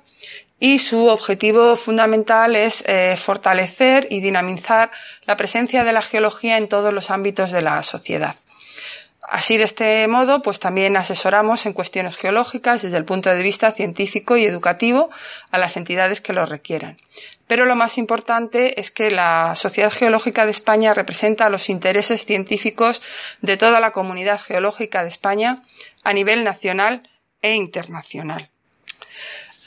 y 0.60 0.79
su 0.79 1.07
objetivo 1.07 1.75
fundamental 1.75 2.55
es 2.55 2.83
eh, 2.88 3.15
fortalecer 3.17 4.07
y 4.10 4.21
dinamizar 4.21 4.91
la 5.25 5.38
presencia 5.38 5.83
de 5.83 5.93
la 5.93 6.01
geología 6.01 6.57
en 6.57 6.67
todos 6.67 6.93
los 6.93 7.12
ámbitos 7.12 7.51
de 7.51 7.62
la 7.62 7.83
sociedad. 7.83 8.36
Así, 9.29 9.57
de 9.57 9.65
este 9.65 10.07
modo, 10.07 10.41
pues 10.41 10.61
también 10.61 10.95
asesoramos 10.95 11.65
en 11.65 11.73
cuestiones 11.73 12.15
geológicas 12.15 12.81
desde 12.81 12.95
el 12.95 13.03
punto 13.03 13.29
de 13.29 13.43
vista 13.43 13.73
científico 13.73 14.37
y 14.37 14.45
educativo 14.45 15.09
a 15.51 15.57
las 15.57 15.75
entidades 15.75 16.21
que 16.21 16.31
lo 16.31 16.45
requieran. 16.45 16.97
Pero 17.45 17.65
lo 17.65 17.75
más 17.75 17.97
importante 17.97 18.79
es 18.79 18.89
que 18.89 19.11
la 19.11 19.55
Sociedad 19.55 19.91
Geológica 19.91 20.45
de 20.45 20.51
España 20.51 20.93
representa 20.93 21.49
los 21.49 21.69
intereses 21.69 22.25
científicos 22.25 23.01
de 23.41 23.57
toda 23.57 23.81
la 23.81 23.91
comunidad 23.91 24.39
geológica 24.39 25.03
de 25.03 25.09
España 25.09 25.63
a 26.03 26.13
nivel 26.13 26.45
nacional 26.45 27.09
e 27.41 27.53
internacional. 27.53 28.49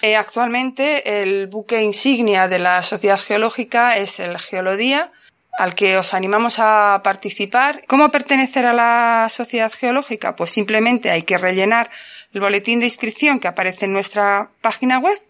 Eh, 0.01 0.17
actualmente 0.17 1.21
el 1.21 1.49
buque 1.49 1.83
insignia 1.83 2.49
de 2.49 2.59
la 2.59 2.83
Sociedad 2.83 3.21
Geológica 3.21 3.99
es 3.99 4.21
el 4.21 4.39
Geolodía, 4.39 5.13
al 5.53 5.75
que 5.75 5.97
os 5.97 6.15
animamos 6.15 6.57
a 6.59 7.01
participar. 7.03 7.85
¿Cómo 7.87 8.11
pertenecer 8.11 8.67
a 8.67 8.73
la 8.73 9.29
sociedad 9.31 9.73
geológica? 9.73 10.37
Pues 10.37 10.51
simplemente 10.51 11.11
hay 11.11 11.23
que 11.23 11.39
rellenar 11.39 11.91
el 12.33 12.41
boletín 12.41 12.81
de 12.81 12.87
inscripción 12.87 13.41
que 13.41 13.49
aparece 13.49 13.87
en 13.87 13.93
nuestra 13.93 14.51
página 14.61 14.99
web 14.99 15.21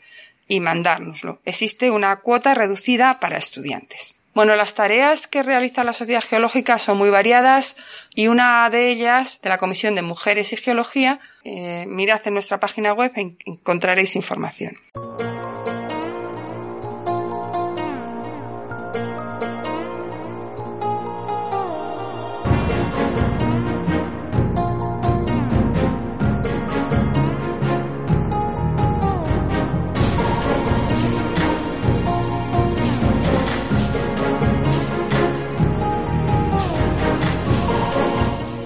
y 0.48 0.61
mandárnoslo. 0.61 1.40
Existe 1.44 1.90
una 1.90 2.16
cuota 2.16 2.54
reducida 2.54 3.20
para 3.20 3.38
estudiantes. 3.38 4.14
Bueno, 4.33 4.54
las 4.54 4.74
tareas 4.74 5.26
que 5.26 5.42
realiza 5.42 5.83
la 5.83 5.92
Sociedad 5.92 6.22
Geológica 6.22 6.78
son 6.78 6.98
muy 6.98 7.11
variadas 7.11 7.76
y 8.14 8.28
una 8.28 8.70
de 8.70 8.90
ellas, 8.90 9.40
de 9.42 9.48
la 9.48 9.59
Comisión 9.59 9.96
de 9.96 10.02
Mujeres 10.02 10.52
y 10.52 10.56
Geología, 10.56 11.18
eh, 11.42 11.85
mirad 11.88 12.20
en 12.26 12.35
nuestra 12.35 12.61
página 12.61 12.92
web 12.92 13.12
encontraréis 13.16 14.14
información. 14.14 14.76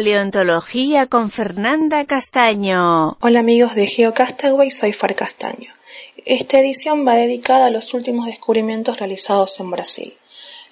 Paleontología 0.00 1.08
con 1.08 1.30
Fernanda 1.30 2.06
Castaño. 2.06 3.18
Hola 3.20 3.40
amigos 3.40 3.74
de 3.74 3.86
GeoCastaway, 3.86 4.70
soy 4.70 4.94
Far 4.94 5.14
Castaño. 5.14 5.70
Esta 6.24 6.58
edición 6.58 7.06
va 7.06 7.16
dedicada 7.16 7.66
a 7.66 7.70
los 7.70 7.92
últimos 7.92 8.24
descubrimientos 8.24 8.98
realizados 8.98 9.60
en 9.60 9.70
Brasil. 9.70 10.14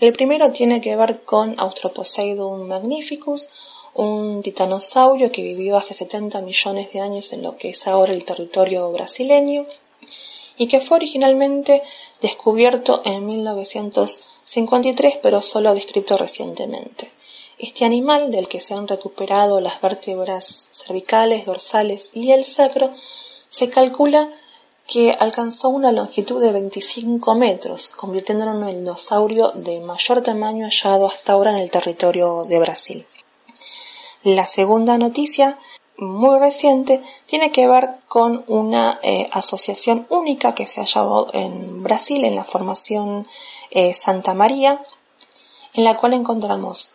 El 0.00 0.14
primero 0.14 0.50
tiene 0.52 0.80
que 0.80 0.96
ver 0.96 1.24
con 1.24 1.60
Australoposeidon 1.60 2.66
magnificus, 2.68 3.50
un 3.92 4.42
titanosaurio 4.42 5.30
que 5.30 5.42
vivió 5.42 5.76
hace 5.76 5.92
70 5.92 6.40
millones 6.40 6.90
de 6.94 7.00
años 7.00 7.34
en 7.34 7.42
lo 7.42 7.58
que 7.58 7.68
es 7.68 7.86
ahora 7.86 8.14
el 8.14 8.24
territorio 8.24 8.90
brasileño 8.92 9.66
y 10.56 10.68
que 10.68 10.80
fue 10.80 10.96
originalmente 10.96 11.82
descubierto 12.22 13.02
en 13.04 13.26
1953 13.26 15.18
pero 15.22 15.42
solo 15.42 15.74
descrito 15.74 16.16
recientemente. 16.16 17.12
Este 17.58 17.84
animal, 17.84 18.30
del 18.30 18.46
que 18.46 18.60
se 18.60 18.74
han 18.74 18.86
recuperado 18.86 19.60
las 19.60 19.80
vértebras 19.80 20.68
cervicales, 20.70 21.44
dorsales 21.44 22.12
y 22.14 22.30
el 22.30 22.44
sacro, 22.44 22.92
se 23.48 23.68
calcula 23.68 24.32
que 24.86 25.16
alcanzó 25.18 25.68
una 25.68 25.90
longitud 25.90 26.40
de 26.40 26.52
25 26.52 27.34
metros, 27.34 27.88
convirtiéndolo 27.88 28.54
en 28.54 28.68
el 28.68 28.76
dinosaurio 28.76 29.50
de 29.56 29.80
mayor 29.80 30.22
tamaño 30.22 30.66
hallado 30.66 31.06
hasta 31.06 31.32
ahora 31.32 31.50
en 31.50 31.58
el 31.58 31.70
territorio 31.72 32.44
de 32.44 32.60
Brasil. 32.60 33.06
La 34.22 34.46
segunda 34.46 34.96
noticia, 34.96 35.58
muy 35.96 36.38
reciente, 36.38 37.02
tiene 37.26 37.50
que 37.50 37.66
ver 37.66 37.90
con 38.06 38.44
una 38.46 39.00
eh, 39.02 39.26
asociación 39.32 40.06
única 40.10 40.54
que 40.54 40.68
se 40.68 40.80
ha 40.80 40.86
en 41.32 41.82
Brasil, 41.82 42.24
en 42.24 42.36
la 42.36 42.44
formación 42.44 43.26
eh, 43.72 43.94
Santa 43.94 44.32
María, 44.32 44.80
en 45.74 45.82
la 45.82 45.96
cual 45.96 46.14
encontramos 46.14 46.92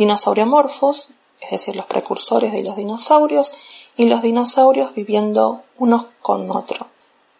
dinosauriomorfos, 0.00 1.10
es 1.40 1.50
decir, 1.50 1.76
los 1.76 1.84
precursores 1.84 2.52
de 2.52 2.62
los 2.62 2.76
dinosaurios, 2.76 3.52
y 3.98 4.06
los 4.06 4.22
dinosaurios 4.22 4.94
viviendo 4.94 5.62
unos 5.78 6.06
con 6.22 6.50
otros. 6.50 6.88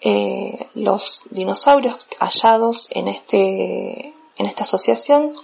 Eh, 0.03 0.69
los 0.75 1.23
dinosaurios 1.31 2.07
hallados 2.19 2.89
en, 2.93 3.09
este, 3.09 4.15
en 4.37 4.47
esta 4.47 4.65
asociación 4.65 5.35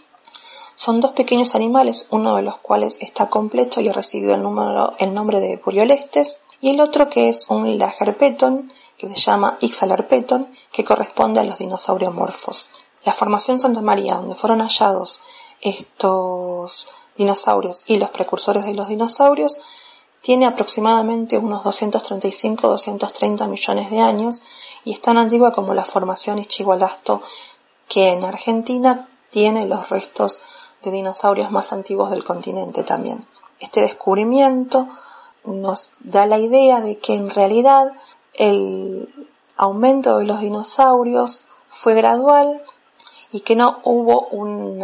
son 0.75 1.01
dos 1.01 1.13
pequeños 1.13 1.55
animales, 1.55 2.07
uno 2.11 2.37
de 2.37 2.43
los 2.43 2.59
cuales 2.59 2.99
está 3.01 3.31
completo 3.31 3.81
y 3.81 3.89
ha 3.89 3.95
recibido 3.95 4.35
el, 4.35 4.43
número, 4.43 4.93
el 4.99 5.15
nombre 5.15 5.41
de 5.41 5.57
Puriolestes, 5.57 6.39
y 6.61 6.71
el 6.71 6.81
otro 6.81 7.09
que 7.09 7.31
es 7.31 7.49
un 7.49 7.79
Lagerpeton, 7.79 8.71
que 8.99 9.09
se 9.09 9.17
llama 9.17 9.57
Ixalarpeton, 9.61 10.51
que 10.71 10.85
corresponde 10.85 11.41
a 11.41 11.45
los 11.45 11.59
dinosauriomorfos. 11.59 12.71
La 13.05 13.15
formación 13.15 13.59
Santa 13.59 13.81
María, 13.81 14.17
donde 14.17 14.35
fueron 14.35 14.61
hallados 14.61 15.23
estos 15.61 16.89
dinosaurios 17.17 17.85
y 17.87 17.99
los 17.99 18.11
precursores 18.11 18.65
de 18.65 18.75
los 18.75 18.89
dinosaurios, 18.89 19.59
tiene 20.21 20.47
aproximadamente 20.47 21.39
unos 21.39 21.63
235-230 21.63 23.49
millones 23.49 23.91
de 23.91 24.01
años 24.01 24.43
y 24.85 24.93
es 24.93 25.01
tan 25.01 25.19
antigua 25.19 25.53
como 25.53 25.73
la 25.73 25.85
formación 25.85 26.41
Ischigualasto 26.41 27.23
que 27.89 28.13
en 28.13 28.25
Argentina 28.25 29.09
tiene 29.31 29.67
los 29.67 29.89
restos 29.89 30.41
de 30.83 30.91
dinosaurios 30.91 31.51
más 31.51 31.73
antiguos 31.73 32.11
del 32.11 32.25
continente 32.25 32.83
también. 32.83 33.25
Este 33.61 33.81
descubrimiento 33.83 34.89
nos 35.45 35.93
da 36.01 36.27
la 36.27 36.39
idea 36.39 36.81
de 36.81 36.99
que 36.99 37.15
en 37.15 37.31
realidad 37.31 37.93
el 38.35 39.31
aumento 39.57 40.19
de 40.19 40.25
los 40.25 40.41
dinosaurios 40.41 41.43
fue 41.67 41.95
gradual 41.95 42.65
y 43.31 43.41
que 43.41 43.55
no 43.57 43.81
hubo 43.85 44.27
un 44.29 44.81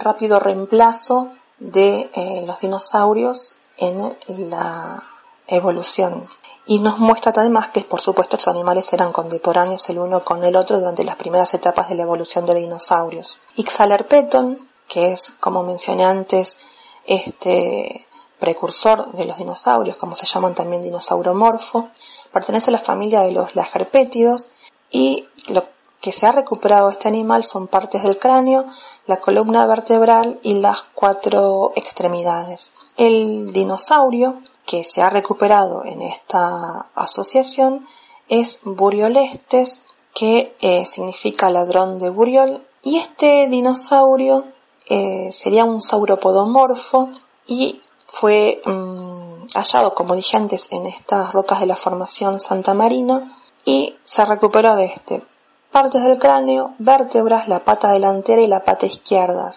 rápido 0.00 0.40
reemplazo 0.40 1.30
de 1.58 2.10
eh, 2.14 2.44
los 2.46 2.60
dinosaurios 2.60 3.56
en 3.78 4.16
la 4.50 5.02
evolución. 5.48 6.28
Y 6.68 6.80
nos 6.80 6.98
muestra 6.98 7.32
además 7.36 7.68
que, 7.68 7.82
por 7.82 8.00
supuesto, 8.00 8.36
estos 8.36 8.52
animales 8.52 8.92
eran 8.92 9.12
contemporáneos 9.12 9.88
el 9.88 10.00
uno 10.00 10.24
con 10.24 10.42
el 10.42 10.56
otro 10.56 10.78
durante 10.78 11.04
las 11.04 11.14
primeras 11.14 11.54
etapas 11.54 11.88
de 11.88 11.94
la 11.94 12.02
evolución 12.02 12.44
de 12.44 12.54
dinosaurios. 12.54 13.40
Ixalerpeton, 13.54 14.68
que 14.88 15.12
es, 15.12 15.30
como 15.38 15.62
mencioné 15.62 16.04
antes, 16.04 16.58
este 17.06 18.08
precursor 18.40 19.12
de 19.12 19.26
los 19.26 19.38
dinosaurios, 19.38 19.96
como 19.96 20.16
se 20.16 20.26
llaman 20.26 20.56
también 20.56 20.82
dinosauromorfo, 20.82 21.88
pertenece 22.32 22.70
a 22.70 22.72
la 22.72 22.78
familia 22.78 23.20
de 23.20 23.32
los 23.32 23.54
lagerpétidos 23.54 24.50
y 24.90 25.28
lo 25.48 25.75
que 26.00 26.12
se 26.12 26.26
ha 26.26 26.32
recuperado 26.32 26.88
este 26.88 27.08
animal 27.08 27.44
son 27.44 27.66
partes 27.66 28.02
del 28.02 28.18
cráneo, 28.18 28.64
la 29.06 29.18
columna 29.18 29.66
vertebral 29.66 30.38
y 30.42 30.54
las 30.54 30.84
cuatro 30.94 31.72
extremidades. 31.76 32.74
El 32.96 33.52
dinosaurio 33.52 34.40
que 34.64 34.84
se 34.84 35.02
ha 35.02 35.10
recuperado 35.10 35.84
en 35.84 36.02
esta 36.02 36.90
asociación 36.94 37.86
es 38.28 38.60
Buriolestes, 38.64 39.80
que 40.14 40.56
eh, 40.60 40.86
significa 40.86 41.50
ladrón 41.50 41.98
de 41.98 42.10
Buriol, 42.10 42.66
y 42.82 42.98
este 42.98 43.48
dinosaurio 43.48 44.44
eh, 44.88 45.30
sería 45.32 45.64
un 45.64 45.82
sauropodomorfo 45.82 47.10
y 47.46 47.80
fue 48.06 48.62
mm, 48.64 49.48
hallado, 49.54 49.94
como 49.94 50.14
dije 50.14 50.36
antes, 50.36 50.68
en 50.70 50.86
estas 50.86 51.32
rocas 51.32 51.60
de 51.60 51.66
la 51.66 51.76
formación 51.76 52.40
Santa 52.40 52.74
Marina 52.74 53.36
y 53.64 53.96
se 54.04 54.24
recuperó 54.24 54.76
de 54.76 54.84
este 54.84 55.22
partes 55.70 56.02
del 56.04 56.18
cráneo, 56.18 56.74
vértebras, 56.78 57.48
la 57.48 57.60
pata 57.60 57.92
delantera 57.92 58.42
y 58.42 58.46
la 58.46 58.64
pata 58.64 58.86
izquierda. 58.86 59.52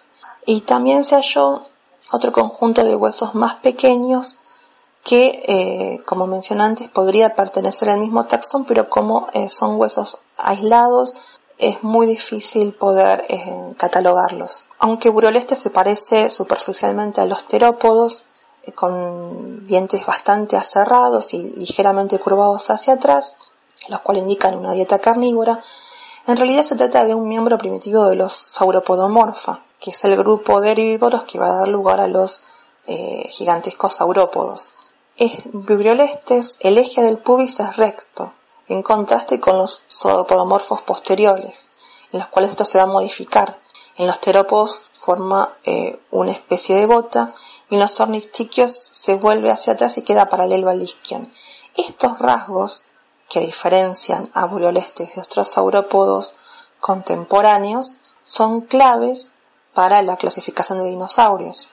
Y 0.46 0.62
también 0.62 1.04
se 1.04 1.16
halló 1.16 1.68
otro 2.12 2.32
conjunto 2.32 2.84
de 2.84 2.96
huesos 2.96 3.36
más 3.36 3.56
pequeños 3.56 4.38
que, 5.04 5.44
eh, 5.48 6.04
como 6.06 6.28
mencioné 6.28 6.64
antes, 6.64 6.90
podría 6.90 7.36
pertenecer 7.36 7.90
al 7.90 8.00
mismo 8.00 8.26
taxón, 8.26 8.66
pero 8.66 8.90
como 8.90 9.28
eh, 9.34 9.50
son 9.50 9.80
huesos 9.80 10.20
aislados, 10.38 11.16
es 11.58 11.84
muy 11.84 12.08
difícil 12.08 12.74
poder 12.74 13.26
eh, 13.30 13.74
catalogarlos. 13.78 14.64
Aunque 14.80 15.10
Buroleste 15.10 15.56
se 15.56 15.70
parece 15.70 16.30
superficialmente 16.30 17.22
a 17.22 17.26
los 17.26 17.46
terópodos, 17.48 18.26
con 18.76 19.66
dientes 19.66 20.06
bastante 20.06 20.56
aserrados 20.58 21.34
y 21.34 21.52
ligeramente 21.56 22.20
curvados 22.20 22.70
hacia 22.70 22.94
atrás, 22.94 23.38
los 23.88 24.02
cuales 24.02 24.24
indican 24.24 24.58
una 24.58 24.74
dieta 24.74 25.00
carnívora, 25.00 25.60
en 26.30 26.38
realidad 26.38 26.64
se 26.64 26.76
trata 26.76 27.06
de 27.06 27.16
un 27.16 27.28
miembro 27.28 27.58
primitivo 27.58 28.06
de 28.06 28.16
los 28.16 28.34
sauropodomorfa, 28.34 29.64
que 29.80 29.92
es 29.92 30.04
el 30.06 30.16
grupo 30.16 30.62
de 30.62 30.72
herbívoros 30.72 31.24
que 31.24 31.40
va 31.40 31.48
a 31.48 31.58
dar 31.60 31.68
lugar 31.68 32.00
a 32.00 32.08
los 32.08 32.44
eh, 32.86 33.28
gigantescos 33.30 33.96
saurópodos. 33.96 34.76
Es 35.18 35.42
vibriolestes, 35.52 36.58
el 36.60 36.78
eje 36.78 37.02
del 37.02 37.18
pubis 37.18 37.60
es 37.60 37.78
recto, 37.78 38.34
en 38.68 38.84
contraste 38.84 39.40
con 39.40 39.58
los 39.58 39.84
sauropodomorfos 39.88 40.84
posteriores, 40.84 41.68
en 42.12 42.20
los 42.20 42.28
cuales 42.28 42.52
esto 42.52 42.66
se 42.66 42.78
va 42.78 42.84
a 42.84 42.88
modificar. 42.88 43.60
En 43.98 44.06
los 44.06 44.22
terópodos 44.22 44.92
forma 44.94 45.58
eh, 45.64 46.00
una 46.12 46.32
especie 46.32 46.76
de 46.76 46.86
bota 46.86 47.34
y 47.70 47.76
en 47.76 47.82
los 47.82 48.00
ornistiquios 48.00 48.72
se 48.72 49.16
vuelve 49.16 49.50
hacia 49.50 49.74
atrás 49.74 49.98
y 49.98 50.04
queda 50.04 50.30
paralelo 50.30 50.70
al 50.70 50.82
isquion. 50.82 51.30
Estos 51.76 52.20
rasgos 52.20 52.86
que 53.30 53.40
diferencian 53.40 54.30
a 54.34 54.46
Buriolestes 54.46 55.16
de 55.16 55.22
otros 55.22 55.50
saurópodos 55.50 56.36
contemporáneos 56.80 57.98
son 58.24 58.62
claves 58.62 59.32
para 59.74 60.02
la 60.02 60.18
clasificación 60.18 60.80
de 60.80 60.90
dinosaurios, 60.90 61.70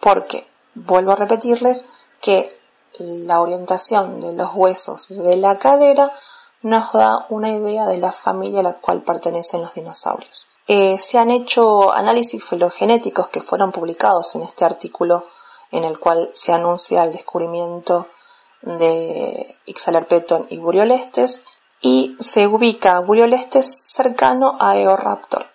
porque, 0.00 0.46
vuelvo 0.74 1.12
a 1.12 1.16
repetirles, 1.16 1.86
que 2.20 2.56
la 2.98 3.40
orientación 3.40 4.20
de 4.20 4.34
los 4.34 4.54
huesos 4.54 5.08
de 5.08 5.36
la 5.36 5.58
cadera 5.58 6.12
nos 6.60 6.92
da 6.92 7.26
una 7.30 7.50
idea 7.50 7.86
de 7.86 7.98
la 7.98 8.12
familia 8.12 8.60
a 8.60 8.64
la 8.64 8.74
cual 8.74 9.02
pertenecen 9.02 9.62
los 9.62 9.74
dinosaurios. 9.74 10.48
Eh, 10.68 10.98
se 10.98 11.18
han 11.18 11.30
hecho 11.30 11.92
análisis 11.92 12.44
filogenéticos 12.44 13.28
que 13.28 13.40
fueron 13.40 13.72
publicados 13.72 14.34
en 14.36 14.42
este 14.42 14.64
artículo 14.64 15.26
en 15.72 15.84
el 15.84 15.98
cual 15.98 16.30
se 16.34 16.52
anuncia 16.52 17.02
el 17.02 17.12
descubrimiento 17.12 18.06
de 18.62 19.58
Ixalarpeton 19.66 20.46
y 20.50 20.58
Buriolestes 20.58 21.42
y 21.80 22.16
se 22.20 22.46
ubica 22.46 23.00
Buriolestes 23.00 23.90
cercano 23.90 24.56
a 24.60 24.76
Eoraptor. 24.76 25.46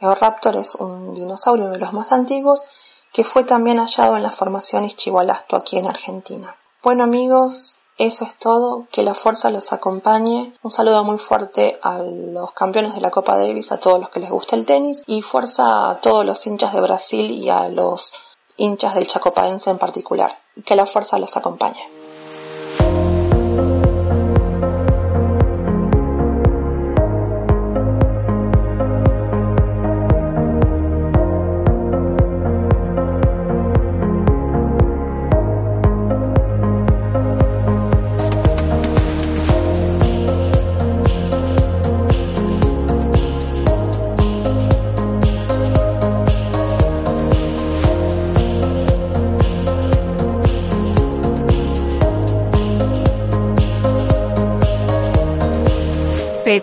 Eoraptor 0.00 0.56
es 0.56 0.76
un 0.76 1.14
dinosaurio 1.14 1.70
de 1.70 1.78
los 1.78 1.92
más 1.92 2.12
antiguos 2.12 2.64
que 3.12 3.24
fue 3.24 3.44
también 3.44 3.78
hallado 3.78 4.16
en 4.16 4.22
la 4.22 4.32
formación 4.32 4.84
Ischigualasto 4.84 5.56
aquí 5.56 5.76
en 5.76 5.86
Argentina. 5.86 6.56
Bueno 6.82 7.04
amigos, 7.04 7.78
eso 7.98 8.24
es 8.24 8.34
todo, 8.36 8.88
que 8.90 9.02
la 9.02 9.14
fuerza 9.14 9.50
los 9.50 9.72
acompañe. 9.72 10.54
Un 10.62 10.70
saludo 10.70 11.04
muy 11.04 11.18
fuerte 11.18 11.78
a 11.82 11.98
los 11.98 12.52
campeones 12.52 12.94
de 12.94 13.00
la 13.00 13.10
Copa 13.10 13.36
Davis, 13.36 13.70
a 13.70 13.78
todos 13.78 14.00
los 14.00 14.08
que 14.08 14.20
les 14.20 14.30
gusta 14.30 14.56
el 14.56 14.66
tenis 14.66 15.04
y 15.06 15.22
fuerza 15.22 15.90
a 15.90 16.00
todos 16.00 16.24
los 16.24 16.44
hinchas 16.46 16.72
de 16.72 16.80
Brasil 16.80 17.30
y 17.30 17.50
a 17.50 17.68
los 17.68 18.12
hinchas 18.56 18.94
del 18.94 19.06
Chacopaense 19.06 19.70
en 19.70 19.78
particular. 19.78 20.32
Que 20.64 20.74
la 20.74 20.86
fuerza 20.86 21.18
los 21.18 21.36
acompañe. 21.36 22.01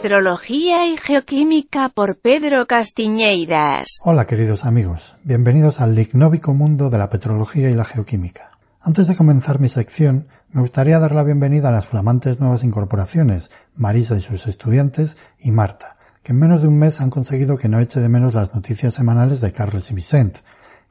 Petrología 0.01 0.87
y 0.87 0.95
Geoquímica 0.95 1.89
por 1.89 2.21
Pedro 2.21 2.65
Castiñeiras. 2.67 3.99
Hola 4.01 4.23
queridos 4.23 4.63
amigos, 4.63 5.15
bienvenidos 5.25 5.81
al 5.81 5.93
lignóbico 5.93 6.53
mundo 6.53 6.89
de 6.89 6.97
la 6.97 7.09
petrología 7.09 7.69
y 7.69 7.73
la 7.73 7.83
geoquímica. 7.83 8.51
Antes 8.79 9.07
de 9.07 9.17
comenzar 9.17 9.59
mi 9.59 9.67
sección, 9.67 10.29
me 10.53 10.61
gustaría 10.61 10.99
dar 10.99 11.13
la 11.13 11.23
bienvenida 11.23 11.67
a 11.67 11.73
las 11.73 11.85
flamantes 11.85 12.39
nuevas 12.39 12.63
incorporaciones, 12.63 13.51
Marisa 13.75 14.15
y 14.15 14.21
sus 14.21 14.47
estudiantes, 14.47 15.17
y 15.37 15.51
Marta, 15.51 15.97
que 16.23 16.31
en 16.31 16.39
menos 16.39 16.61
de 16.61 16.69
un 16.69 16.79
mes 16.79 17.01
han 17.01 17.09
conseguido 17.09 17.57
que 17.57 17.67
no 17.67 17.81
eche 17.81 17.99
de 17.99 18.07
menos 18.07 18.33
las 18.33 18.55
noticias 18.55 18.93
semanales 18.93 19.41
de 19.41 19.51
Carles 19.51 19.91
y 19.91 19.95
Vicent, 19.95 20.37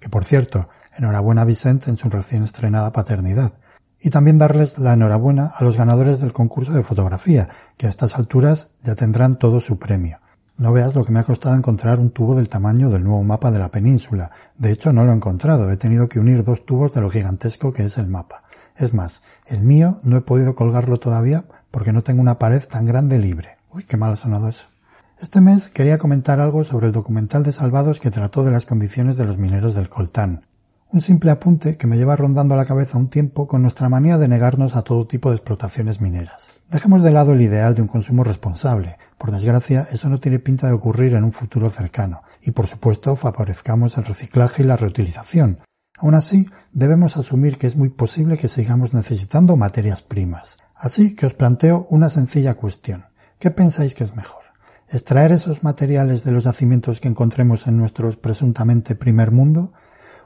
que 0.00 0.10
por 0.10 0.24
cierto, 0.24 0.68
enhorabuena 0.94 1.42
a 1.42 1.46
Vicent 1.46 1.88
en 1.88 1.96
su 1.96 2.10
recién 2.10 2.44
estrenada 2.44 2.92
paternidad 2.92 3.54
y 4.00 4.10
también 4.10 4.38
darles 4.38 4.78
la 4.78 4.94
enhorabuena 4.94 5.52
a 5.54 5.64
los 5.64 5.76
ganadores 5.76 6.20
del 6.20 6.32
concurso 6.32 6.72
de 6.72 6.82
fotografía, 6.82 7.48
que 7.76 7.86
a 7.86 7.90
estas 7.90 8.16
alturas 8.16 8.72
ya 8.82 8.94
tendrán 8.94 9.36
todo 9.36 9.60
su 9.60 9.78
premio. 9.78 10.18
No 10.56 10.72
veas 10.72 10.96
lo 10.96 11.04
que 11.04 11.12
me 11.12 11.20
ha 11.20 11.24
costado 11.24 11.54
encontrar 11.54 12.00
un 12.00 12.10
tubo 12.10 12.34
del 12.34 12.48
tamaño 12.48 12.90
del 12.90 13.04
nuevo 13.04 13.22
mapa 13.22 13.52
de 13.52 13.60
la 13.60 13.70
península. 13.70 14.32
De 14.56 14.72
hecho, 14.72 14.92
no 14.92 15.04
lo 15.04 15.12
he 15.12 15.14
encontrado. 15.14 15.70
He 15.70 15.76
tenido 15.76 16.08
que 16.08 16.18
unir 16.18 16.42
dos 16.42 16.66
tubos 16.66 16.92
de 16.92 17.00
lo 17.00 17.10
gigantesco 17.10 17.72
que 17.72 17.84
es 17.84 17.96
el 17.96 18.08
mapa. 18.08 18.42
Es 18.76 18.92
más, 18.92 19.22
el 19.46 19.60
mío 19.60 20.00
no 20.02 20.16
he 20.16 20.20
podido 20.20 20.56
colgarlo 20.56 20.98
todavía 20.98 21.44
porque 21.70 21.92
no 21.92 22.02
tengo 22.02 22.20
una 22.20 22.40
pared 22.40 22.62
tan 22.68 22.86
grande 22.86 23.20
libre. 23.20 23.58
Uy, 23.72 23.84
qué 23.84 23.96
mal 23.96 24.12
ha 24.12 24.16
sonado 24.16 24.48
eso. 24.48 24.66
Este 25.20 25.40
mes 25.40 25.68
quería 25.68 25.98
comentar 25.98 26.40
algo 26.40 26.64
sobre 26.64 26.88
el 26.88 26.92
documental 26.92 27.44
de 27.44 27.52
Salvados 27.52 28.00
que 28.00 28.10
trató 28.10 28.42
de 28.42 28.50
las 28.50 28.66
condiciones 28.66 29.16
de 29.16 29.26
los 29.26 29.38
mineros 29.38 29.74
del 29.74 29.88
coltán. 29.88 30.47
Un 30.90 31.02
simple 31.02 31.30
apunte 31.30 31.76
que 31.76 31.86
me 31.86 31.98
lleva 31.98 32.16
rondando 32.16 32.56
la 32.56 32.64
cabeza 32.64 32.96
un 32.96 33.10
tiempo 33.10 33.46
con 33.46 33.60
nuestra 33.60 33.90
manía 33.90 34.16
de 34.16 34.26
negarnos 34.26 34.74
a 34.74 34.80
todo 34.80 35.06
tipo 35.06 35.28
de 35.28 35.36
explotaciones 35.36 36.00
mineras. 36.00 36.52
Dejemos 36.70 37.02
de 37.02 37.10
lado 37.10 37.32
el 37.32 37.42
ideal 37.42 37.74
de 37.74 37.82
un 37.82 37.88
consumo 37.88 38.24
responsable. 38.24 38.96
Por 39.18 39.30
desgracia, 39.30 39.86
eso 39.90 40.08
no 40.08 40.18
tiene 40.18 40.38
pinta 40.38 40.66
de 40.66 40.72
ocurrir 40.72 41.12
en 41.12 41.24
un 41.24 41.32
futuro 41.32 41.68
cercano. 41.68 42.22
Y 42.40 42.52
por 42.52 42.66
supuesto, 42.68 43.16
favorezcamos 43.16 43.98
el 43.98 44.06
reciclaje 44.06 44.62
y 44.62 44.66
la 44.66 44.76
reutilización. 44.76 45.58
Aún 45.98 46.14
así, 46.14 46.46
debemos 46.72 47.18
asumir 47.18 47.58
que 47.58 47.66
es 47.66 47.76
muy 47.76 47.90
posible 47.90 48.38
que 48.38 48.48
sigamos 48.48 48.94
necesitando 48.94 49.56
materias 49.56 50.00
primas. 50.00 50.56
Así 50.74 51.14
que 51.14 51.26
os 51.26 51.34
planteo 51.34 51.86
una 51.90 52.08
sencilla 52.08 52.54
cuestión. 52.54 53.04
¿Qué 53.38 53.50
pensáis 53.50 53.94
que 53.94 54.04
es 54.04 54.16
mejor? 54.16 54.42
¿Extraer 54.88 55.32
esos 55.32 55.64
materiales 55.64 56.24
de 56.24 56.32
los 56.32 56.44
yacimientos 56.44 56.98
que 56.98 57.08
encontremos 57.08 57.66
en 57.66 57.76
nuestro 57.76 58.10
presuntamente 58.12 58.94
primer 58.94 59.32
mundo? 59.32 59.74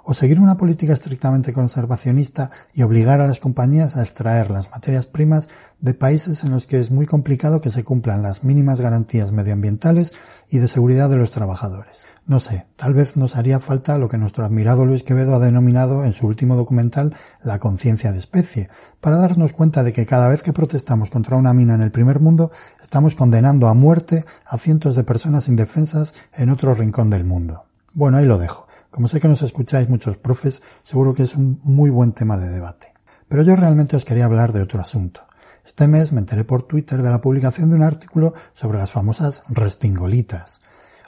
O 0.05 0.15
seguir 0.15 0.41
una 0.41 0.57
política 0.57 0.93
estrictamente 0.93 1.53
conservacionista 1.53 2.51
y 2.75 2.83
obligar 2.83 3.21
a 3.21 3.27
las 3.27 3.41
compañías 3.41 3.97
a 3.97 4.03
extraer 4.03 4.51
las 4.51 4.71
materias 4.71 5.07
primas 5.07 5.49
de 5.81 5.95
países 5.95 6.45
en 6.45 6.53
los 6.53 6.67
que 6.67 6.81
es 6.81 6.91
muy 6.91 7.07
complicado 7.07 7.61
que 7.61 7.71
se 7.71 7.85
cumplan 7.85 8.23
las 8.23 8.45
mínimas 8.45 8.81
garantías 8.81 9.33
medioambientales 9.33 10.13
y 10.49 10.59
de 10.59 10.69
seguridad 10.69 11.09
de 11.09 11.17
los 11.17 11.31
trabajadores. 11.31 12.07
No 12.27 12.39
sé, 12.39 12.67
tal 12.77 12.95
vez 12.95 13.17
nos 13.17 13.37
haría 13.37 13.59
falta 13.59 13.99
lo 13.99 14.09
que 14.09 14.19
nuestro 14.19 14.45
admirado 14.45 14.87
Luis 14.87 15.03
Quevedo 15.03 15.35
ha 15.35 15.41
denominado 15.41 16.05
en 16.05 16.13
su 16.13 16.27
último 16.27 16.55
documental 16.55 17.15
la 17.43 17.59
conciencia 17.59 18.13
de 18.13 18.19
especie, 18.19 18.69
para 19.01 19.17
darnos 19.17 19.53
cuenta 19.53 19.83
de 19.83 19.93
que 19.93 20.07
cada 20.07 20.29
vez 20.29 20.43
que 20.43 20.53
protestamos 20.53 21.11
contra 21.11 21.37
una 21.37 21.53
mina 21.53 21.75
en 21.75 21.83
el 21.83 21.91
primer 21.91 22.21
mundo, 22.21 22.53
estamos 22.81 23.17
condenando 23.17 23.67
a 23.67 23.75
muerte 23.75 24.25
a 24.47 24.59
cientos 24.59 24.95
de 24.95 25.05
personas 25.05 25.49
indefensas 25.49 26.15
en 26.35 26.51
otro 26.51 26.75
rincón 26.75 27.11
del 27.11 27.25
mundo. 27.25 27.65
Bueno, 27.93 28.19
ahí 28.19 28.25
lo 28.25 28.39
dejo. 28.39 28.69
Como 28.93 29.09
sé 29.09 29.21
que 29.21 29.29
nos 29.29 29.41
escucháis 29.41 29.89
muchos 29.89 30.19
profes, 30.19 30.63
seguro 30.83 31.15
que 31.15 31.23
es 31.23 31.35
un 31.35 31.59
muy 31.63 31.89
buen 31.89 32.13
tema 32.13 32.37
de 32.37 32.51
debate. 32.51 32.93
Pero 33.27 33.43
yo 33.43 33.57
realmente 33.57 33.97
os 33.97 34.05
quería 34.05 34.27
hablar 34.27 34.53
de 34.53 34.61
otro 34.61 34.83
asunto. 34.83 35.23
Este 35.65 35.89
mes 35.89 36.13
me 36.13 36.21
enteré 36.21 36.45
por 36.45 36.65
Twitter 36.65 37.01
de 37.01 37.09
la 37.09 37.23
publicación 37.23 37.71
de 37.71 37.77
un 37.77 37.85
artículo 37.85 38.35
sobre 38.53 38.77
las 38.77 38.91
famosas 38.91 39.45
restingolitas. 39.49 40.61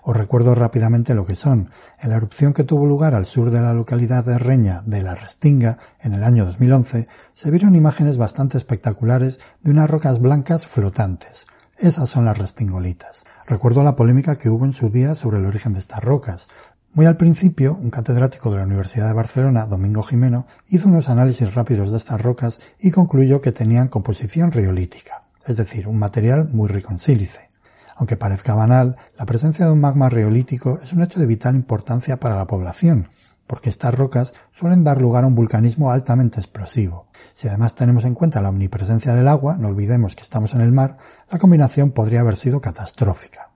Os 0.03 0.17
recuerdo 0.17 0.55
rápidamente 0.55 1.15
lo 1.15 1.27
que 1.27 1.35
son. 1.35 1.69
En 2.01 2.09
la 2.09 2.17
erupción 2.17 2.55
que 2.55 2.65
tuvo 2.65 2.87
lugar 2.87 3.15
al 3.15 3.27
sur 3.27 3.51
de 3.51 3.61
la 3.61 3.75
localidad 3.75 4.25
de 4.25 4.39
Reña 4.39 4.81
de 4.87 5.03
la 5.03 5.15
Restinga 5.15 5.77
en 6.01 6.15
el 6.15 6.25
año 6.25 6.47
2011, 6.47 7.07
se 7.35 7.51
vieron 7.51 7.77
imágenes 7.77 8.17
bastante 8.17 8.57
espectaculares 8.57 9.41
de 9.61 9.73
unas 9.73 9.91
rocas 9.91 10.23
blancas 10.23 10.67
flotantes. 10.67 11.49
Esas 11.77 12.09
son 12.09 12.25
las 12.25 12.39
restingolitas. 12.39 13.25
Recuerdo 13.47 13.83
la 13.83 13.97
polémica 13.97 14.37
que 14.37 14.49
hubo 14.49 14.65
en 14.65 14.73
su 14.73 14.91
día 14.91 15.15
sobre 15.15 15.39
el 15.39 15.47
origen 15.47 15.75
de 15.75 15.81
estas 15.81 16.03
rocas. 16.03 16.49
Muy 16.95 17.07
al 17.07 17.17
principio, 17.17 17.75
un 17.75 17.91
catedrático 17.91 18.53
de 18.53 18.59
la 18.59 18.63
Universidad 18.63 19.09
de 19.09 19.15
Barcelona, 19.15 19.67
Domingo 19.67 20.05
Jimeno, 20.05 20.47
hizo 20.69 20.89
unos 20.89 21.09
análisis 21.09 21.53
rápidos 21.53 21.91
de 21.91 21.97
estas 21.97 22.23
rocas 22.23 22.61
y 22.79 22.93
concluyó 22.93 23.41
que 23.41 23.51
tenían 23.51 23.89
composición 23.89 24.53
riolítica, 24.53 25.23
es 25.45 25.57
decir, 25.57 25.89
un 25.89 25.99
material 25.99 26.49
muy 26.51 26.69
rico 26.69 26.93
en 26.93 27.01
sílice. 27.01 27.51
Aunque 27.97 28.17
parezca 28.17 28.55
banal, 28.55 28.95
la 29.19 29.27
presencia 29.27 29.67
de 29.67 29.73
un 29.73 29.81
magma 29.81 30.09
riolítico 30.09 30.79
es 30.81 30.93
un 30.93 31.03
hecho 31.03 31.19
de 31.19 31.27
vital 31.27 31.57
importancia 31.57 32.21
para 32.21 32.37
la 32.37 32.47
población, 32.47 33.09
porque 33.49 33.71
estas 33.71 33.93
rocas 33.93 34.35
suelen 34.53 34.85
dar 34.85 35.03
lugar 35.03 35.25
a 35.25 35.27
un 35.27 35.35
vulcanismo 35.35 35.91
altamente 35.91 36.39
explosivo. 36.39 37.09
Si 37.33 37.49
además 37.49 37.75
tenemos 37.75 38.05
en 38.05 38.15
cuenta 38.15 38.41
la 38.41 38.51
omnipresencia 38.51 39.15
del 39.15 39.27
agua, 39.27 39.57
no 39.59 39.67
olvidemos 39.67 40.15
que 40.15 40.23
estamos 40.23 40.55
en 40.55 40.61
el 40.61 40.71
mar, 40.71 40.99
la 41.29 41.41
combinación 41.41 41.91
podría 41.91 42.21
haber 42.21 42.37
sido 42.37 42.61
catastrófica. 42.61 43.54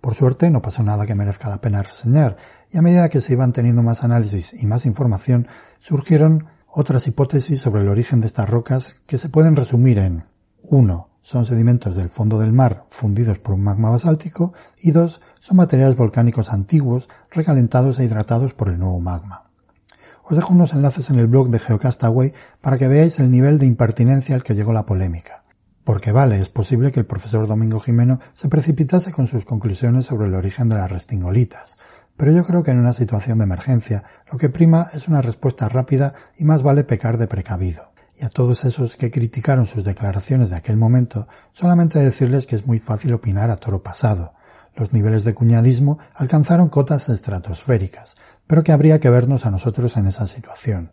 Por 0.00 0.14
suerte 0.14 0.50
no 0.50 0.62
pasó 0.62 0.82
nada 0.82 1.06
que 1.06 1.14
merezca 1.14 1.48
la 1.48 1.60
pena 1.60 1.82
reseñar, 1.82 2.36
y 2.70 2.78
a 2.78 2.82
medida 2.82 3.08
que 3.08 3.20
se 3.20 3.32
iban 3.32 3.52
teniendo 3.52 3.82
más 3.82 4.04
análisis 4.04 4.62
y 4.62 4.66
más 4.66 4.86
información, 4.86 5.48
surgieron 5.80 6.46
otras 6.68 7.06
hipótesis 7.08 7.60
sobre 7.60 7.82
el 7.82 7.88
origen 7.88 8.20
de 8.20 8.26
estas 8.26 8.48
rocas 8.48 9.00
que 9.06 9.18
se 9.18 9.28
pueden 9.28 9.56
resumir 9.56 9.98
en 9.98 10.24
1. 10.62 11.08
Son 11.22 11.44
sedimentos 11.44 11.96
del 11.96 12.08
fondo 12.08 12.38
del 12.38 12.52
mar 12.52 12.86
fundidos 12.88 13.38
por 13.38 13.54
un 13.54 13.62
magma 13.62 13.90
basáltico 13.90 14.52
y 14.80 14.92
2. 14.92 15.20
Son 15.40 15.56
materiales 15.56 15.96
volcánicos 15.96 16.52
antiguos 16.52 17.08
recalentados 17.30 17.98
e 17.98 18.04
hidratados 18.04 18.54
por 18.54 18.68
el 18.68 18.78
nuevo 18.78 19.00
magma. 19.00 19.50
Os 20.24 20.36
dejo 20.36 20.52
unos 20.52 20.74
enlaces 20.74 21.10
en 21.10 21.18
el 21.18 21.26
blog 21.26 21.50
de 21.50 21.58
Geocastaway 21.58 22.32
para 22.60 22.78
que 22.78 22.88
veáis 22.88 23.18
el 23.18 23.30
nivel 23.30 23.58
de 23.58 23.66
impertinencia 23.66 24.34
al 24.36 24.42
que 24.42 24.54
llegó 24.54 24.72
la 24.72 24.86
polémica. 24.86 25.44
Porque 25.88 26.12
vale, 26.12 26.38
es 26.38 26.50
posible 26.50 26.92
que 26.92 27.00
el 27.00 27.06
profesor 27.06 27.48
Domingo 27.48 27.80
Jimeno 27.80 28.20
se 28.34 28.50
precipitase 28.50 29.10
con 29.10 29.26
sus 29.26 29.46
conclusiones 29.46 30.04
sobre 30.04 30.26
el 30.26 30.34
origen 30.34 30.68
de 30.68 30.76
las 30.76 30.92
restingolitas, 30.92 31.78
pero 32.14 32.30
yo 32.30 32.44
creo 32.44 32.62
que 32.62 32.72
en 32.72 32.78
una 32.78 32.92
situación 32.92 33.38
de 33.38 33.44
emergencia 33.44 34.04
lo 34.30 34.36
que 34.36 34.50
prima 34.50 34.88
es 34.92 35.08
una 35.08 35.22
respuesta 35.22 35.66
rápida 35.66 36.12
y 36.36 36.44
más 36.44 36.62
vale 36.62 36.84
pecar 36.84 37.16
de 37.16 37.26
precavido. 37.26 37.90
Y 38.14 38.26
a 38.26 38.28
todos 38.28 38.66
esos 38.66 38.98
que 38.98 39.10
criticaron 39.10 39.64
sus 39.64 39.82
declaraciones 39.82 40.50
de 40.50 40.56
aquel 40.56 40.76
momento, 40.76 41.26
solamente 41.52 41.98
decirles 42.00 42.46
que 42.46 42.56
es 42.56 42.66
muy 42.66 42.80
fácil 42.80 43.14
opinar 43.14 43.50
a 43.50 43.56
toro 43.56 43.82
pasado. 43.82 44.34
Los 44.76 44.92
niveles 44.92 45.24
de 45.24 45.32
cuñadismo 45.32 45.98
alcanzaron 46.14 46.68
cotas 46.68 47.08
estratosféricas, 47.08 48.18
pero 48.46 48.62
que 48.62 48.72
habría 48.72 49.00
que 49.00 49.08
vernos 49.08 49.46
a 49.46 49.50
nosotros 49.50 49.96
en 49.96 50.06
esa 50.06 50.26
situación. 50.26 50.92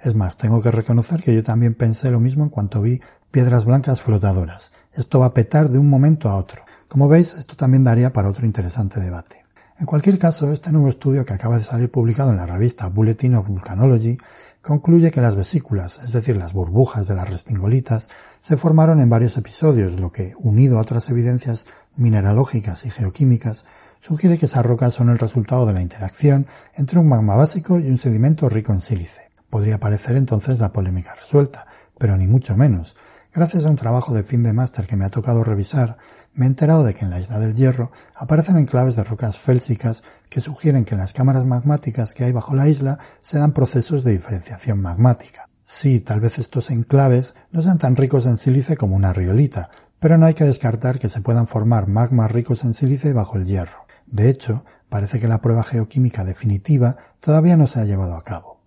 Es 0.00 0.14
más, 0.14 0.38
tengo 0.38 0.62
que 0.62 0.70
reconocer 0.70 1.22
que 1.22 1.34
yo 1.34 1.42
también 1.42 1.74
pensé 1.74 2.12
lo 2.12 2.20
mismo 2.20 2.44
en 2.44 2.50
cuanto 2.50 2.80
vi 2.80 3.00
piedras 3.30 3.64
blancas 3.64 4.00
flotadoras. 4.00 4.72
Esto 4.92 5.20
va 5.20 5.26
a 5.26 5.34
petar 5.34 5.68
de 5.68 5.78
un 5.78 5.88
momento 5.88 6.28
a 6.28 6.36
otro. 6.36 6.62
Como 6.88 7.08
veis, 7.08 7.34
esto 7.34 7.56
también 7.56 7.84
daría 7.84 8.12
para 8.12 8.30
otro 8.30 8.46
interesante 8.46 9.00
debate. 9.00 9.44
En 9.78 9.86
cualquier 9.86 10.18
caso, 10.18 10.50
este 10.50 10.72
nuevo 10.72 10.88
estudio 10.88 11.24
que 11.24 11.34
acaba 11.34 11.56
de 11.56 11.62
salir 11.62 11.90
publicado 11.90 12.30
en 12.30 12.38
la 12.38 12.46
revista 12.46 12.88
Bulletin 12.88 13.36
of 13.36 13.48
Volcanology 13.48 14.18
concluye 14.60 15.10
que 15.10 15.20
las 15.20 15.36
vesículas, 15.36 16.02
es 16.02 16.12
decir, 16.12 16.36
las 16.36 16.52
burbujas 16.52 17.06
de 17.06 17.14
las 17.14 17.30
restingolitas, 17.30 18.10
se 18.40 18.56
formaron 18.56 19.00
en 19.00 19.08
varios 19.08 19.36
episodios, 19.36 20.00
lo 20.00 20.10
que, 20.10 20.34
unido 20.40 20.78
a 20.78 20.82
otras 20.82 21.08
evidencias 21.10 21.66
mineralógicas 21.96 22.86
y 22.86 22.90
geoquímicas, 22.90 23.66
sugiere 24.00 24.36
que 24.36 24.46
esas 24.46 24.66
rocas 24.66 24.94
son 24.94 25.10
el 25.10 25.18
resultado 25.18 25.64
de 25.64 25.74
la 25.74 25.82
interacción 25.82 26.46
entre 26.74 26.98
un 26.98 27.08
magma 27.08 27.36
básico 27.36 27.78
y 27.78 27.88
un 27.88 27.98
sedimento 27.98 28.48
rico 28.48 28.72
en 28.72 28.80
sílice. 28.80 29.30
Podría 29.48 29.78
parecer 29.78 30.16
entonces 30.16 30.58
la 30.58 30.72
polémica 30.72 31.14
resuelta, 31.14 31.66
pero 31.98 32.16
ni 32.16 32.26
mucho 32.26 32.56
menos. 32.56 32.96
Gracias 33.34 33.66
a 33.66 33.70
un 33.70 33.76
trabajo 33.76 34.14
de 34.14 34.24
fin 34.24 34.42
de 34.42 34.54
máster 34.54 34.86
que 34.86 34.96
me 34.96 35.04
ha 35.04 35.10
tocado 35.10 35.44
revisar, 35.44 35.98
me 36.32 36.46
he 36.46 36.48
enterado 36.48 36.82
de 36.82 36.94
que 36.94 37.04
en 37.04 37.10
la 37.10 37.20
isla 37.20 37.38
del 37.38 37.54
Hierro 37.54 37.92
aparecen 38.14 38.56
enclaves 38.56 38.96
de 38.96 39.04
rocas 39.04 39.36
félsicas 39.36 40.02
que 40.30 40.40
sugieren 40.40 40.84
que 40.84 40.94
en 40.94 41.00
las 41.00 41.12
cámaras 41.12 41.44
magmáticas 41.44 42.14
que 42.14 42.24
hay 42.24 42.32
bajo 42.32 42.54
la 42.54 42.68
isla 42.68 42.98
se 43.20 43.38
dan 43.38 43.52
procesos 43.52 44.02
de 44.02 44.12
diferenciación 44.12 44.80
magmática. 44.80 45.48
Sí, 45.62 46.00
tal 46.00 46.20
vez 46.20 46.38
estos 46.38 46.70
enclaves 46.70 47.34
no 47.50 47.60
sean 47.60 47.76
tan 47.76 47.96
ricos 47.96 48.24
en 48.24 48.38
sílice 48.38 48.78
como 48.78 48.96
una 48.96 49.12
riolita, 49.12 49.70
pero 50.00 50.16
no 50.16 50.24
hay 50.24 50.34
que 50.34 50.44
descartar 50.44 50.98
que 50.98 51.10
se 51.10 51.20
puedan 51.20 51.46
formar 51.46 51.86
magmas 51.86 52.32
ricos 52.32 52.64
en 52.64 52.72
sílice 52.72 53.12
bajo 53.12 53.36
el 53.36 53.44
hierro. 53.44 53.86
De 54.06 54.30
hecho, 54.30 54.64
parece 54.88 55.20
que 55.20 55.28
la 55.28 55.42
prueba 55.42 55.62
geoquímica 55.62 56.24
definitiva 56.24 56.96
todavía 57.20 57.58
no 57.58 57.66
se 57.66 57.80
ha 57.80 57.84
llevado 57.84 58.14
a 58.14 58.22
cabo. 58.22 58.57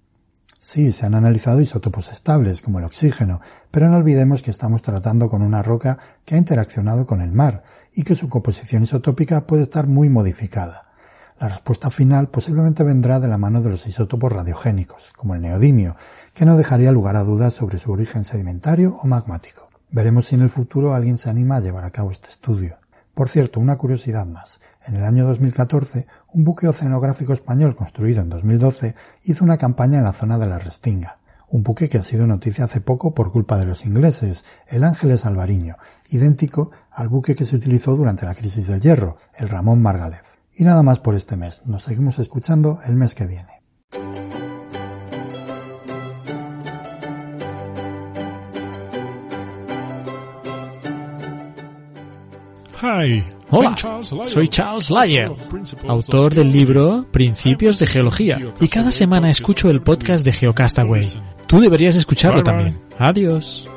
Sí, 0.64 0.92
se 0.92 1.08
han 1.08 1.16
analizado 1.16 1.60
isótopos 1.60 2.12
estables, 2.12 2.62
como 2.62 2.78
el 2.78 2.86
oxígeno, 2.86 3.42
pero 3.72 3.90
no 3.90 3.98
olvidemos 3.98 4.44
que 4.44 4.52
estamos 4.52 4.84
tratando 4.84 5.28
con 5.28 5.42
una 5.42 5.64
roca 5.64 5.98
que 6.24 6.36
ha 6.36 6.38
interaccionado 6.38 7.08
con 7.08 7.20
el 7.20 7.32
mar 7.32 7.64
y 7.92 8.04
que 8.04 8.14
su 8.14 8.30
composición 8.30 8.84
isotópica 8.84 9.48
puede 9.48 9.64
estar 9.64 9.88
muy 9.88 10.08
modificada. 10.10 10.92
La 11.40 11.48
respuesta 11.48 11.90
final 11.90 12.30
posiblemente 12.30 12.84
vendrá 12.84 13.20
de 13.20 13.28
la 13.28 13.40
mano 13.40 13.64
de 13.64 13.72
los 13.72 13.88
isótopos 13.88 14.32
radiogénicos, 14.32 15.14
como 15.18 15.34
el 15.34 15.42
neodimio, 15.42 15.96
que 16.36 16.46
no 16.46 16.56
dejaría 16.56 16.92
lugar 16.92 17.16
a 17.16 17.24
dudas 17.24 17.56
sobre 17.56 17.80
su 17.80 17.92
origen 17.92 18.24
sedimentario 18.24 18.96
o 19.02 19.08
magmático. 19.08 19.68
Veremos 19.90 20.28
si 20.28 20.36
en 20.36 20.44
el 20.44 20.50
futuro 20.50 20.94
alguien 20.94 21.18
se 21.18 21.32
anima 21.32 21.56
a 21.56 21.62
llevar 21.62 21.86
a 21.86 21.92
cabo 21.92 22.12
este 22.12 22.30
estudio. 22.30 22.81
Por 23.22 23.30
cierto, 23.30 23.60
una 23.60 23.78
curiosidad 23.78 24.26
más. 24.26 24.62
En 24.84 24.96
el 24.96 25.04
año 25.04 25.28
2014, 25.28 26.08
un 26.34 26.44
buque 26.44 26.68
oceanográfico 26.68 27.34
español 27.34 27.76
construido 27.76 28.20
en 28.20 28.30
2012 28.30 28.96
hizo 29.26 29.46
una 29.46 29.60
campaña 29.60 30.00
en 30.00 30.06
la 30.06 30.12
zona 30.12 30.40
de 30.40 30.48
la 30.48 30.58
Restinga. 30.58 31.20
Un 31.48 31.62
buque 31.62 31.88
que 31.88 32.00
ha 32.00 32.02
sido 32.02 32.26
noticia 32.26 32.66
hace 32.66 32.82
poco 32.82 33.14
por 33.14 33.32
culpa 33.32 33.60
de 33.60 33.68
los 33.68 33.86
ingleses, 33.86 34.44
el 34.66 34.84
Ángeles 34.84 35.28
Alvariño, 35.28 35.76
idéntico 36.10 36.72
al 36.90 37.10
buque 37.10 37.36
que 37.36 37.46
se 37.46 37.58
utilizó 37.58 37.96
durante 37.96 38.26
la 38.26 38.34
crisis 38.34 38.66
del 38.66 38.82
hierro, 38.82 39.18
el 39.36 39.50
Ramón 39.50 39.84
Margalef. 39.84 40.26
Y 40.56 40.64
nada 40.64 40.82
más 40.82 40.98
por 40.98 41.14
este 41.14 41.38
mes. 41.38 41.62
Nos 41.68 41.84
seguimos 41.84 42.18
escuchando 42.18 42.80
el 42.88 42.96
mes 42.96 43.14
que 43.14 43.28
viene. 43.28 43.61
Hi. 52.82 53.24
Hola, 53.52 53.76
soy 54.28 54.48
Charles 54.48 54.90
Lyer, 54.90 55.32
autor 55.88 56.34
del 56.34 56.52
libro 56.52 57.06
Principios 57.12 57.78
de 57.78 57.86
Geología, 57.86 58.40
y 58.60 58.68
cada 58.70 58.92
semana 58.92 59.30
escucho 59.30 59.70
el 59.70 59.84
podcast 59.84 60.26
de 60.26 60.32
Geocastaway. 60.32 61.08
Tú 61.46 61.60
deberías 61.60 61.96
escucharlo 61.96 62.42
también. 62.42 62.82
Adiós. 62.98 63.70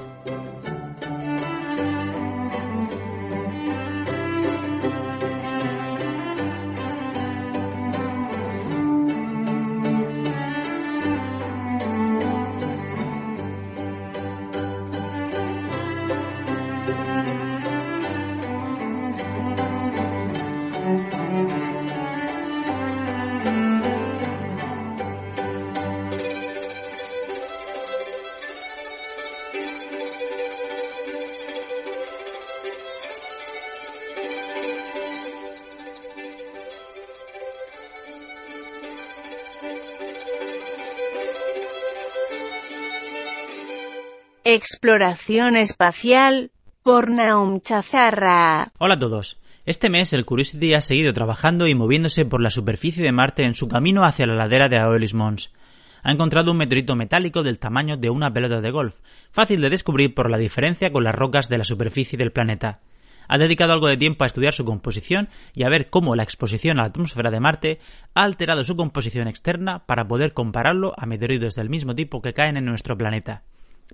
Exploración 44.57 45.57
espacial 45.57 46.53
por 46.85 47.11
Naum 47.11 47.61
Chazarra. 47.61 48.71
Hola 48.79 48.95
a 48.95 48.99
todos. 49.01 49.41
Este 49.67 49.91
mes 49.91 50.13
el 50.13 50.25
Curiosity 50.25 50.75
ha 50.75 50.81
seguido 50.81 51.13
trabajando 51.13 51.67
y 51.67 51.75
moviéndose 51.75 52.25
por 52.25 52.41
la 52.41 52.51
superficie 52.51 53.03
de 53.03 53.11
Marte 53.11 53.43
en 53.43 53.57
su 53.57 53.67
camino 53.67 54.05
hacia 54.05 54.29
la 54.29 54.37
ladera 54.37 54.69
de 54.69 54.79
Aeolis 54.79 55.13
Mons. 55.13 55.51
Ha 56.05 56.13
encontrado 56.13 56.53
un 56.53 56.59
meteorito 56.59 56.95
metálico 56.95 57.43
del 57.43 57.59
tamaño 57.59 57.97
de 57.97 58.11
una 58.11 58.33
pelota 58.33 58.61
de 58.61 58.71
golf, 58.71 58.95
fácil 59.33 59.61
de 59.61 59.71
descubrir 59.71 60.15
por 60.15 60.31
la 60.31 60.39
diferencia 60.39 60.93
con 60.93 61.03
las 61.03 61.17
rocas 61.17 61.49
de 61.49 61.59
la 61.59 61.65
superficie 61.65 62.17
del 62.17 62.31
planeta. 62.31 62.79
Ha 63.27 63.39
dedicado 63.39 63.73
algo 63.73 63.89
de 63.89 63.97
tiempo 63.97 64.23
a 64.23 64.29
estudiar 64.29 64.55
su 64.55 64.65
composición 64.65 65.31
y 65.53 65.65
a 65.65 65.69
ver 65.69 65.91
cómo 65.91 66.15
la 66.15 66.23
exposición 66.23 66.79
a 66.79 66.83
la 66.83 66.89
atmósfera 66.91 67.33
de 67.33 67.41
Marte 67.41 67.81
ha 68.15 68.23
alterado 68.23 68.63
su 68.63 68.77
composición 68.77 69.27
externa 69.27 69.85
para 69.85 70.07
poder 70.07 70.33
compararlo 70.33 70.95
a 70.97 71.07
meteoritos 71.07 71.57
del 71.57 71.71
mismo 71.71 71.97
tipo 71.97 72.23
que 72.23 72.35
caen 72.35 72.57
en 72.57 72.67
nuestro 72.67 72.97
planeta. 72.97 73.43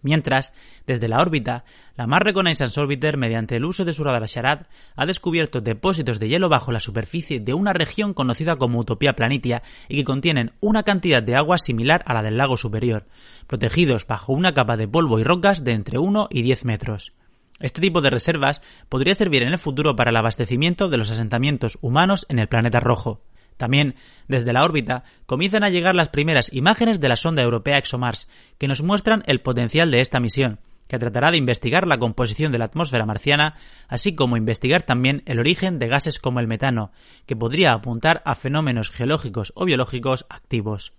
Mientras, 0.03 0.53
desde 0.87 1.09
la 1.09 1.21
órbita, 1.21 1.65
la 1.97 2.07
Mars 2.07 2.25
Reconnaissance 2.25 2.81
Orbiter, 2.81 3.17
mediante 3.17 3.57
el 3.57 3.65
uso 3.65 3.85
de 3.85 3.93
su 3.93 4.03
radar 4.03 4.27
Sharad, 4.27 4.67
ha 4.97 5.07
descubierto 5.07 5.61
depósitos 5.61 6.19
de 6.19 6.29
hielo 6.29 6.49
bajo 6.49 6.73
la 6.73 6.81
superficie 6.81 7.41
de 7.41 7.55
una 7.55 7.73
región 7.73 8.15
conocida 8.15 8.57
como 8.57 8.79
Utopía 8.79 9.15
Planitia 9.15 9.63
y 9.89 9.97
que 9.97 10.05
contienen 10.05 10.53
una 10.61 10.83
cantidad 10.83 11.23
de 11.23 11.37
agua 11.37 11.59
similar 11.59 12.03
a 12.07 12.15
la 12.15 12.23
del 12.23 12.39
lago 12.39 12.57
superior, 12.57 13.07
protegidos 13.47 14.07
bajo 14.07 14.33
una 14.33 14.55
capa 14.55 14.77
de 14.77 14.89
polvo 14.89 15.19
y 15.19 15.25
rocas 15.25 15.65
de 15.65 15.73
entre 15.73 15.99
1 15.99 16.29
y 16.31 16.43
10 16.43 16.65
metros. 16.65 17.13
Este 17.61 17.83
tipo 17.83 18.01
de 18.01 18.09
reservas 18.09 18.63
podría 18.89 19.15
servir 19.15 19.43
en 19.43 19.49
el 19.49 19.59
futuro 19.59 19.95
para 19.95 20.11
el 20.11 20.17
abastecimiento 20.17 20.89
de 20.89 20.97
los 20.97 21.11
asentamientos 21.11 21.79
humanos 21.83 22.25
en 22.31 22.39
el 22.39 22.49
planeta 22.49 22.81
rojo. 22.81 23.21
También, 23.61 23.95
desde 24.27 24.55
la 24.55 24.65
órbita, 24.65 25.05
comienzan 25.27 25.65
a 25.65 25.69
llegar 25.69 25.95
las 25.95 26.09
primeras 26.09 26.51
imágenes 26.51 26.99
de 26.99 27.11
la 27.11 27.17
sonda 27.17 27.43
europea 27.43 27.77
ExoMars, 27.77 28.27
que 28.57 28.69
nos 28.69 28.81
muestran 28.83 29.23
el 29.27 29.43
potencial 29.43 29.91
de 29.91 30.01
esta 30.01 30.19
misión, 30.19 30.61
que 30.89 30.99
tratará 30.99 31.31
de 31.31 31.37
investigar 31.37 31.87
la 31.87 31.99
composición 31.99 32.53
de 32.53 32.59
la 32.59 32.65
atmósfera 32.65 33.05
marciana, 33.05 33.59
así 33.87 34.15
como 34.15 34.39
investigar 34.39 34.83
también 34.83 35.23
el 35.27 35.39
origen 35.39 35.79
de 35.79 35.89
gases 35.89 36.19
como 36.19 36.41
el 36.41 36.47
metano, 36.47 36.91
que 37.27 37.37
podría 37.37 37.75
apuntar 37.75 38.23
a 38.25 38.35
fenómenos 38.35 38.89
geológicos 38.89 39.53
o 39.55 39.67
biológicos 39.67 40.25
activos. 40.31 40.95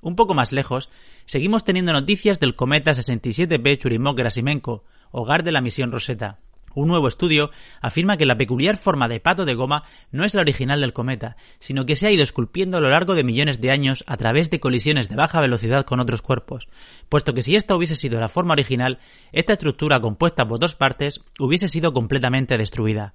Un 0.00 0.14
poco 0.14 0.34
más 0.34 0.52
lejos, 0.52 0.90
seguimos 1.24 1.64
teniendo 1.64 1.92
noticias 1.92 2.38
del 2.38 2.54
cometa 2.54 2.92
67P 2.92 3.76
Churyumov-Gerasimenko, 3.76 4.84
hogar 5.10 5.42
de 5.42 5.50
la 5.50 5.60
misión 5.60 5.90
Rosetta. 5.90 6.38
Un 6.74 6.88
nuevo 6.88 7.08
estudio 7.08 7.50
afirma 7.80 8.16
que 8.16 8.26
la 8.26 8.36
peculiar 8.36 8.76
forma 8.76 9.08
de 9.08 9.20
pato 9.20 9.44
de 9.44 9.54
goma 9.54 9.84
no 10.10 10.24
es 10.24 10.34
la 10.34 10.40
original 10.40 10.80
del 10.80 10.92
cometa, 10.92 11.36
sino 11.58 11.86
que 11.86 11.96
se 11.96 12.06
ha 12.06 12.10
ido 12.10 12.22
esculpiendo 12.22 12.78
a 12.78 12.80
lo 12.80 12.90
largo 12.90 13.14
de 13.14 13.24
millones 13.24 13.60
de 13.60 13.70
años 13.70 14.02
a 14.06 14.16
través 14.16 14.50
de 14.50 14.60
colisiones 14.60 15.08
de 15.08 15.16
baja 15.16 15.40
velocidad 15.40 15.84
con 15.84 16.00
otros 16.00 16.22
cuerpos, 16.22 16.68
puesto 17.08 17.32
que 17.32 17.42
si 17.42 17.56
esta 17.56 17.76
hubiese 17.76 17.96
sido 17.96 18.20
la 18.20 18.28
forma 18.28 18.54
original, 18.54 18.98
esta 19.32 19.52
estructura 19.52 20.00
compuesta 20.00 20.46
por 20.46 20.58
dos 20.58 20.74
partes 20.74 21.20
hubiese 21.38 21.68
sido 21.68 21.92
completamente 21.92 22.58
destruida. 22.58 23.14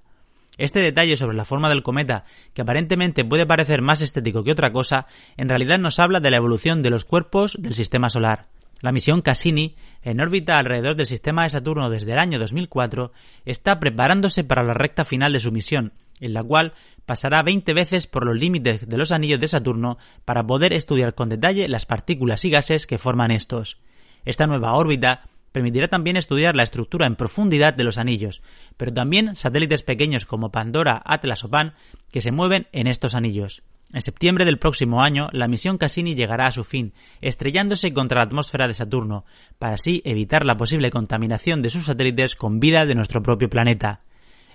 Este 0.58 0.80
detalle 0.80 1.16
sobre 1.16 1.36
la 1.36 1.44
forma 1.44 1.68
del 1.68 1.82
cometa, 1.82 2.24
que 2.54 2.62
aparentemente 2.62 3.24
puede 3.24 3.46
parecer 3.46 3.82
más 3.82 4.02
estético 4.02 4.44
que 4.44 4.52
otra 4.52 4.72
cosa, 4.72 5.06
en 5.36 5.48
realidad 5.48 5.78
nos 5.78 5.98
habla 5.98 6.20
de 6.20 6.30
la 6.30 6.36
evolución 6.36 6.82
de 6.82 6.90
los 6.90 7.04
cuerpos 7.04 7.56
del 7.58 7.74
sistema 7.74 8.10
solar. 8.10 8.48
La 8.80 8.92
misión 8.92 9.20
Cassini, 9.20 9.76
en 10.02 10.20
órbita 10.20 10.58
alrededor 10.58 10.96
del 10.96 11.06
sistema 11.06 11.42
de 11.42 11.50
Saturno 11.50 11.90
desde 11.90 12.12
el 12.12 12.18
año 12.18 12.38
2004, 12.38 13.12
está 13.44 13.78
preparándose 13.78 14.42
para 14.42 14.62
la 14.62 14.72
recta 14.72 15.04
final 15.04 15.32
de 15.34 15.40
su 15.40 15.52
misión, 15.52 15.92
en 16.20 16.32
la 16.32 16.42
cual 16.42 16.72
pasará 17.04 17.42
20 17.42 17.74
veces 17.74 18.06
por 18.06 18.24
los 18.24 18.36
límites 18.36 18.88
de 18.88 18.96
los 18.96 19.12
anillos 19.12 19.40
de 19.40 19.48
Saturno 19.48 19.98
para 20.24 20.46
poder 20.46 20.72
estudiar 20.72 21.14
con 21.14 21.28
detalle 21.28 21.68
las 21.68 21.84
partículas 21.84 22.44
y 22.44 22.50
gases 22.50 22.86
que 22.86 22.98
forman 22.98 23.30
estos. 23.30 23.78
Esta 24.24 24.46
nueva 24.46 24.72
órbita 24.72 25.28
permitirá 25.52 25.88
también 25.88 26.16
estudiar 26.16 26.54
la 26.54 26.62
estructura 26.62 27.06
en 27.06 27.16
profundidad 27.16 27.74
de 27.74 27.84
los 27.84 27.98
anillos, 27.98 28.42
pero 28.76 28.94
también 28.94 29.36
satélites 29.36 29.82
pequeños 29.82 30.24
como 30.24 30.52
Pandora, 30.52 31.02
Atlas 31.04 31.44
o 31.44 31.50
Pan 31.50 31.74
que 32.12 32.20
se 32.20 32.32
mueven 32.32 32.68
en 32.72 32.86
estos 32.86 33.14
anillos. 33.14 33.62
En 33.92 34.02
septiembre 34.02 34.44
del 34.44 34.58
próximo 34.58 35.02
año, 35.02 35.28
la 35.32 35.48
misión 35.48 35.76
Cassini 35.76 36.14
llegará 36.14 36.46
a 36.46 36.52
su 36.52 36.62
fin, 36.62 36.92
estrellándose 37.20 37.92
contra 37.92 38.18
la 38.18 38.24
atmósfera 38.24 38.68
de 38.68 38.74
Saturno, 38.74 39.24
para 39.58 39.74
así 39.74 40.00
evitar 40.04 40.46
la 40.46 40.56
posible 40.56 40.90
contaminación 40.90 41.60
de 41.60 41.70
sus 41.70 41.86
satélites 41.86 42.36
con 42.36 42.60
vida 42.60 42.86
de 42.86 42.94
nuestro 42.94 43.22
propio 43.22 43.50
planeta. 43.50 44.02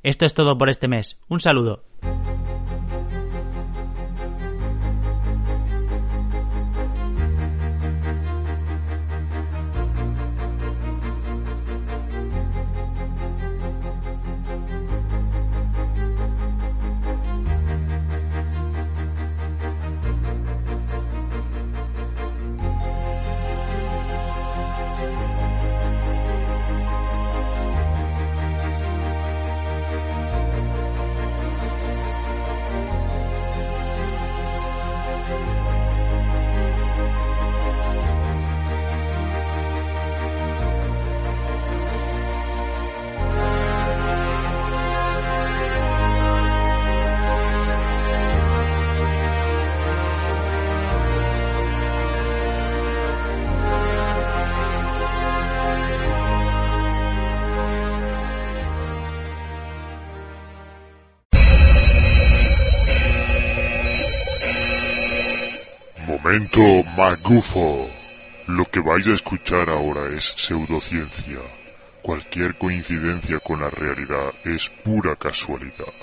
Esto 0.03 0.25
es 0.25 0.33
todo 0.33 0.57
por 0.57 0.69
este 0.69 0.87
mes. 0.87 1.19
Un 1.27 1.41
saludo. 1.41 1.83
Momento 66.35 66.89
magufo. 66.97 67.87
Lo 68.47 68.65
que 68.65 68.81
vais 68.81 69.07
a 69.07 69.13
escuchar 69.13 69.69
ahora 69.69 70.01
es 70.13 70.33
pseudociencia. 70.35 71.39
Cualquier 72.01 72.57
coincidencia 72.57 73.39
con 73.39 73.61
la 73.61 73.69
realidad 73.69 74.33
es 74.43 74.69
pura 74.83 75.15
casualidad. 75.15 75.93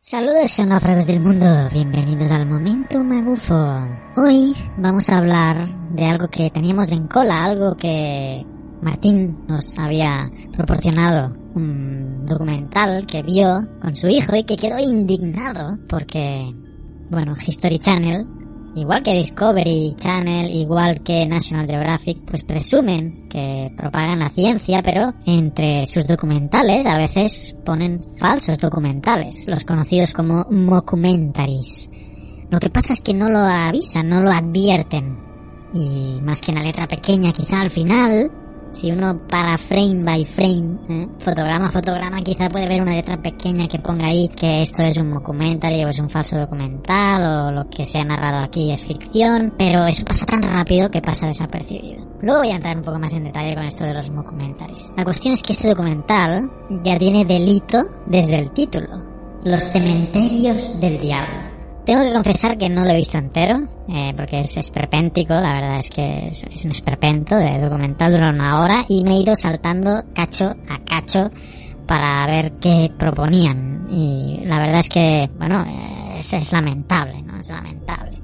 Saludos 0.00 0.56
geónafragos 0.56 1.06
del 1.06 1.20
mundo, 1.20 1.46
bienvenidos 1.72 2.32
al 2.32 2.46
Momento 2.46 3.04
Magufo. 3.04 3.86
Hoy 4.16 4.56
vamos 4.76 5.08
a 5.10 5.18
hablar 5.18 5.64
de 5.90 6.04
algo 6.04 6.26
que 6.26 6.50
teníamos 6.50 6.90
en 6.90 7.06
cola, 7.06 7.44
algo 7.44 7.76
que 7.76 8.44
Martín 8.82 9.46
nos 9.46 9.78
había 9.78 10.28
proporcionado, 10.52 11.36
un 11.54 12.26
documental 12.26 13.06
que 13.06 13.22
vio 13.22 13.68
con 13.80 13.94
su 13.94 14.08
hijo 14.08 14.34
y 14.34 14.42
que 14.42 14.56
quedó 14.56 14.80
indignado 14.80 15.78
porque, 15.88 16.52
bueno, 17.14 17.34
History 17.46 17.78
Channel 17.78 18.26
igual 18.74 19.02
que 19.02 19.14
Discovery 19.14 19.94
Channel, 19.96 20.50
igual 20.50 21.02
que 21.02 21.26
National 21.26 21.66
Geographic, 21.66 22.18
pues 22.24 22.44
presumen 22.44 23.28
que 23.28 23.72
propagan 23.76 24.18
la 24.18 24.30
ciencia, 24.30 24.82
pero 24.82 25.14
entre 25.26 25.86
sus 25.86 26.06
documentales 26.06 26.86
a 26.86 26.98
veces 26.98 27.56
ponen 27.64 28.00
falsos 28.16 28.58
documentales, 28.58 29.46
los 29.48 29.64
conocidos 29.64 30.12
como 30.12 30.46
mockumentaries. 30.50 31.90
Lo 32.50 32.60
que 32.60 32.70
pasa 32.70 32.92
es 32.92 33.00
que 33.00 33.14
no 33.14 33.28
lo 33.28 33.38
avisan, 33.38 34.08
no 34.08 34.20
lo 34.20 34.30
advierten. 34.30 35.18
Y 35.72 36.20
más 36.22 36.40
que 36.40 36.52
en 36.52 36.58
la 36.58 36.62
letra 36.64 36.86
pequeña 36.86 37.32
quizá 37.32 37.60
al 37.60 37.70
final, 37.70 38.30
si 38.74 38.90
uno 38.90 39.16
para 39.28 39.56
frame 39.56 40.02
by 40.04 40.24
frame, 40.24 40.78
¿eh? 40.88 41.08
fotograma 41.18 41.68
a 41.68 41.70
fotograma, 41.70 42.20
quizá 42.22 42.48
puede 42.48 42.68
ver 42.68 42.82
una 42.82 42.94
letra 42.94 43.16
pequeña 43.22 43.68
que 43.68 43.78
ponga 43.78 44.06
ahí 44.06 44.28
que 44.28 44.62
esto 44.62 44.82
es 44.82 44.96
un 44.96 45.12
documental 45.12 45.72
o 45.84 45.88
es 45.88 45.98
un 45.98 46.10
falso 46.10 46.36
documental 46.36 47.22
o 47.24 47.52
lo 47.52 47.70
que 47.70 47.86
se 47.86 47.98
ha 47.98 48.04
narrado 48.04 48.44
aquí 48.44 48.72
es 48.72 48.84
ficción, 48.84 49.54
pero 49.56 49.86
eso 49.86 50.04
pasa 50.04 50.26
tan 50.26 50.42
rápido 50.42 50.90
que 50.90 51.00
pasa 51.00 51.26
desapercibido. 51.26 52.04
Luego 52.20 52.40
voy 52.40 52.50
a 52.50 52.56
entrar 52.56 52.76
un 52.76 52.82
poco 52.82 52.98
más 52.98 53.12
en 53.12 53.24
detalle 53.24 53.54
con 53.54 53.64
esto 53.64 53.84
de 53.84 53.94
los 53.94 54.12
documentaries. 54.12 54.92
La 54.96 55.04
cuestión 55.04 55.34
es 55.34 55.42
que 55.42 55.52
este 55.52 55.68
documental 55.68 56.50
ya 56.82 56.98
tiene 56.98 57.24
delito 57.24 57.84
desde 58.06 58.38
el 58.38 58.50
título. 58.50 59.04
Los 59.44 59.62
cementerios 59.62 60.80
del 60.80 61.00
diablo. 61.00 61.53
Tengo 61.84 62.02
que 62.02 62.12
confesar 62.12 62.56
que 62.56 62.70
no 62.70 62.82
lo 62.82 62.90
he 62.90 62.96
visto 62.96 63.18
entero, 63.18 63.66
eh, 63.88 64.14
porque 64.16 64.40
es 64.40 64.56
esperpéntico, 64.56 65.34
la 65.34 65.52
verdad 65.52 65.78
es 65.80 65.90
que 65.90 66.26
es, 66.28 66.64
un 66.64 66.70
esperpento 66.70 67.36
de 67.36 67.60
documental, 67.60 68.10
dura 68.10 68.30
una 68.30 68.62
hora 68.62 68.86
y 68.88 69.04
me 69.04 69.10
he 69.10 69.20
ido 69.20 69.36
saltando 69.36 70.02
cacho 70.14 70.54
a 70.68 70.78
cacho 70.82 71.30
para 71.86 72.26
ver 72.26 72.52
qué 72.52 72.90
proponían. 72.98 73.86
Y 73.90 74.40
la 74.46 74.60
verdad 74.60 74.80
es 74.80 74.88
que, 74.88 75.30
bueno, 75.36 75.62
es, 76.18 76.52
lamentable, 76.52 77.22
¿no? 77.22 77.38
Es 77.38 77.50
lamentable. 77.50 78.18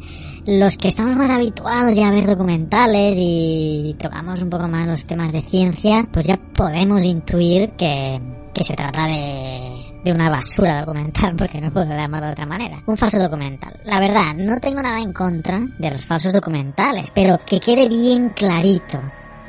Los 0.47 0.79
que 0.79 0.89
estamos 0.89 1.15
más 1.17 1.31
habituados 1.31 1.95
ya 1.95 2.09
a 2.09 2.13
ver 2.13 2.27
documentales 2.27 3.15
y 3.19 3.95
tocamos 3.99 4.41
un 4.41 4.49
poco 4.49 4.69
más 4.69 4.87
los 4.87 5.05
temas 5.05 5.33
de 5.33 5.43
ciencia, 5.43 6.09
pues 6.11 6.27
ya 6.27 6.39
podemos 6.55 7.05
intuir 7.05 7.73
que, 7.73 8.19
que 8.53 8.65
se 8.65 8.75
trata 8.75 9.07
de 9.07 9.91
de 10.05 10.13
una 10.13 10.29
basura 10.29 10.81
documental, 10.81 11.35
porque 11.39 11.61
no 11.61 11.73
puedo 11.73 11.87
llamarlo 11.87 12.27
de 12.27 12.33
otra 12.33 12.47
manera. 12.47 12.83
Un 12.87 12.97
falso 12.97 13.19
documental. 13.19 13.81
La 13.85 14.01
verdad, 14.01 14.35
no 14.37 14.59
tengo 14.61 14.83
nada 14.83 15.01
en 15.01 15.13
contra 15.13 15.61
de 15.79 15.91
los 15.91 16.05
falsos 16.05 16.33
documentales, 16.33 17.11
pero 17.15 17.39
que 17.39 17.61
quede 17.61 17.89
bien 17.89 18.31
clarito 18.31 19.01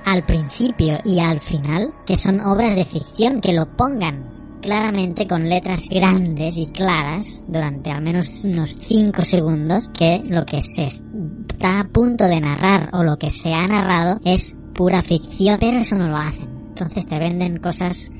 al 0.06 0.26
principio 0.26 1.00
y 1.04 1.20
al 1.20 1.42
final 1.42 1.94
que 2.06 2.18
son 2.18 2.42
obras 2.42 2.76
de 2.76 2.86
ficción, 2.86 3.40
que 3.40 3.54
lo 3.54 3.76
pongan 3.78 4.60
claramente 4.62 5.28
con 5.28 5.48
letras 5.50 5.90
grandes 5.90 6.58
y 6.58 6.68
claras 6.68 7.44
durante 7.48 7.92
al 7.92 8.02
menos 8.02 8.40
unos 8.44 8.76
5 8.78 9.24
segundos 9.24 9.90
que 9.92 10.22
lo 10.28 10.46
que 10.46 10.62
se 10.62 10.84
está 10.84 11.80
a 11.80 11.84
punto 11.86 12.26
de 12.26 12.42
narrar 12.42 12.90
o 12.94 13.04
lo 13.04 13.18
que 13.18 13.32
se 13.32 13.54
ha 13.54 13.68
narrado 13.68 14.20
es 14.24 14.56
pura 14.74 15.02
ficción, 15.02 15.58
pero 15.60 15.80
eso 15.80 15.96
no 15.96 16.10
lo 16.10 16.18
hacen. 16.18 16.50
Entonces 16.70 17.08
te 17.08 17.20
venden 17.20 17.58
cosas 17.58 18.12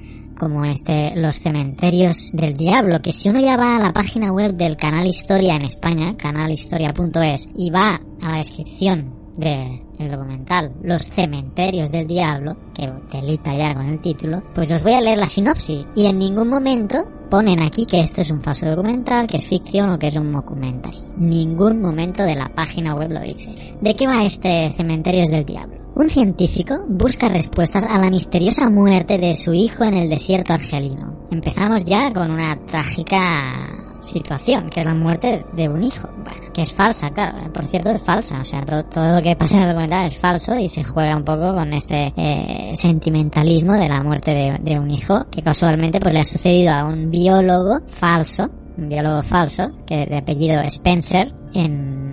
como 0.42 0.66
este 0.66 1.14
Los 1.16 1.40
Cementerios 1.40 2.32
del 2.34 2.58
Diablo, 2.58 3.00
que 3.00 3.14
si 3.14 3.30
uno 3.30 3.40
ya 3.40 3.58
va 3.58 3.76
a 3.76 3.80
la 3.80 3.94
página 3.94 4.32
web 4.32 4.56
del 4.56 4.76
canal 4.76 5.06
Historia 5.06 5.56
en 5.56 5.62
España, 5.62 6.18
canalhistoria.es, 6.18 7.52
y 7.56 7.70
va 7.70 8.02
a 8.24 8.32
la 8.32 8.38
descripción 8.38 9.14
del 9.38 9.84
documental 10.10 10.74
Los 10.82 11.04
Cementerios 11.04 11.92
del 11.92 12.08
Diablo, 12.08 12.58
que 12.74 12.92
delita 13.12 13.56
ya 13.56 13.76
con 13.76 13.86
el 13.86 14.02
título, 14.02 14.42
pues 14.56 14.72
os 14.72 14.82
voy 14.82 14.94
a 14.94 15.02
leer 15.02 15.20
la 15.20 15.28
sinopsis. 15.28 15.86
Y 15.96 16.08
en 16.08 16.18
ningún 16.18 16.48
momento 16.48 17.08
ponen 17.30 17.62
aquí 17.62 17.86
que 17.86 18.00
esto 18.00 18.22
es 18.22 18.32
un 18.32 18.42
falso 18.42 18.66
documental, 18.66 19.28
que 19.28 19.38
es 19.38 19.46
ficción 19.46 19.92
o 19.92 20.00
que 20.00 20.08
es 20.08 20.16
un 20.16 20.34
documental. 20.34 20.96
Ningún 21.18 21.84
momento 21.84 22.24
de 22.24 22.34
la 22.34 22.50
página 22.50 22.96
web 22.96 23.12
lo 23.12 23.20
dice. 23.20 23.78
¿De 23.80 23.96
qué 23.96 24.08
va 24.08 24.26
este 24.26 24.74
Cementerios 24.76 25.30
del 25.30 25.46
Diablo? 25.46 25.81
Un 25.94 26.10
científico 26.10 26.86
busca 26.88 27.28
respuestas 27.28 27.84
a 27.84 28.00
la 28.00 28.10
misteriosa 28.10 28.70
muerte 28.70 29.18
de 29.18 29.36
su 29.36 29.54
hijo 29.54 29.84
en 29.84 29.96
el 29.96 30.10
desierto 30.10 30.54
argelino. 30.54 31.28
Empezamos 31.32 31.84
ya 31.84 32.14
con 32.14 32.32
una 32.32 32.56
trágica 32.66 33.92
situación, 34.00 34.70
que 34.70 34.80
es 34.80 34.86
la 34.86 34.96
muerte 34.96 35.46
de 35.54 35.68
un 35.68 35.84
hijo. 35.84 36.10
Bueno, 36.24 36.54
que 36.54 36.62
es 36.62 36.74
falsa, 36.74 37.10
claro. 37.12 37.52
Por 37.52 37.66
cierto, 37.66 37.90
es 37.90 38.02
falsa. 38.02 38.40
O 38.40 38.46
sea, 38.46 38.64
todo, 38.64 39.16
lo 39.16 39.22
que 39.22 39.36
pasa 39.36 39.58
en 39.58 39.64
el 39.64 39.70
documental 39.70 40.08
es 40.08 40.18
falso 40.18 40.58
y 40.58 40.70
se 40.70 40.84
juega 40.84 41.16
un 41.16 41.26
poco 41.26 41.54
con 41.54 41.74
este 41.74 42.14
eh, 42.16 42.72
sentimentalismo 42.76 43.74
de 43.74 43.90
la 43.90 44.02
muerte 44.02 44.32
de, 44.32 44.60
de, 44.62 44.80
un 44.80 44.90
hijo, 44.92 45.26
que 45.30 45.42
casualmente 45.42 46.00
pues 46.00 46.14
le 46.14 46.22
ha 46.22 46.24
sucedido 46.24 46.74
a 46.74 46.86
un 46.86 47.12
biólogo 47.12 47.82
falso, 47.88 48.50
un 48.78 48.88
biólogo 48.88 49.24
falso, 49.24 49.72
que 49.86 50.06
de 50.06 50.18
apellido 50.18 50.62
Spencer, 50.62 51.34
en, 51.54 52.11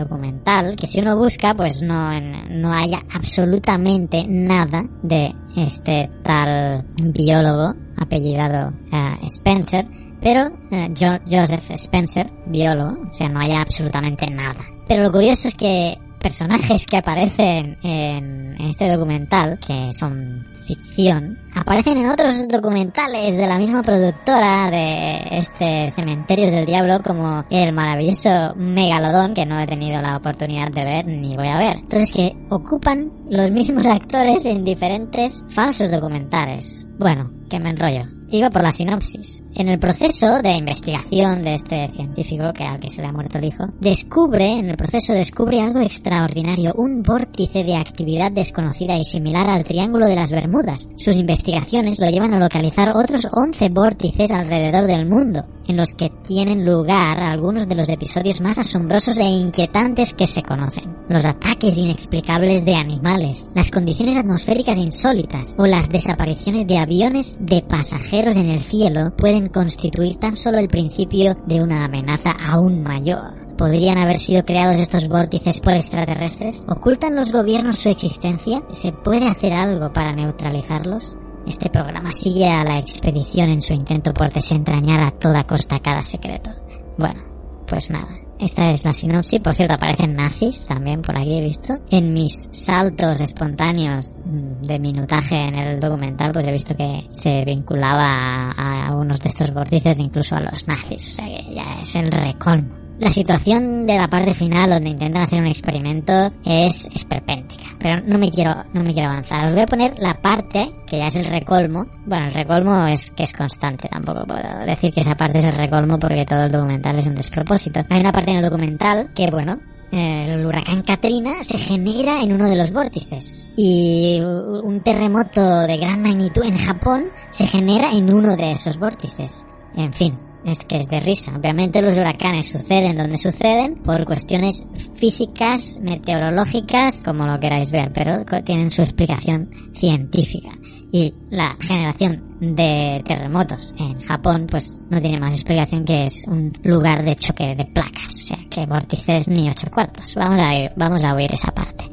documental, 0.00 0.76
que 0.76 0.86
si 0.86 1.00
uno 1.00 1.16
busca, 1.16 1.54
pues 1.54 1.82
no, 1.82 2.10
no 2.20 2.72
haya 2.72 3.00
absolutamente 3.14 4.26
nada 4.26 4.84
de 5.02 5.34
este 5.56 6.10
tal 6.22 6.84
biólogo 7.02 7.74
apellidado 7.96 8.72
uh, 8.92 9.26
Spencer, 9.26 9.86
pero 10.20 10.46
uh, 10.46 11.20
Joseph 11.26 11.70
Spencer, 11.70 12.30
biólogo, 12.46 12.98
o 13.10 13.14
sea, 13.14 13.28
no 13.28 13.40
haya 13.40 13.60
absolutamente 13.60 14.30
nada. 14.30 14.60
Pero 14.88 15.02
lo 15.04 15.12
curioso 15.12 15.48
es 15.48 15.54
que 15.54 15.98
personajes 16.20 16.86
que 16.86 16.98
aparecen 16.98 17.78
en, 17.82 18.56
este 18.60 18.88
documental, 18.88 19.58
que 19.58 19.92
son 19.92 20.46
ficción, 20.66 21.38
aparecen 21.54 21.98
en 21.98 22.08
otros 22.08 22.46
documentales 22.46 23.36
de 23.36 23.46
la 23.46 23.58
misma 23.58 23.82
productora 23.82 24.70
de 24.70 25.38
este 25.38 25.92
Cementerios 25.96 26.50
del 26.50 26.66
Diablo, 26.66 27.02
como 27.02 27.44
el 27.50 27.72
maravilloso 27.72 28.54
Megalodón, 28.56 29.34
que 29.34 29.46
no 29.46 29.58
he 29.58 29.66
tenido 29.66 30.00
la 30.02 30.16
oportunidad 30.16 30.70
de 30.70 30.84
ver 30.84 31.06
ni 31.06 31.36
voy 31.36 31.48
a 31.48 31.58
ver. 31.58 31.78
Entonces 31.78 32.12
que 32.12 32.36
ocupan 32.50 33.10
los 33.28 33.50
mismos 33.50 33.86
actores 33.86 34.44
en 34.44 34.64
diferentes 34.64 35.42
falsos 35.48 35.90
documentales. 35.90 36.86
Bueno, 36.98 37.30
que 37.48 37.58
me 37.58 37.70
enrollo. 37.70 38.19
Iba 38.32 38.48
por 38.48 38.62
la 38.62 38.70
sinopsis. 38.70 39.42
En 39.56 39.68
el 39.68 39.80
proceso 39.80 40.40
de 40.40 40.52
investigación 40.52 41.42
de 41.42 41.54
este 41.54 41.90
científico, 41.92 42.52
que 42.52 42.62
al 42.62 42.78
que 42.78 42.88
se 42.88 43.02
le 43.02 43.08
ha 43.08 43.12
muerto 43.12 43.38
el 43.38 43.46
hijo, 43.46 43.64
descubre, 43.80 44.52
en 44.52 44.70
el 44.70 44.76
proceso 44.76 45.12
descubre 45.12 45.60
algo 45.60 45.80
extraordinario, 45.80 46.72
un 46.76 47.02
vórtice 47.02 47.64
de 47.64 47.74
actividad 47.74 48.30
desconocida 48.30 48.96
y 48.96 49.04
similar 49.04 49.48
al 49.48 49.64
Triángulo 49.64 50.06
de 50.06 50.14
las 50.14 50.30
Bermudas. 50.30 50.90
Sus 50.96 51.16
investigaciones 51.16 51.98
lo 51.98 52.08
llevan 52.08 52.32
a 52.32 52.38
localizar 52.38 52.90
otros 52.94 53.26
11 53.32 53.68
vórtices 53.70 54.30
alrededor 54.30 54.86
del 54.86 55.06
mundo, 55.06 55.44
en 55.70 55.76
los 55.76 55.94
que 55.94 56.10
tienen 56.10 56.66
lugar 56.66 57.18
algunos 57.18 57.68
de 57.68 57.74
los 57.74 57.88
episodios 57.88 58.40
más 58.40 58.58
asombrosos 58.58 59.16
e 59.16 59.24
inquietantes 59.24 60.12
que 60.12 60.26
se 60.26 60.42
conocen. 60.42 60.96
Los 61.08 61.24
ataques 61.24 61.78
inexplicables 61.78 62.64
de 62.64 62.74
animales, 62.74 63.50
las 63.54 63.70
condiciones 63.70 64.16
atmosféricas 64.16 64.78
insólitas 64.78 65.54
o 65.58 65.66
las 65.66 65.88
desapariciones 65.88 66.66
de 66.66 66.78
aviones 66.78 67.38
de 67.40 67.62
pasajeros 67.62 68.36
en 68.36 68.50
el 68.50 68.60
cielo 68.60 69.16
pueden 69.16 69.48
constituir 69.48 70.16
tan 70.16 70.36
solo 70.36 70.58
el 70.58 70.68
principio 70.68 71.36
de 71.46 71.62
una 71.62 71.84
amenaza 71.84 72.30
aún 72.30 72.82
mayor. 72.82 73.40
¿Podrían 73.56 73.98
haber 73.98 74.18
sido 74.18 74.44
creados 74.44 74.76
estos 74.76 75.08
vórtices 75.08 75.60
por 75.60 75.74
extraterrestres? 75.74 76.64
¿Ocultan 76.66 77.14
los 77.14 77.30
gobiernos 77.30 77.78
su 77.78 77.90
existencia? 77.90 78.62
¿Se 78.72 78.90
puede 78.90 79.28
hacer 79.28 79.52
algo 79.52 79.92
para 79.92 80.14
neutralizarlos? 80.14 81.16
Este 81.46 81.70
programa 81.70 82.12
sigue 82.12 82.48
a 82.48 82.64
la 82.64 82.78
expedición 82.78 83.50
en 83.50 83.62
su 83.62 83.72
intento 83.72 84.12
por 84.12 84.32
desentrañar 84.32 85.00
a 85.00 85.10
toda 85.10 85.44
costa 85.44 85.80
cada 85.80 86.02
secreto. 86.02 86.50
Bueno, 86.98 87.22
pues 87.66 87.90
nada. 87.90 88.08
Esta 88.38 88.70
es 88.70 88.84
la 88.84 88.94
sinopsis. 88.94 89.40
Por 89.40 89.54
cierto, 89.54 89.74
aparecen 89.74 90.16
nazis 90.16 90.66
también 90.66 91.02
por 91.02 91.16
aquí, 91.16 91.34
he 91.34 91.42
visto. 91.42 91.74
En 91.90 92.14
mis 92.14 92.48
saltos 92.52 93.20
espontáneos 93.20 94.14
de 94.62 94.78
minutaje 94.78 95.36
en 95.36 95.54
el 95.54 95.78
documental, 95.78 96.32
pues 96.32 96.46
he 96.46 96.52
visto 96.52 96.74
que 96.74 97.06
se 97.10 97.44
vinculaba 97.44 98.50
a, 98.52 98.86
a 98.86 98.94
unos 98.94 99.20
de 99.20 99.28
estos 99.28 99.52
vórtices, 99.52 100.00
incluso 100.00 100.36
a 100.36 100.40
los 100.40 100.66
nazis. 100.66 101.12
O 101.12 101.16
sea 101.16 101.26
que 101.26 101.54
ya 101.54 101.80
es 101.80 101.94
el 101.96 102.10
recolmo. 102.10 102.89
La 103.00 103.08
situación 103.08 103.86
de 103.86 103.96
la 103.96 104.08
parte 104.08 104.34
final 104.34 104.68
donde 104.68 104.90
intentan 104.90 105.22
hacer 105.22 105.40
un 105.40 105.46
experimento 105.46 106.12
es 106.44 106.86
esperpéntica, 106.94 107.64
pero 107.78 108.02
no 108.02 108.18
me 108.18 108.30
quiero 108.30 108.62
no 108.74 108.82
me 108.82 108.92
quiero 108.92 109.08
avanzar. 109.08 109.46
Os 109.46 109.54
voy 109.54 109.62
a 109.62 109.66
poner 109.66 109.98
la 109.98 110.20
parte 110.20 110.70
que 110.86 110.98
ya 110.98 111.06
es 111.06 111.16
el 111.16 111.24
recolmo. 111.24 111.86
Bueno, 112.04 112.26
el 112.26 112.34
recolmo 112.34 112.86
es 112.88 113.10
que 113.10 113.22
es 113.22 113.32
constante, 113.32 113.88
tampoco 113.88 114.26
puedo 114.26 114.66
decir 114.66 114.92
que 114.92 115.00
esa 115.00 115.14
parte 115.14 115.38
es 115.38 115.46
el 115.46 115.54
recolmo 115.54 115.98
porque 115.98 116.26
todo 116.26 116.44
el 116.44 116.52
documental 116.52 116.98
es 116.98 117.06
un 117.06 117.14
despropósito. 117.14 117.80
Hay 117.88 118.00
una 118.00 118.12
parte 118.12 118.32
en 118.32 118.36
el 118.36 118.42
documental 118.42 119.14
que 119.14 119.30
bueno, 119.30 119.58
el 119.90 120.44
huracán 120.44 120.82
Katrina 120.82 121.42
se 121.42 121.56
genera 121.56 122.20
en 122.22 122.34
uno 122.34 122.50
de 122.50 122.56
los 122.56 122.70
vórtices 122.70 123.46
y 123.56 124.20
un 124.20 124.82
terremoto 124.84 125.60
de 125.60 125.78
gran 125.78 126.02
magnitud 126.02 126.44
en 126.44 126.58
Japón 126.58 127.06
se 127.30 127.46
genera 127.46 127.92
en 127.92 128.12
uno 128.12 128.36
de 128.36 128.52
esos 128.52 128.76
vórtices. 128.76 129.46
En 129.74 129.92
fin, 129.94 130.18
es 130.44 130.64
que 130.64 130.76
es 130.76 130.88
de 130.88 131.00
risa. 131.00 131.36
Obviamente 131.36 131.82
los 131.82 131.94
huracanes 131.94 132.48
suceden 132.48 132.96
donde 132.96 133.18
suceden 133.18 133.76
por 133.76 134.04
cuestiones 134.04 134.66
físicas, 134.94 135.78
meteorológicas, 135.80 137.00
como 137.02 137.26
lo 137.26 137.38
queráis 137.38 137.70
ver, 137.70 137.92
pero 137.92 138.24
tienen 138.42 138.70
su 138.70 138.82
explicación 138.82 139.50
científica. 139.72 140.50
Y 140.92 141.14
la 141.30 141.56
generación 141.60 142.36
de 142.40 143.02
terremotos 143.04 143.74
en 143.78 144.02
Japón, 144.02 144.46
pues 144.50 144.80
no 144.90 145.00
tiene 145.00 145.20
más 145.20 145.34
explicación 145.34 145.84
que 145.84 146.04
es 146.04 146.26
un 146.26 146.52
lugar 146.64 147.04
de 147.04 147.14
choque 147.14 147.54
de 147.54 147.64
placas, 147.66 148.10
o 148.10 148.24
sea, 148.24 148.38
que 148.48 148.66
vórtices 148.66 149.28
ni 149.28 149.48
ocho 149.48 149.70
cuartos. 149.70 150.14
Vamos 150.16 150.40
a, 150.40 150.72
vamos 150.76 151.04
a 151.04 151.14
oír 151.14 151.32
esa 151.32 151.52
parte. 151.52 151.84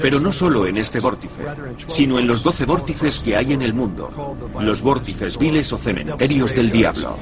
Pero 0.00 0.20
no 0.20 0.32
solo 0.32 0.66
en 0.66 0.76
este 0.76 1.00
vórtice, 1.00 1.44
sino 1.86 2.18
en 2.18 2.26
los 2.26 2.42
doce 2.42 2.64
vórtices 2.64 3.18
que 3.18 3.36
hay 3.36 3.52
en 3.52 3.62
el 3.62 3.74
mundo, 3.74 4.10
los 4.60 4.82
vórtices 4.82 5.38
viles 5.38 5.72
o 5.72 5.78
cementerios 5.78 6.54
del 6.54 6.70
diablo. 6.70 7.16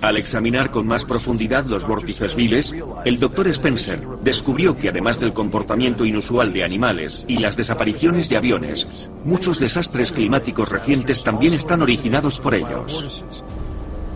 Al 0.00 0.16
examinar 0.16 0.70
con 0.70 0.86
más 0.86 1.04
profundidad 1.04 1.66
los 1.66 1.86
vórtices 1.86 2.34
viles, 2.34 2.74
el 3.04 3.18
doctor 3.18 3.48
Spencer 3.48 4.00
descubrió 4.22 4.76
que 4.76 4.88
además 4.88 5.20
del 5.20 5.34
comportamiento 5.34 6.04
inusual 6.04 6.52
de 6.52 6.64
animales 6.64 7.24
y 7.28 7.36
las 7.36 7.56
desapariciones 7.56 8.28
de 8.28 8.38
aviones, 8.38 9.10
muchos 9.24 9.58
desastres 9.58 10.12
climáticos 10.12 10.70
recientes 10.70 11.22
también 11.22 11.54
están 11.54 11.82
originados 11.82 12.40
por 12.40 12.54
ellos. 12.54 13.24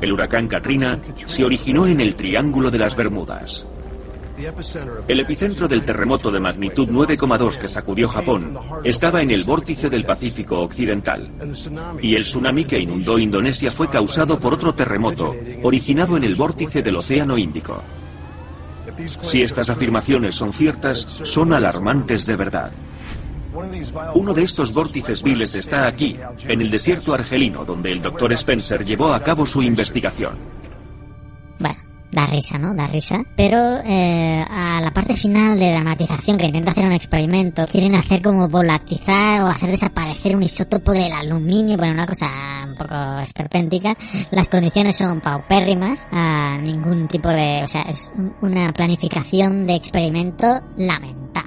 El 0.01 0.12
huracán 0.12 0.49
Katrina 0.49 1.01
se 1.26 1.45
originó 1.45 1.87
en 1.87 2.01
el 2.01 2.14
Triángulo 2.14 2.70
de 2.70 2.78
las 2.78 2.97
Bermudas. 2.97 3.66
El 5.09 5.20
epicentro 5.20 5.66
del 5.66 5.84
terremoto 5.84 6.30
de 6.30 6.41
magnitud 6.41 6.89
9,2 6.89 7.59
que 7.59 7.68
sacudió 7.68 8.09
Japón 8.09 8.57
estaba 8.84 9.22
en 9.22 9.30
el 9.30 9.45
vórtice 9.45 9.89
del 9.89 10.05
Pacífico 10.05 10.61
Occidental. 10.61 11.30
Y 12.03 12.14
el 12.14 12.22
tsunami 12.22 12.64
que 12.64 12.78
inundó 12.78 13.18
Indonesia 13.18 13.70
fue 13.70 13.89
causado 13.89 14.39
por 14.39 14.55
otro 14.55 14.74
terremoto, 14.74 15.34
originado 15.62 16.16
en 16.16 16.24
el 16.24 16.34
vórtice 16.34 16.82
del 16.82 16.97
Océano 16.97 17.39
Índico. 17.39 17.82
Si 19.22 19.43
estas 19.43 19.70
afirmaciones 19.70 20.34
son 20.34 20.53
ciertas, 20.53 20.99
son 20.99 21.53
alarmantes 21.53 22.26
de 22.26 22.37
verdad. 22.37 22.70
Uno 24.14 24.34
de 24.34 24.43
estos 24.43 24.72
vórtices 24.72 25.22
viles 25.22 25.55
está 25.55 25.87
aquí, 25.87 26.16
en 26.47 26.61
el 26.61 26.70
desierto 26.70 27.14
argelino, 27.14 27.64
donde 27.64 27.91
el 27.91 28.03
doctor 28.03 28.32
Spencer 28.34 28.84
llevó 28.84 29.14
a 29.14 29.22
cabo 29.22 29.47
su 29.47 29.62
investigación. 29.62 30.37
Bueno, 31.59 31.86
da 32.17 32.27
risa, 32.27 32.59
¿no? 32.59 32.75
Da 32.75 32.87
risa. 32.87 33.23
Pero 33.37 33.59
eh, 33.85 34.43
a 34.49 34.81
la 34.81 34.91
parte 34.91 35.14
final 35.14 35.59
de 35.59 35.71
dramatización 35.71 36.39
que 36.39 36.47
intenta 36.47 36.71
hacer 36.71 36.87
un 36.87 36.93
experimento, 36.93 37.67
quieren 37.67 37.95
hacer 37.95 38.23
como 38.23 38.49
volatizar 38.49 39.43
o 39.43 39.47
hacer 39.47 39.71
desaparecer 39.71 40.35
un 40.35 40.43
isótopo 40.43 40.93
del 40.93 41.12
aluminio, 41.12 41.77
bueno, 41.77 41.93
una 41.93 42.07
cosa 42.07 42.27
un 42.67 42.75
poco 42.75 43.19
esperpéntica. 43.19 43.95
Las 44.31 44.49
condiciones 44.49 44.97
son 44.97 45.21
paupérrimas, 45.21 46.09
a 46.11 46.57
ningún 46.57 47.07
tipo 47.07 47.29
de... 47.29 47.62
O 47.62 47.69
sea, 47.69 47.83
es 47.83 48.11
una 48.41 48.73
planificación 48.73 49.67
de 49.67 49.75
experimento 49.75 50.47
lamentable. 50.79 51.45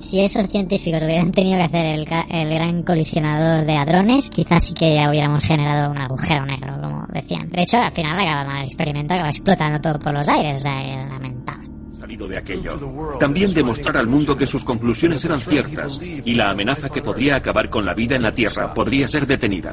Si 0.00 0.20
esos 0.20 0.48
científicos 0.48 1.02
hubieran 1.02 1.30
tenido 1.30 1.58
que 1.58 1.64
hacer 1.64 1.86
el, 1.86 2.08
el, 2.30 2.54
gran 2.54 2.82
colisionador 2.82 3.66
de 3.66 3.76
hadrones, 3.76 4.30
quizás 4.30 4.66
sí 4.66 4.74
que 4.74 4.94
ya 4.94 5.10
hubiéramos 5.10 5.44
generado 5.44 5.90
un 5.90 5.98
agujero 5.98 6.46
negro, 6.46 6.74
como 6.80 7.06
decían. 7.12 7.50
De 7.50 7.62
hecho, 7.62 7.76
al 7.76 7.92
final 7.92 8.18
acaba 8.18 8.44
mal 8.44 8.62
el 8.62 8.64
experimento, 8.64 9.12
acaba 9.12 9.28
explotando 9.28 9.78
todo 9.80 9.98
por 9.98 10.14
los 10.14 10.26
aires, 10.26 10.56
o 10.56 10.60
sea, 10.60 10.80
lamentable. 11.06 11.68
Salido 11.98 12.26
de 12.26 12.38
aquello. 12.38 12.72
También 13.20 13.52
demostrar 13.52 13.98
al 13.98 14.06
mundo 14.06 14.34
que 14.34 14.46
sus 14.46 14.64
conclusiones 14.64 15.22
eran 15.26 15.38
ciertas 15.38 16.00
y 16.02 16.32
la 16.32 16.50
amenaza 16.50 16.88
que 16.88 17.02
podría 17.02 17.36
acabar 17.36 17.68
con 17.68 17.84
la 17.84 17.92
vida 17.92 18.16
en 18.16 18.22
la 18.22 18.32
Tierra 18.32 18.72
podría 18.72 19.06
ser 19.06 19.26
detenida. 19.26 19.70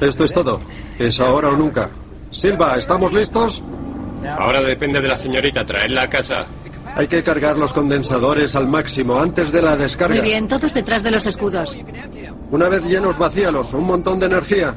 Esto 0.00 0.24
es 0.24 0.34
todo. 0.34 0.60
Es 0.98 1.18
ahora 1.20 1.48
o 1.48 1.56
nunca. 1.56 1.88
Silva, 2.30 2.76
¿estamos 2.76 3.12
listos? 3.12 3.64
Ahora 4.38 4.60
depende 4.62 5.00
de 5.00 5.08
la 5.08 5.16
señorita 5.16 5.64
traerla 5.64 6.02
a 6.02 6.08
casa. 6.08 6.46
Hay 6.94 7.06
que 7.06 7.22
cargar 7.22 7.56
los 7.56 7.72
condensadores 7.72 8.54
al 8.54 8.68
máximo 8.68 9.18
antes 9.18 9.50
de 9.50 9.62
la 9.62 9.76
descarga. 9.76 10.14
Muy 10.14 10.24
bien, 10.24 10.46
todos 10.46 10.74
detrás 10.74 11.02
de 11.02 11.10
los 11.10 11.26
escudos. 11.26 11.76
Una 12.50 12.68
vez 12.68 12.82
llenos, 12.82 13.16
vacíalos. 13.18 13.72
Un 13.72 13.84
montón 13.84 14.20
de 14.20 14.26
energía. 14.26 14.74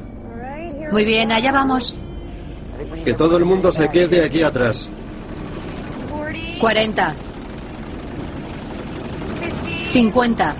Muy 0.90 1.04
bien, 1.04 1.30
allá 1.30 1.52
vamos. 1.52 1.94
Que 3.04 3.14
todo 3.14 3.36
el 3.36 3.44
mundo 3.44 3.70
se 3.70 3.88
quede 3.90 4.24
aquí 4.24 4.42
atrás. 4.42 4.88
40. 6.58 7.14
50. 9.92 10.56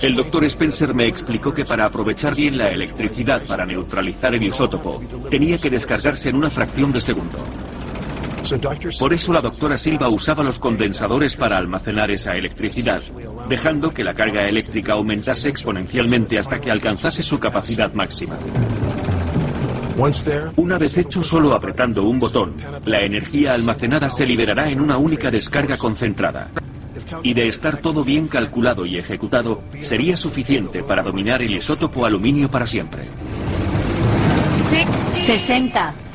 El 0.00 0.16
doctor 0.16 0.44
Spencer 0.44 0.94
me 0.94 1.06
explicó 1.06 1.52
que 1.52 1.64
para 1.64 1.84
aprovechar 1.84 2.34
bien 2.34 2.58
la 2.58 2.68
electricidad 2.68 3.42
para 3.46 3.64
neutralizar 3.64 4.34
el 4.34 4.42
isótopo, 4.42 5.00
tenía 5.28 5.56
que 5.58 5.70
descargarse 5.70 6.30
en 6.30 6.36
una 6.36 6.50
fracción 6.50 6.90
de 6.90 7.00
segundo. 7.00 7.38
Por 8.98 9.12
eso 9.12 9.32
la 9.32 9.40
doctora 9.40 9.76
Silva 9.78 10.08
usaba 10.08 10.42
los 10.42 10.58
condensadores 10.58 11.36
para 11.36 11.56
almacenar 11.56 12.10
esa 12.10 12.32
electricidad, 12.32 13.02
dejando 13.48 13.92
que 13.92 14.04
la 14.04 14.14
carga 14.14 14.48
eléctrica 14.48 14.94
aumentase 14.94 15.48
exponencialmente 15.48 16.38
hasta 16.38 16.60
que 16.60 16.70
alcanzase 16.70 17.22
su 17.22 17.38
capacidad 17.38 17.92
máxima. 17.92 18.36
Una 20.56 20.78
vez 20.78 20.96
hecho 20.96 21.22
solo 21.22 21.54
apretando 21.54 22.02
un 22.02 22.18
botón, 22.18 22.54
la 22.86 23.00
energía 23.04 23.52
almacenada 23.52 24.08
se 24.08 24.24
liberará 24.24 24.70
en 24.70 24.80
una 24.80 24.96
única 24.96 25.30
descarga 25.30 25.76
concentrada. 25.76 26.50
Y 27.22 27.34
de 27.34 27.48
estar 27.48 27.76
todo 27.78 28.02
bien 28.02 28.26
calculado 28.28 28.86
y 28.86 28.96
ejecutado, 28.96 29.62
sería 29.80 30.16
suficiente 30.16 30.82
para 30.82 31.02
dominar 31.02 31.42
el 31.42 31.54
isótopo 31.54 32.06
aluminio 32.06 32.50
para 32.50 32.66
siempre. 32.66 33.04
60. 35.12 36.09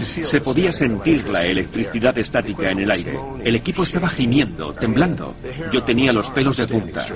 Se 0.00 0.40
podía 0.40 0.72
sentir 0.72 1.28
la 1.28 1.44
electricidad 1.44 2.16
estática 2.18 2.70
en 2.70 2.80
el 2.80 2.90
aire. 2.90 3.18
El 3.44 3.56
equipo 3.56 3.82
estaba 3.82 4.08
gimiendo, 4.08 4.72
temblando. 4.72 5.34
Yo 5.72 5.82
tenía 5.82 6.12
los 6.12 6.30
pelos 6.30 6.56
de 6.56 6.66
punta. 6.66 7.06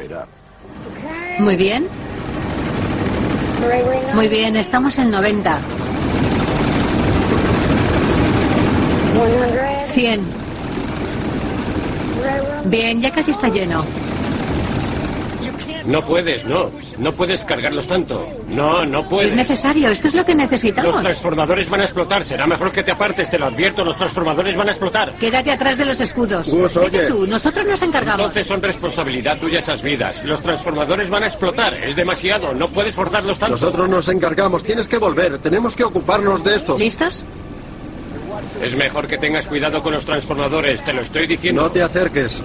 Muy 1.39 1.57
bien. 1.57 1.87
Muy 4.15 4.29
bien, 4.29 4.57
estamos 4.57 4.99
en 4.99 5.11
90. 5.11 5.59
100. 9.93 10.21
Bien, 12.67 13.01
ya 13.01 13.11
casi 13.11 13.31
está 13.31 13.49
lleno. 13.49 13.85
No 15.87 16.01
puedes, 16.03 16.45
no. 16.45 16.71
No 16.99 17.13
puedes 17.13 17.45
cargarlos 17.45 17.87
tanto. 17.87 18.27
No, 18.49 18.85
no 18.85 19.07
puedes. 19.09 19.31
Es 19.31 19.37
necesario, 19.37 19.89
esto 19.91 20.09
es 20.09 20.15
lo 20.15 20.25
que 20.25 20.35
necesitamos. 20.35 20.95
Los 20.95 21.03
transformadores 21.03 21.69
van 21.69 21.81
a 21.81 21.85
explotar. 21.85 22.25
Será 22.25 22.47
mejor 22.47 22.73
que 22.73 22.83
te 22.83 22.91
apartes, 22.91 23.29
te 23.29 23.39
lo 23.39 23.47
advierto. 23.47 23.85
Los 23.85 23.97
transformadores 23.97 24.57
van 24.57 24.69
a 24.69 24.71
explotar. 24.71 25.15
Quédate 25.19 25.53
atrás 25.53 25.77
de 25.77 25.85
los 25.85 26.01
escudos. 26.01 26.53
Gus, 26.53 26.75
Vete 26.75 27.07
tú, 27.07 27.27
nosotros 27.27 27.67
nos 27.67 27.83
encargamos. 27.83 28.21
Entonces 28.21 28.47
son 28.47 28.63
responsabilidad 28.63 29.39
tuya 29.39 29.59
esas 29.59 29.83
vidas. 29.83 30.25
Los 30.25 30.41
transformadores 30.41 31.11
van 31.11 31.25
a 31.25 31.27
explotar. 31.27 31.75
Es 31.75 31.95
demasiado. 31.97 32.55
No 32.55 32.67
puedes 32.69 32.95
forzarlos 32.95 33.39
tanto. 33.39 33.57
Nosotros 33.57 33.89
nos 33.89 34.09
encargamos. 34.09 34.63
Tienes 34.63 34.89
que 34.89 34.99
volver. 34.99 35.39
Tenemos 35.39 35.77
que 35.77 35.85
ocuparnos 35.85 36.43
de 36.43 36.57
esto. 36.57 36.79
¿Listos? 36.79 37.25
Es 38.63 38.77
mejor 38.77 39.07
que 39.07 39.19
tengas 39.19 39.47
cuidado 39.47 39.83
con 39.83 39.93
los 39.93 40.05
transformadores. 40.05 40.85
Te 40.85 40.93
lo 40.93 41.03
estoy 41.03 41.27
diciendo. 41.27 41.63
No 41.63 41.71
te 41.71 41.83
acerques. 41.83 42.43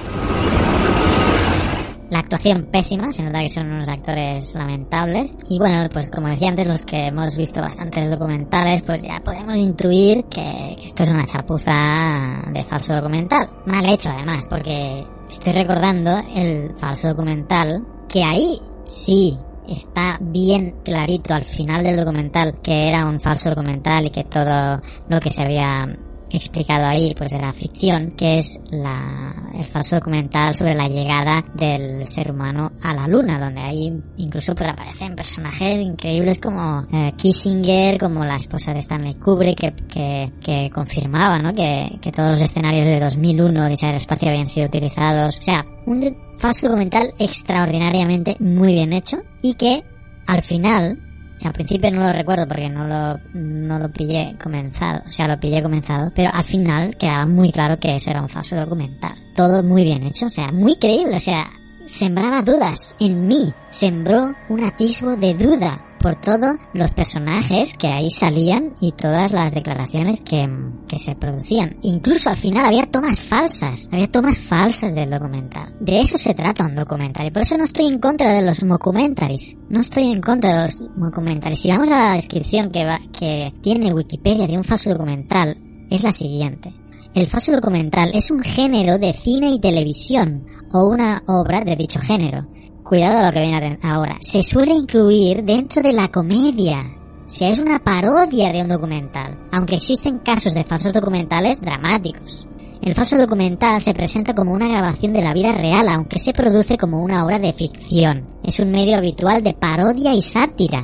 Actuación 2.29 2.67
pésima, 2.71 3.11
se 3.11 3.23
nota 3.23 3.39
que 3.39 3.49
son 3.49 3.71
unos 3.71 3.89
actores 3.89 4.53
lamentables. 4.53 5.35
Y 5.49 5.57
bueno, 5.57 5.89
pues 5.91 6.11
como 6.11 6.27
decía 6.27 6.49
antes, 6.49 6.67
los 6.67 6.85
que 6.85 7.07
hemos 7.07 7.35
visto 7.35 7.59
bastantes 7.59 8.07
documentales, 8.07 8.83
pues 8.83 9.01
ya 9.01 9.19
podemos 9.23 9.55
intuir 9.55 10.25
que 10.25 10.75
esto 10.85 11.01
es 11.01 11.09
una 11.09 11.25
chapuza 11.25 12.43
de 12.53 12.63
falso 12.63 12.93
documental. 12.93 13.49
Mal 13.65 13.83
hecho 13.87 14.09
además, 14.09 14.45
porque 14.47 15.03
estoy 15.27 15.53
recordando 15.53 16.21
el 16.35 16.75
falso 16.75 17.07
documental, 17.07 17.83
que 18.07 18.23
ahí 18.23 18.61
sí 18.85 19.35
está 19.67 20.19
bien 20.21 20.75
clarito 20.85 21.33
al 21.33 21.45
final 21.45 21.83
del 21.83 21.95
documental 21.95 22.59
que 22.61 22.89
era 22.89 23.07
un 23.07 23.19
falso 23.19 23.49
documental 23.49 24.05
y 24.05 24.09
que 24.11 24.25
todo 24.25 24.79
lo 25.07 25.19
que 25.19 25.31
se 25.31 25.41
había 25.41 25.97
explicado 26.31 26.85
ahí, 26.85 27.13
pues 27.17 27.31
de 27.31 27.39
la 27.39 27.53
ficción, 27.53 28.11
que 28.11 28.39
es 28.39 28.59
la, 28.71 29.51
el 29.55 29.63
falso 29.63 29.95
documental 29.95 30.55
sobre 30.55 30.75
la 30.75 30.87
llegada 30.87 31.43
del 31.53 32.07
ser 32.07 32.31
humano 32.31 32.71
a 32.83 32.93
la 32.93 33.07
luna, 33.07 33.39
donde 33.39 33.61
ahí 33.61 33.93
incluso 34.17 34.55
pues 34.55 34.69
aparecen 34.69 35.15
personajes 35.15 35.81
increíbles 35.81 36.39
como 36.39 36.85
eh, 36.91 37.13
Kissinger, 37.17 37.99
como 37.99 38.23
la 38.25 38.35
esposa 38.35 38.73
de 38.73 38.79
Stanley 38.79 39.15
Kubrick, 39.15 39.59
que, 39.59 39.73
que, 39.87 40.31
que 40.41 40.69
confirmaba, 40.69 41.39
¿no? 41.39 41.53
Que, 41.53 41.97
que 42.01 42.11
todos 42.11 42.31
los 42.31 42.41
escenarios 42.41 42.85
de 42.85 42.99
2001 42.99 43.65
de 43.65 43.73
ese 43.73 43.95
espacio 43.95 44.29
habían 44.29 44.47
sido 44.47 44.67
utilizados. 44.67 45.37
O 45.37 45.41
sea, 45.41 45.65
un 45.85 46.15
falso 46.37 46.67
documental 46.67 47.13
extraordinariamente 47.19 48.37
muy 48.39 48.73
bien 48.73 48.93
hecho 48.93 49.17
y 49.41 49.55
que 49.55 49.83
al 50.27 50.41
final 50.41 51.08
al 51.47 51.53
principio 51.53 51.91
no 51.91 52.01
lo 52.01 52.13
recuerdo 52.13 52.47
porque 52.47 52.69
no 52.69 52.87
lo, 52.87 53.19
no 53.33 53.79
lo 53.79 53.91
pillé 53.91 54.35
comenzado, 54.41 55.01
o 55.05 55.09
sea, 55.09 55.27
lo 55.27 55.39
pillé 55.39 55.61
comenzado, 55.61 56.11
pero 56.13 56.31
al 56.33 56.43
final 56.43 56.95
quedaba 56.95 57.25
muy 57.25 57.51
claro 57.51 57.79
que 57.79 57.95
eso 57.95 58.11
era 58.11 58.21
un 58.21 58.29
falso 58.29 58.55
documental. 58.55 59.13
Todo 59.35 59.63
muy 59.63 59.83
bien 59.83 60.03
hecho, 60.03 60.27
o 60.27 60.29
sea, 60.29 60.51
muy 60.51 60.77
creíble, 60.77 61.15
o 61.15 61.19
sea, 61.19 61.49
sembraba 61.85 62.41
dudas 62.41 62.95
en 62.99 63.27
mí, 63.27 63.53
sembró 63.69 64.35
un 64.49 64.63
atisbo 64.63 65.15
de 65.15 65.33
duda 65.33 65.88
por 65.99 66.15
todos 66.15 66.55
los 66.73 66.91
personajes 66.91 67.77
que 67.77 67.87
ahí 67.87 68.09
salían 68.09 68.73
y 68.81 68.93
todas 68.93 69.31
las 69.31 69.53
declaraciones 69.53 70.21
que, 70.21 70.49
que, 70.87 70.97
se 70.97 71.15
producían. 71.15 71.77
Incluso 71.81 72.29
al 72.29 72.37
final 72.37 72.65
había 72.65 72.85
tomas 72.85 73.21
falsas, 73.21 73.89
había 73.91 74.11
tomas 74.11 74.39
falsas 74.39 74.95
del 74.95 75.09
documental. 75.09 75.75
De 75.79 75.99
eso 75.99 76.17
se 76.17 76.33
trata 76.33 76.65
un 76.65 76.75
documental 76.75 77.27
y 77.27 77.31
por 77.31 77.43
eso 77.43 77.57
no 77.57 77.65
estoy 77.65 77.87
en 77.87 77.99
contra 77.99 78.33
de 78.33 78.41
los 78.41 78.59
documentaries. 78.59 79.57
No 79.69 79.81
estoy 79.81 80.11
en 80.11 80.21
contra 80.21 80.61
de 80.61 80.67
los 80.67 80.79
documentaries. 80.95 81.61
Si 81.61 81.69
vamos 81.69 81.91
a 81.91 81.97
la 81.97 82.15
descripción 82.15 82.71
que, 82.71 82.85
va, 82.85 82.99
que 83.17 83.53
tiene 83.61 83.93
Wikipedia 83.93 84.47
de 84.47 84.57
un 84.57 84.63
falso 84.63 84.89
documental, 84.89 85.57
es 85.89 86.03
la 86.03 86.13
siguiente. 86.13 86.73
El 87.13 87.27
falso 87.27 87.51
documental 87.51 88.11
es 88.13 88.31
un 88.31 88.39
género 88.39 88.97
de 88.99 89.13
cine 89.13 89.51
y 89.51 89.59
televisión 89.59 90.45
o 90.71 90.87
una 90.87 91.23
obra 91.27 91.61
de 91.61 91.75
dicho 91.75 91.99
género 91.99 92.47
cuidado 92.89 93.23
lo 93.23 93.31
que 93.31 93.41
viene 93.41 93.77
ahora, 93.83 94.17
se 94.19 94.41
suele 94.41 94.73
incluir 94.73 95.43
dentro 95.43 95.83
de 95.83 95.93
la 95.93 96.07
comedia. 96.07 96.83
O 97.23 97.29
sea, 97.29 97.49
es 97.49 97.59
una 97.59 97.77
parodia 97.77 98.51
de 98.51 98.63
un 98.63 98.67
documental, 98.67 99.37
aunque 99.51 99.75
existen 99.75 100.17
casos 100.17 100.55
de 100.55 100.63
falsos 100.63 100.91
documentales 100.91 101.61
dramáticos. 101.61 102.47
El 102.81 102.95
falso 102.95 103.15
documental 103.15 103.79
se 103.79 103.93
presenta 103.93 104.33
como 104.33 104.53
una 104.53 104.67
grabación 104.67 105.13
de 105.13 105.21
la 105.21 105.35
vida 105.35 105.51
real, 105.51 105.87
aunque 105.87 106.17
se 106.17 106.33
produce 106.33 106.77
como 106.77 107.03
una 107.03 107.23
obra 107.23 107.37
de 107.37 107.53
ficción. 107.53 108.25
Es 108.43 108.59
un 108.59 108.71
medio 108.71 108.97
habitual 108.97 109.43
de 109.43 109.53
parodia 109.53 110.15
y 110.15 110.23
sátira. 110.23 110.81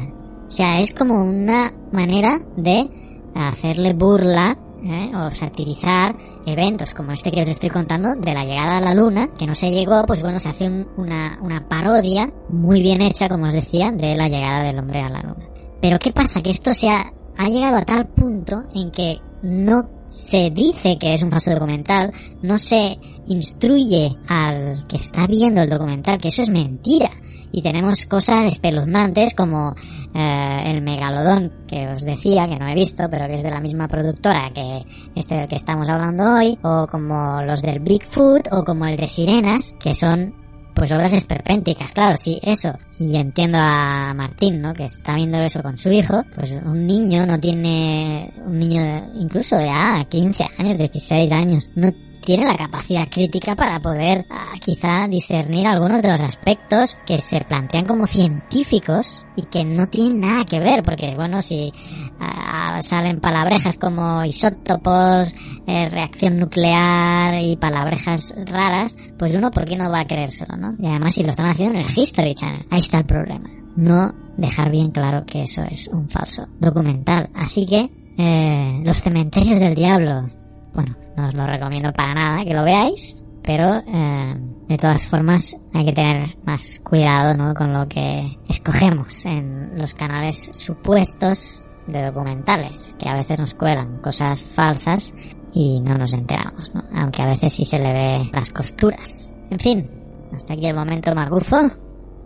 O 0.48 0.52
sea, 0.52 0.82
es 0.82 0.94
como 0.94 1.24
una 1.24 1.74
manera 1.92 2.40
de 2.56 2.88
hacerle 3.34 3.94
burla 3.94 4.56
¿eh? 4.84 5.12
o 5.16 5.32
satirizar 5.32 6.16
eventos 6.46 6.94
como 6.94 7.12
este 7.12 7.32
que 7.32 7.42
os 7.42 7.48
estoy 7.48 7.70
contando 7.70 8.16
de 8.16 8.34
la 8.34 8.46
llegada 8.46 8.78
a 8.78 8.82
la 8.82 8.94
luna, 8.94 9.30
que 9.38 9.48
no 9.48 9.56
se 9.56 9.72
llegó, 9.72 10.06
pues 10.06 10.22
bueno, 10.22 10.40
se 10.40 10.50
hace 10.50 10.70
una, 10.98 11.40
una 11.42 11.68
parodia 11.68 12.32
muy 12.50 12.82
bien 12.82 13.02
hecha, 13.02 13.30
como 13.30 13.48
os 13.48 13.54
decía, 13.54 13.92
de 13.92 14.16
la 14.16 14.30
llegada 14.30 14.64
del 14.64 14.80
hombre 14.80 15.02
a 15.02 15.10
la 15.10 15.22
luna. 15.22 15.48
Pero 15.82 16.00
¿qué 16.00 16.12
pasa? 16.12 16.42
Que 16.42 16.52
esto 16.52 16.74
se 16.74 16.90
ha, 16.90 17.14
ha 17.38 17.50
llegado 17.50 17.78
a 17.78 17.84
tal 17.84 18.08
punto 18.08 18.64
en 18.74 18.92
que 18.92 19.20
no 19.44 19.90
se 20.08 20.50
dice 20.52 20.98
que 20.98 21.14
es 21.14 21.22
un 21.22 21.32
falso 21.32 21.52
documental, 21.52 22.12
no 22.42 22.58
se 22.58 22.98
instruye 23.28 24.16
al 24.28 24.86
que 24.88 24.98
está 24.98 25.28
viendo 25.28 25.62
el 25.62 25.70
documental 25.70 26.20
que 26.20 26.30
eso 26.30 26.42
es 26.42 26.50
mentira. 26.50 27.12
Y 27.52 27.62
tenemos 27.62 28.06
cosas 28.06 28.52
espeluznantes 28.52 29.34
como 29.34 29.76
eh, 30.16 30.64
el 30.68 30.82
megalodón 30.82 31.52
que 31.68 31.88
os 31.90 32.04
decía, 32.04 32.48
que 32.48 32.58
no 32.58 32.68
he 32.68 32.74
visto, 32.74 33.10
pero 33.10 33.28
que 33.28 33.34
es 33.34 33.44
de 33.44 33.52
la 33.52 33.60
misma 33.60 33.88
productora 33.88 34.50
que 34.54 34.86
este 35.14 35.36
del 35.36 35.48
que 35.48 35.58
estamos 35.58 35.90
hablando 35.90 36.36
hoy, 36.36 36.58
o 36.64 36.88
como 36.90 37.42
los 37.42 37.62
del 37.62 37.80
Bigfoot, 37.80 38.48
o 38.52 38.64
como 38.64 38.86
el 38.86 38.96
de 38.96 39.08
Sirenas, 39.08 39.76
que 39.80 39.94
son 39.94 40.34
pues 40.74 40.92
obras 40.92 41.14
esperpénticas, 41.14 41.92
claro, 41.94 42.18
sí, 42.18 42.40
eso. 42.44 42.74
Y 43.00 43.16
entiendo 43.16 43.58
a 43.62 44.14
Martín, 44.14 44.62
¿no? 44.62 44.74
Que 44.74 44.86
está 44.86 45.16
viendo 45.16 45.38
eso 45.42 45.62
con 45.62 45.78
su 45.78 45.90
hijo. 45.90 46.22
Pues 46.36 46.52
un 46.52 46.86
niño 46.86 47.26
no 47.26 47.40
tiene, 47.40 48.34
un 48.46 48.60
niño 48.60 48.82
incluso 49.16 49.58
de 49.58 49.70
ah, 49.70 50.06
15 50.10 50.46
años, 50.60 50.78
16 50.78 51.32
años, 51.32 51.70
no 51.76 51.90
tiene 52.26 52.46
la 52.46 52.58
capacidad 52.58 53.08
crítica 53.10 53.56
para 53.56 53.80
poder 53.80 54.26
ah, 54.30 54.54
quizá 54.60 55.08
discernir 55.08 55.68
algunos 55.68 56.02
de 56.02 56.12
los 56.12 56.20
aspectos 56.20 56.98
que 57.06 57.20
se 57.20 57.42
plantean 57.42 57.86
como 57.86 58.08
científicos 58.08 59.26
y 59.36 59.44
que 59.44 59.64
no 59.64 59.88
tienen 59.88 60.20
nada 60.20 60.44
que 60.44 60.60
ver, 60.60 60.84
porque 60.84 61.16
bueno, 61.16 61.42
si 61.42 61.72
ah, 62.20 62.82
salen 62.82 63.22
palabrejas 63.22 63.78
como 63.78 64.26
isótopos, 64.26 65.36
eh, 65.68 65.88
reacción 65.90 66.40
nuclear 66.40 67.42
y 67.42 67.56
palabrejas 67.56 68.34
raras, 68.46 68.96
pues 69.18 69.34
uno, 69.36 69.52
¿por 69.52 69.66
qué 69.66 69.78
no 69.78 69.90
va 69.90 70.02
a 70.02 70.08
creérselo, 70.08 70.58
no? 70.58 70.76
Y 70.80 70.88
además 70.88 71.16
si 71.16 71.24
lo 71.24 71.30
están 71.30 71.46
haciendo 71.46 71.80
en 71.80 71.86
el 71.86 71.98
History 71.98 72.36
Channel, 72.36 72.66
ahí 72.70 72.80
está 72.80 72.98
el 73.00 73.06
problema. 73.06 73.50
No 73.76 74.14
dejar 74.38 74.72
bien 74.72 74.92
claro 74.92 75.26
que 75.26 75.44
eso 75.44 75.64
es 75.64 75.88
un 75.90 76.10
falso 76.10 76.48
documental. 76.60 77.30
Así 77.36 77.66
que, 77.66 77.90
eh, 78.18 78.82
los 78.86 79.02
cementerios 79.02 79.60
del 79.60 79.76
diablo, 79.76 80.28
bueno, 80.76 80.96
no 81.16 81.28
os 81.28 81.34
lo 81.34 81.48
recomiendo 81.48 81.92
para 81.94 82.14
nada 82.14 82.44
que 82.44 82.54
lo 82.54 82.64
veáis, 82.64 83.24
pero 83.42 83.76
eh, 83.88 84.36
de 84.68 84.78
todas 84.78 85.08
formas 85.08 85.56
hay 85.74 85.86
que 85.86 85.94
tener 85.94 86.38
más 86.46 86.82
cuidado 86.84 87.36
¿no? 87.36 87.54
con 87.54 87.74
lo 87.74 87.88
que 87.88 88.38
escogemos 88.50 89.26
en 89.26 89.78
los 89.78 89.94
canales 89.94 90.52
supuestos 90.54 91.68
de 91.88 92.04
documentales, 92.04 92.96
que 92.98 93.08
a 93.08 93.14
veces 93.14 93.38
nos 93.38 93.54
cuelan 93.54 94.00
cosas 94.00 94.42
falsas 94.44 95.14
y 95.54 95.80
no 95.82 95.98
nos 95.98 96.14
enteramos, 96.14 96.74
¿no? 96.74 96.84
aunque 96.96 97.22
a 97.22 97.28
veces 97.28 97.54
sí 97.54 97.66
se 97.66 97.80
le 97.80 97.94
ve 97.94 98.30
las 98.34 98.52
costuras. 98.52 99.38
En 99.50 99.60
fin, 99.60 99.88
hasta 100.34 100.54
aquí 100.54 100.66
el 100.66 100.76
momento 100.76 101.14
magufo 101.14 101.58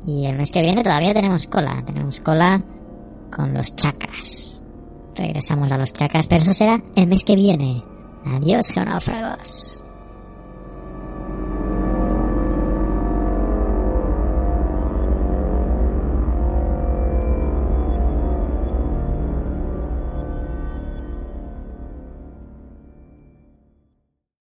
y 0.08 0.26
el 0.26 0.38
mes 0.38 0.52
que 0.52 0.62
viene 0.62 0.84
todavía 0.84 1.14
tenemos 1.14 1.48
cola, 1.48 1.84
tenemos 1.86 2.22
cola 2.22 2.64
con 3.36 3.54
los 3.54 3.76
chakras. 3.76 4.64
Regresamos 5.16 5.72
a 5.72 5.78
los 5.78 5.92
chakras, 5.92 6.28
pero 6.28 6.42
eso 6.42 6.54
será 6.54 6.82
el 6.96 7.08
mes 7.08 7.24
que 7.26 7.36
viene. 7.36 7.84
Adiós, 8.26 8.70
geonáufragos. 8.70 9.80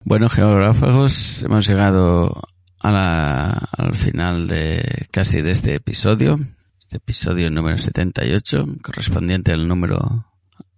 Bueno, 0.05 0.31
geógrafos, 0.31 1.43
hemos 1.43 1.69
llegado 1.69 2.43
a 2.81 2.91
la, 2.91 3.51
al 3.77 3.95
final 3.95 4.49
de 4.49 5.07
casi 5.11 5.43
de 5.43 5.51
este 5.51 5.75
episodio, 5.75 6.39
este 6.81 6.97
episodio 6.97 7.51
número 7.51 7.77
78, 7.77 8.65
correspondiente 8.83 9.53
al 9.53 9.69
número, 9.69 10.27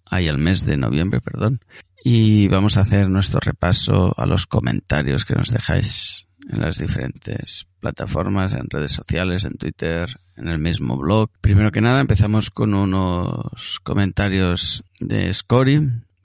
ay, 0.04 0.28
al 0.28 0.38
mes 0.38 0.66
de 0.66 0.76
noviembre, 0.76 1.20
perdón. 1.20 1.60
Y 2.02 2.48
vamos 2.48 2.76
a 2.76 2.80
hacer 2.80 3.08
nuestro 3.08 3.40
repaso 3.40 4.14
a 4.16 4.26
los 4.26 4.46
comentarios 4.46 5.24
que 5.24 5.34
nos 5.34 5.50
dejáis 5.50 6.26
en 6.48 6.60
las 6.60 6.78
diferentes 6.78 7.66
plataformas, 7.80 8.54
en 8.54 8.70
redes 8.70 8.92
sociales, 8.92 9.44
en 9.44 9.56
Twitter, 9.56 10.16
en 10.36 10.48
el 10.48 10.58
mismo 10.58 10.96
blog. 10.96 11.30
Primero 11.40 11.70
que 11.70 11.80
nada 11.80 12.00
empezamos 12.00 12.50
con 12.50 12.74
unos 12.74 13.80
comentarios 13.82 14.84
de 15.00 15.32
Scori, 15.32 15.80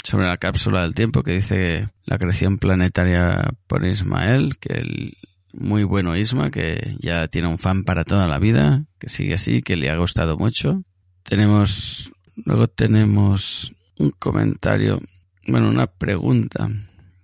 sobre 0.06 0.28
la 0.28 0.38
cápsula 0.38 0.84
del 0.84 0.96
tiempo 0.96 1.24
que 1.24 1.34
dice 1.34 1.90
la 2.06 2.18
creación 2.18 2.60
planetaria 2.60 3.52
por 3.68 3.86
Ismael, 3.86 4.58
que 4.60 4.74
el 4.74 5.14
muy 5.52 5.84
bueno 5.84 6.16
Isma, 6.16 6.52
que 6.52 6.96
ya 7.00 7.28
tiene 7.28 7.48
un 7.48 7.58
fan 7.58 7.84
para 7.84 8.04
toda 8.04 8.28
la 8.28 8.40
vida, 8.40 8.86
que 9.00 9.10
sigue 9.10 9.34
así, 9.34 9.62
que 9.62 9.78
le 9.78 9.90
ha 9.90 9.98
gustado 9.98 10.38
mucho. 10.38 10.84
Tenemos, 11.24 12.12
luego 12.46 12.68
tenemos 12.68 13.74
un 13.98 14.12
comentario, 14.12 15.00
bueno, 15.48 15.70
una 15.70 15.88
pregunta, 15.88 16.70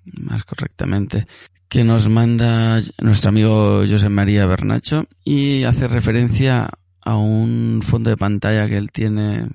más 0.05 0.43
correctamente, 0.43 1.28
que 1.67 1.84
nos 1.84 2.09
manda 2.09 2.82
nuestro 3.01 3.30
amigo 3.30 3.84
José 3.89 4.09
María 4.09 4.45
Bernacho 4.45 5.07
y 5.24 5.63
hace 5.63 5.88
referencia 5.88 6.69
a 7.01 7.17
un 7.17 7.82
fondo 7.84 8.09
de 8.09 8.17
pantalla 8.17 8.67
que 8.67 8.78
él 8.78 8.91
tiene 8.91 9.47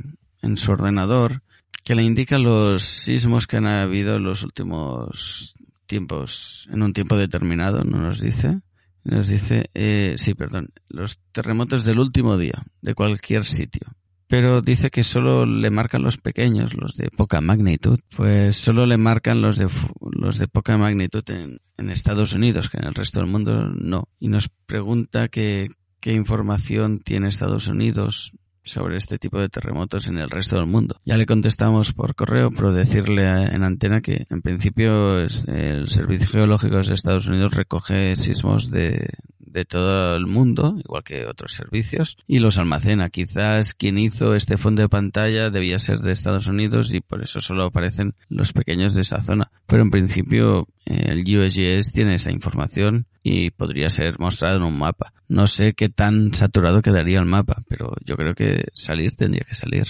en 0.42 0.56
su 0.56 0.72
ordenador 0.72 1.42
que 1.86 1.94
le 1.94 2.02
indica 2.02 2.36
los 2.38 2.82
sismos 2.82 3.46
que 3.46 3.58
han 3.58 3.68
habido 3.68 4.16
en 4.16 4.24
los 4.24 4.42
últimos 4.42 5.54
tiempos, 5.86 6.68
en 6.72 6.82
un 6.82 6.92
tiempo 6.92 7.16
determinado, 7.16 7.84
no 7.84 7.98
nos 7.98 8.20
dice. 8.20 8.60
Nos 9.04 9.28
dice, 9.28 9.70
eh, 9.72 10.14
sí, 10.16 10.34
perdón, 10.34 10.70
los 10.88 11.20
terremotos 11.30 11.84
del 11.84 12.00
último 12.00 12.36
día, 12.36 12.60
de 12.82 12.94
cualquier 12.96 13.44
sitio. 13.44 13.86
Pero 14.28 14.60
dice 14.60 14.90
que 14.90 15.04
solo 15.04 15.46
le 15.46 15.70
marcan 15.70 16.02
los 16.02 16.16
pequeños, 16.18 16.74
los 16.74 16.94
de 16.94 17.10
poca 17.10 17.40
magnitud. 17.40 17.98
Pues 18.16 18.56
solo 18.56 18.84
le 18.86 18.96
marcan 18.96 19.40
los 19.40 19.56
de, 19.56 19.68
los 20.00 20.38
de 20.38 20.48
poca 20.48 20.76
magnitud 20.76 21.24
en, 21.30 21.60
Estados 21.90 22.32
Unidos, 22.32 22.68
que 22.68 22.78
en 22.78 22.84
el 22.84 22.94
resto 22.94 23.20
del 23.20 23.28
mundo 23.28 23.68
no. 23.68 24.08
Y 24.18 24.28
nos 24.28 24.48
pregunta 24.48 25.28
qué 25.28 25.68
información 26.04 27.00
tiene 27.00 27.28
Estados 27.28 27.68
Unidos 27.68 28.32
sobre 28.66 28.96
este 28.96 29.18
tipo 29.18 29.38
de 29.40 29.48
terremotos 29.48 30.08
en 30.08 30.18
el 30.18 30.28
resto 30.28 30.56
del 30.56 30.66
mundo. 30.66 30.96
Ya 31.04 31.16
le 31.16 31.24
contestamos 31.24 31.92
por 31.92 32.14
correo, 32.14 32.50
pero 32.50 32.72
decirle 32.72 33.24
en 33.26 33.62
antena 33.62 34.00
que 34.00 34.26
en 34.28 34.42
principio 34.42 35.18
el 35.18 35.88
Servicio 35.88 36.28
Geológico 36.28 36.76
de 36.76 36.94
Estados 36.94 37.28
Unidos 37.28 37.54
recoge 37.54 38.16
sismos 38.16 38.70
de, 38.70 39.08
de 39.56 39.64
todo 39.64 40.16
el 40.16 40.26
mundo, 40.26 40.76
igual 40.84 41.02
que 41.02 41.24
otros 41.24 41.54
servicios, 41.54 42.18
y 42.26 42.40
los 42.40 42.58
almacena. 42.58 43.08
Quizás 43.08 43.72
quien 43.72 43.96
hizo 43.96 44.34
este 44.34 44.58
fondo 44.58 44.82
de 44.82 44.90
pantalla 44.90 45.48
debía 45.48 45.78
ser 45.78 46.00
de 46.00 46.12
Estados 46.12 46.46
Unidos 46.46 46.92
y 46.92 47.00
por 47.00 47.22
eso 47.22 47.40
solo 47.40 47.64
aparecen 47.64 48.12
los 48.28 48.52
pequeños 48.52 48.92
de 48.92 49.00
esa 49.00 49.22
zona. 49.22 49.50
Pero 49.66 49.82
en 49.82 49.90
principio 49.90 50.68
el 50.84 51.24
USGS 51.24 51.90
tiene 51.90 52.16
esa 52.16 52.30
información 52.30 53.06
y 53.22 53.50
podría 53.50 53.88
ser 53.88 54.18
mostrado 54.18 54.58
en 54.58 54.64
un 54.64 54.78
mapa. 54.78 55.14
No 55.26 55.46
sé 55.46 55.72
qué 55.72 55.88
tan 55.88 56.34
saturado 56.34 56.82
quedaría 56.82 57.18
el 57.18 57.26
mapa, 57.26 57.62
pero 57.66 57.94
yo 58.04 58.16
creo 58.16 58.34
que 58.34 58.66
salir 58.74 59.16
tendría 59.16 59.46
que 59.48 59.54
salir. 59.54 59.86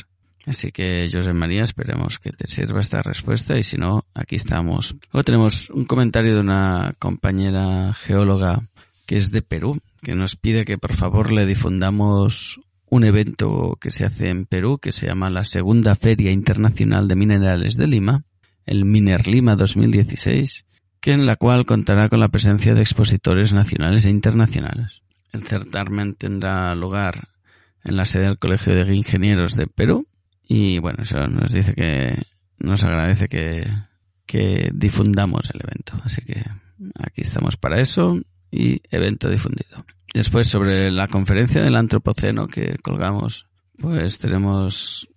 Así 0.47 0.71
que, 0.71 1.09
José 1.13 1.33
María, 1.33 1.65
esperemos 1.65 2.21
que 2.21 2.31
te 2.31 2.47
sirva 2.47 2.81
esta 2.81 3.03
respuesta 3.03 3.59
y 3.59 3.65
si 3.65 3.79
no, 3.79 4.05
aquí 4.15 4.37
estamos. 4.37 4.95
Luego 5.13 5.25
tenemos 5.25 5.71
un 5.71 5.87
comentario 5.87 6.35
de 6.35 6.41
una 6.41 6.95
compañera 7.01 7.93
geóloga 7.95 8.63
que 9.07 9.17
es 9.17 9.31
de 9.31 9.43
Perú, 9.43 9.81
que 10.03 10.15
nos 10.15 10.37
pide 10.37 10.65
que 10.65 10.79
por 10.79 10.95
favor 10.95 11.33
le 11.33 11.47
difundamos 11.47 12.61
un 12.89 13.05
evento 13.05 13.79
que 13.81 13.91
se 13.91 14.05
hace 14.05 14.29
en 14.29 14.47
Perú 14.47 14.79
que 14.79 14.93
se 14.93 15.07
llama 15.07 15.31
la 15.31 15.45
Segunda 15.45 15.95
Feria 15.97 16.31
Internacional 16.31 17.09
de 17.09 17.17
Minerales 17.17 17.77
de 17.77 17.87
Lima, 17.87 18.25
el 18.65 18.85
Miner 18.85 19.27
Lima 19.27 19.57
2016, 19.57 20.67
que 21.01 21.13
en 21.13 21.27
la 21.27 21.37
cual 21.37 21.67
contará 21.67 22.09
con 22.09 22.21
la 22.21 22.29
presencia 22.29 22.75
de 22.75 22.81
expositores 22.81 23.53
nacionales 23.53 24.05
e 24.05 24.11
internacionales. 24.11 25.03
El 25.33 25.45
certamen 25.45 26.15
tendrá 26.15 26.75
lugar 26.75 27.29
en 27.85 27.97
la 27.97 28.05
sede 28.05 28.25
del 28.25 28.39
Colegio 28.39 28.75
de 28.75 28.95
Ingenieros 28.95 29.55
de 29.55 29.67
Perú 29.67 30.09
y 30.49 30.79
bueno, 30.79 31.03
eso 31.03 31.19
nos 31.27 31.53
dice 31.53 31.75
que 31.75 32.17
nos 32.59 32.85
agradece 32.85 33.29
que, 33.29 33.69
que 34.27 34.71
difundamos 34.73 35.51
el 35.51 35.61
evento. 35.63 36.01
Así 36.05 36.23
que 36.23 36.43
aquí 36.99 37.23
estamos 37.23 37.57
para 37.57 37.81
eso 37.81 38.21
y 38.51 38.81
evento 38.91 39.29
difundido. 39.29 39.85
Después 40.15 40.49
sobre 40.49 40.91
la 40.91 41.09
conferencia 41.09 41.63
del 41.63 41.77
antropoceno 41.77 42.49
que 42.49 42.77
colgamos, 42.83 43.47
pues 43.79 44.19
tenemos 44.19 45.09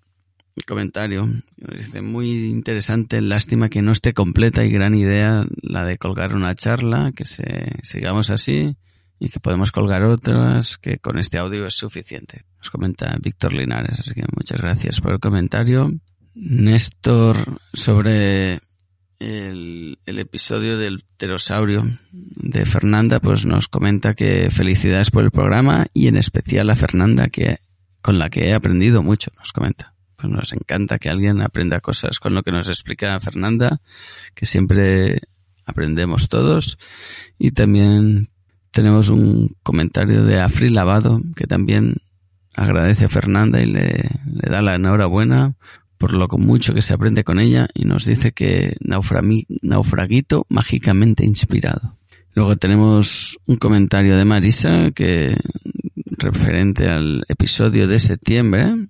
un 0.55 0.63
comentario. 0.67 1.27
Dice, 1.55 2.01
muy 2.01 2.47
interesante, 2.47 3.21
lástima 3.21 3.69
que 3.69 3.81
no 3.81 3.91
esté 3.91 4.13
completa 4.13 4.65
y 4.65 4.71
gran 4.71 4.95
idea 4.95 5.45
la 5.61 5.85
de 5.85 5.97
colgar 5.97 6.35
una 6.35 6.55
charla, 6.55 7.11
que 7.15 7.25
se, 7.25 7.77
sigamos 7.83 8.29
así 8.29 8.75
y 9.19 9.29
que 9.29 9.39
podemos 9.39 9.71
colgar 9.71 10.03
otras, 10.03 10.77
que 10.77 10.97
con 10.97 11.17
este 11.17 11.37
audio 11.37 11.65
es 11.65 11.75
suficiente. 11.75 12.45
Nos 12.57 12.69
comenta 12.69 13.17
Víctor 13.21 13.53
Linares, 13.53 13.99
así 13.99 14.13
que 14.13 14.23
muchas 14.35 14.61
gracias 14.61 15.01
por 15.01 15.13
el 15.13 15.19
comentario. 15.19 15.93
Néstor 16.33 17.59
sobre 17.73 18.59
el, 19.19 19.97
episodio 20.05 20.77
del 20.77 21.03
pterosaurio 21.17 21.85
de 22.11 22.65
Fernanda, 22.65 23.19
pues 23.19 23.45
nos 23.45 23.67
comenta 23.67 24.15
que 24.15 24.49
felicidades 24.49 25.11
por 25.11 25.23
el 25.23 25.31
programa 25.31 25.87
y 25.93 26.07
en 26.07 26.15
especial 26.15 26.69
a 26.69 26.75
Fernanda 26.75 27.27
que 27.29 27.57
con 28.01 28.17
la 28.17 28.29
que 28.29 28.47
he 28.47 28.53
aprendido 28.53 29.03
mucho, 29.03 29.31
nos 29.37 29.51
comenta. 29.51 29.93
Pues 30.15 30.31
nos 30.31 30.53
encanta 30.53 30.99
que 30.99 31.09
alguien 31.09 31.41
aprenda 31.41 31.79
cosas 31.81 32.19
con 32.19 32.33
lo 32.33 32.43
que 32.43 32.51
nos 32.51 32.67
explica 32.69 33.19
Fernanda, 33.19 33.81
que 34.33 34.45
siempre 34.45 35.19
aprendemos 35.65 36.29
todos. 36.29 36.77
Y 37.37 37.51
también 37.51 38.29
tenemos 38.71 39.09
un 39.09 39.55
comentario 39.63 40.23
de 40.23 40.39
Afri 40.39 40.69
Lavado, 40.69 41.21
que 41.35 41.45
también 41.45 41.97
agradece 42.55 43.05
a 43.05 43.09
Fernanda 43.09 43.61
y 43.61 43.65
le, 43.65 44.09
le 44.25 44.49
da 44.49 44.61
la 44.61 44.75
enhorabuena 44.75 45.55
por 45.99 46.13
lo 46.13 46.27
mucho 46.29 46.73
que 46.73 46.81
se 46.81 46.93
aprende 46.93 47.23
con 47.23 47.39
ella 47.39 47.67
y 47.75 47.83
nos 47.83 48.05
dice 48.05 48.31
que 48.31 48.77
naufraguito 48.81 50.45
mágicamente 50.49 51.25
inspirado. 51.25 51.97
Luego 52.33 52.55
tenemos 52.55 53.37
un 53.45 53.57
comentario 53.57 54.15
de 54.15 54.23
Marisa 54.23 54.91
que 54.91 55.35
referente 56.17 56.87
al 56.87 57.25
episodio 57.27 57.87
de 57.87 57.99
septiembre 57.99 58.87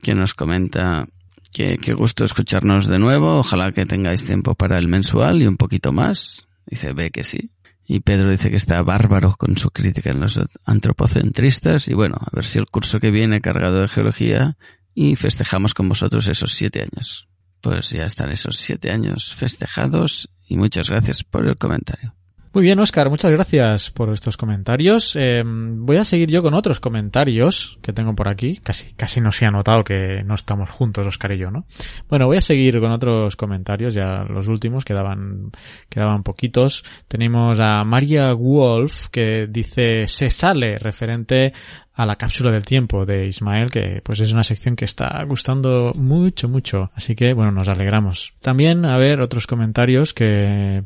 que 0.00 0.14
nos 0.14 0.34
comenta 0.34 1.08
que 1.52 1.76
qué 1.78 1.92
gusto 1.92 2.24
escucharnos 2.24 2.86
de 2.86 3.00
nuevo, 3.00 3.38
ojalá 3.38 3.72
que 3.72 3.84
tengáis 3.84 4.24
tiempo 4.24 4.54
para 4.54 4.78
el 4.78 4.86
mensual 4.86 5.42
y 5.42 5.46
un 5.48 5.56
poquito 5.56 5.92
más. 5.92 6.46
Dice, 6.66 6.92
ve 6.92 7.10
que 7.10 7.24
sí. 7.24 7.50
Y 7.84 8.00
Pedro 8.00 8.30
dice 8.30 8.50
que 8.50 8.56
está 8.56 8.80
bárbaro 8.82 9.34
con 9.36 9.56
su 9.56 9.70
crítica 9.70 10.10
en 10.10 10.20
los 10.20 10.38
antropocentristas 10.66 11.88
y 11.88 11.94
bueno, 11.94 12.16
a 12.20 12.28
ver 12.32 12.44
si 12.44 12.60
el 12.60 12.66
curso 12.66 13.00
que 13.00 13.10
viene 13.10 13.40
cargado 13.40 13.80
de 13.80 13.88
geología 13.88 14.56
y 15.00 15.14
festejamos 15.14 15.74
con 15.74 15.88
vosotros 15.88 16.26
esos 16.26 16.50
siete 16.50 16.82
años. 16.82 17.28
Pues 17.60 17.90
ya 17.90 18.04
están 18.04 18.32
esos 18.32 18.56
siete 18.56 18.90
años 18.90 19.32
festejados 19.32 20.28
y 20.48 20.56
muchas 20.56 20.90
gracias 20.90 21.22
por 21.22 21.46
el 21.46 21.56
comentario. 21.56 22.17
Muy 22.54 22.62
bien, 22.62 22.78
Oscar, 22.80 23.10
muchas 23.10 23.30
gracias 23.30 23.90
por 23.90 24.10
estos 24.10 24.38
comentarios. 24.38 25.14
Eh, 25.16 25.42
voy 25.44 25.98
a 25.98 26.04
seguir 26.04 26.30
yo 26.30 26.42
con 26.42 26.54
otros 26.54 26.80
comentarios 26.80 27.78
que 27.82 27.92
tengo 27.92 28.14
por 28.14 28.28
aquí. 28.28 28.56
Casi, 28.62 28.94
casi 28.94 29.20
no 29.20 29.32
se 29.32 29.44
ha 29.44 29.50
notado 29.50 29.84
que 29.84 30.22
no 30.24 30.34
estamos 30.34 30.70
juntos, 30.70 31.06
Oscar 31.06 31.32
y 31.32 31.38
yo, 31.38 31.50
¿no? 31.50 31.66
Bueno, 32.08 32.26
voy 32.26 32.38
a 32.38 32.40
seguir 32.40 32.80
con 32.80 32.90
otros 32.90 33.36
comentarios, 33.36 33.92
ya 33.92 34.24
los 34.24 34.48
últimos, 34.48 34.86
quedaban, 34.86 35.50
quedaban 35.90 36.22
poquitos. 36.22 36.84
Tenemos 37.06 37.60
a 37.60 37.84
Maria 37.84 38.32
Wolf 38.32 39.08
que 39.08 39.46
dice, 39.46 40.08
se 40.08 40.30
sale 40.30 40.78
referente 40.78 41.52
a 41.92 42.06
la 42.06 42.16
cápsula 42.16 42.50
del 42.50 42.64
tiempo 42.64 43.04
de 43.04 43.26
Ismael, 43.26 43.70
que 43.70 44.00
pues 44.02 44.20
es 44.20 44.32
una 44.32 44.44
sección 44.44 44.74
que 44.74 44.86
está 44.86 45.22
gustando 45.24 45.92
mucho, 45.96 46.48
mucho. 46.48 46.90
Así 46.94 47.14
que 47.14 47.34
bueno, 47.34 47.52
nos 47.52 47.68
alegramos. 47.68 48.32
También 48.40 48.86
a 48.86 48.96
ver 48.96 49.20
otros 49.20 49.46
comentarios 49.46 50.14
que, 50.14 50.84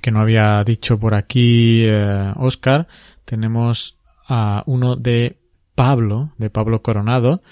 que 0.00 0.10
no 0.10 0.20
había 0.20 0.62
dicho 0.64 0.98
por 0.98 1.14
aquí 1.14 1.84
eh, 1.84 2.32
Oscar. 2.36 2.86
Tenemos 3.24 3.98
a 4.28 4.62
uno 4.66 4.96
de 4.96 5.38
Pablo, 5.74 6.32
de 6.38 6.50
Pablo 6.50 6.82
Coronado, 6.82 7.42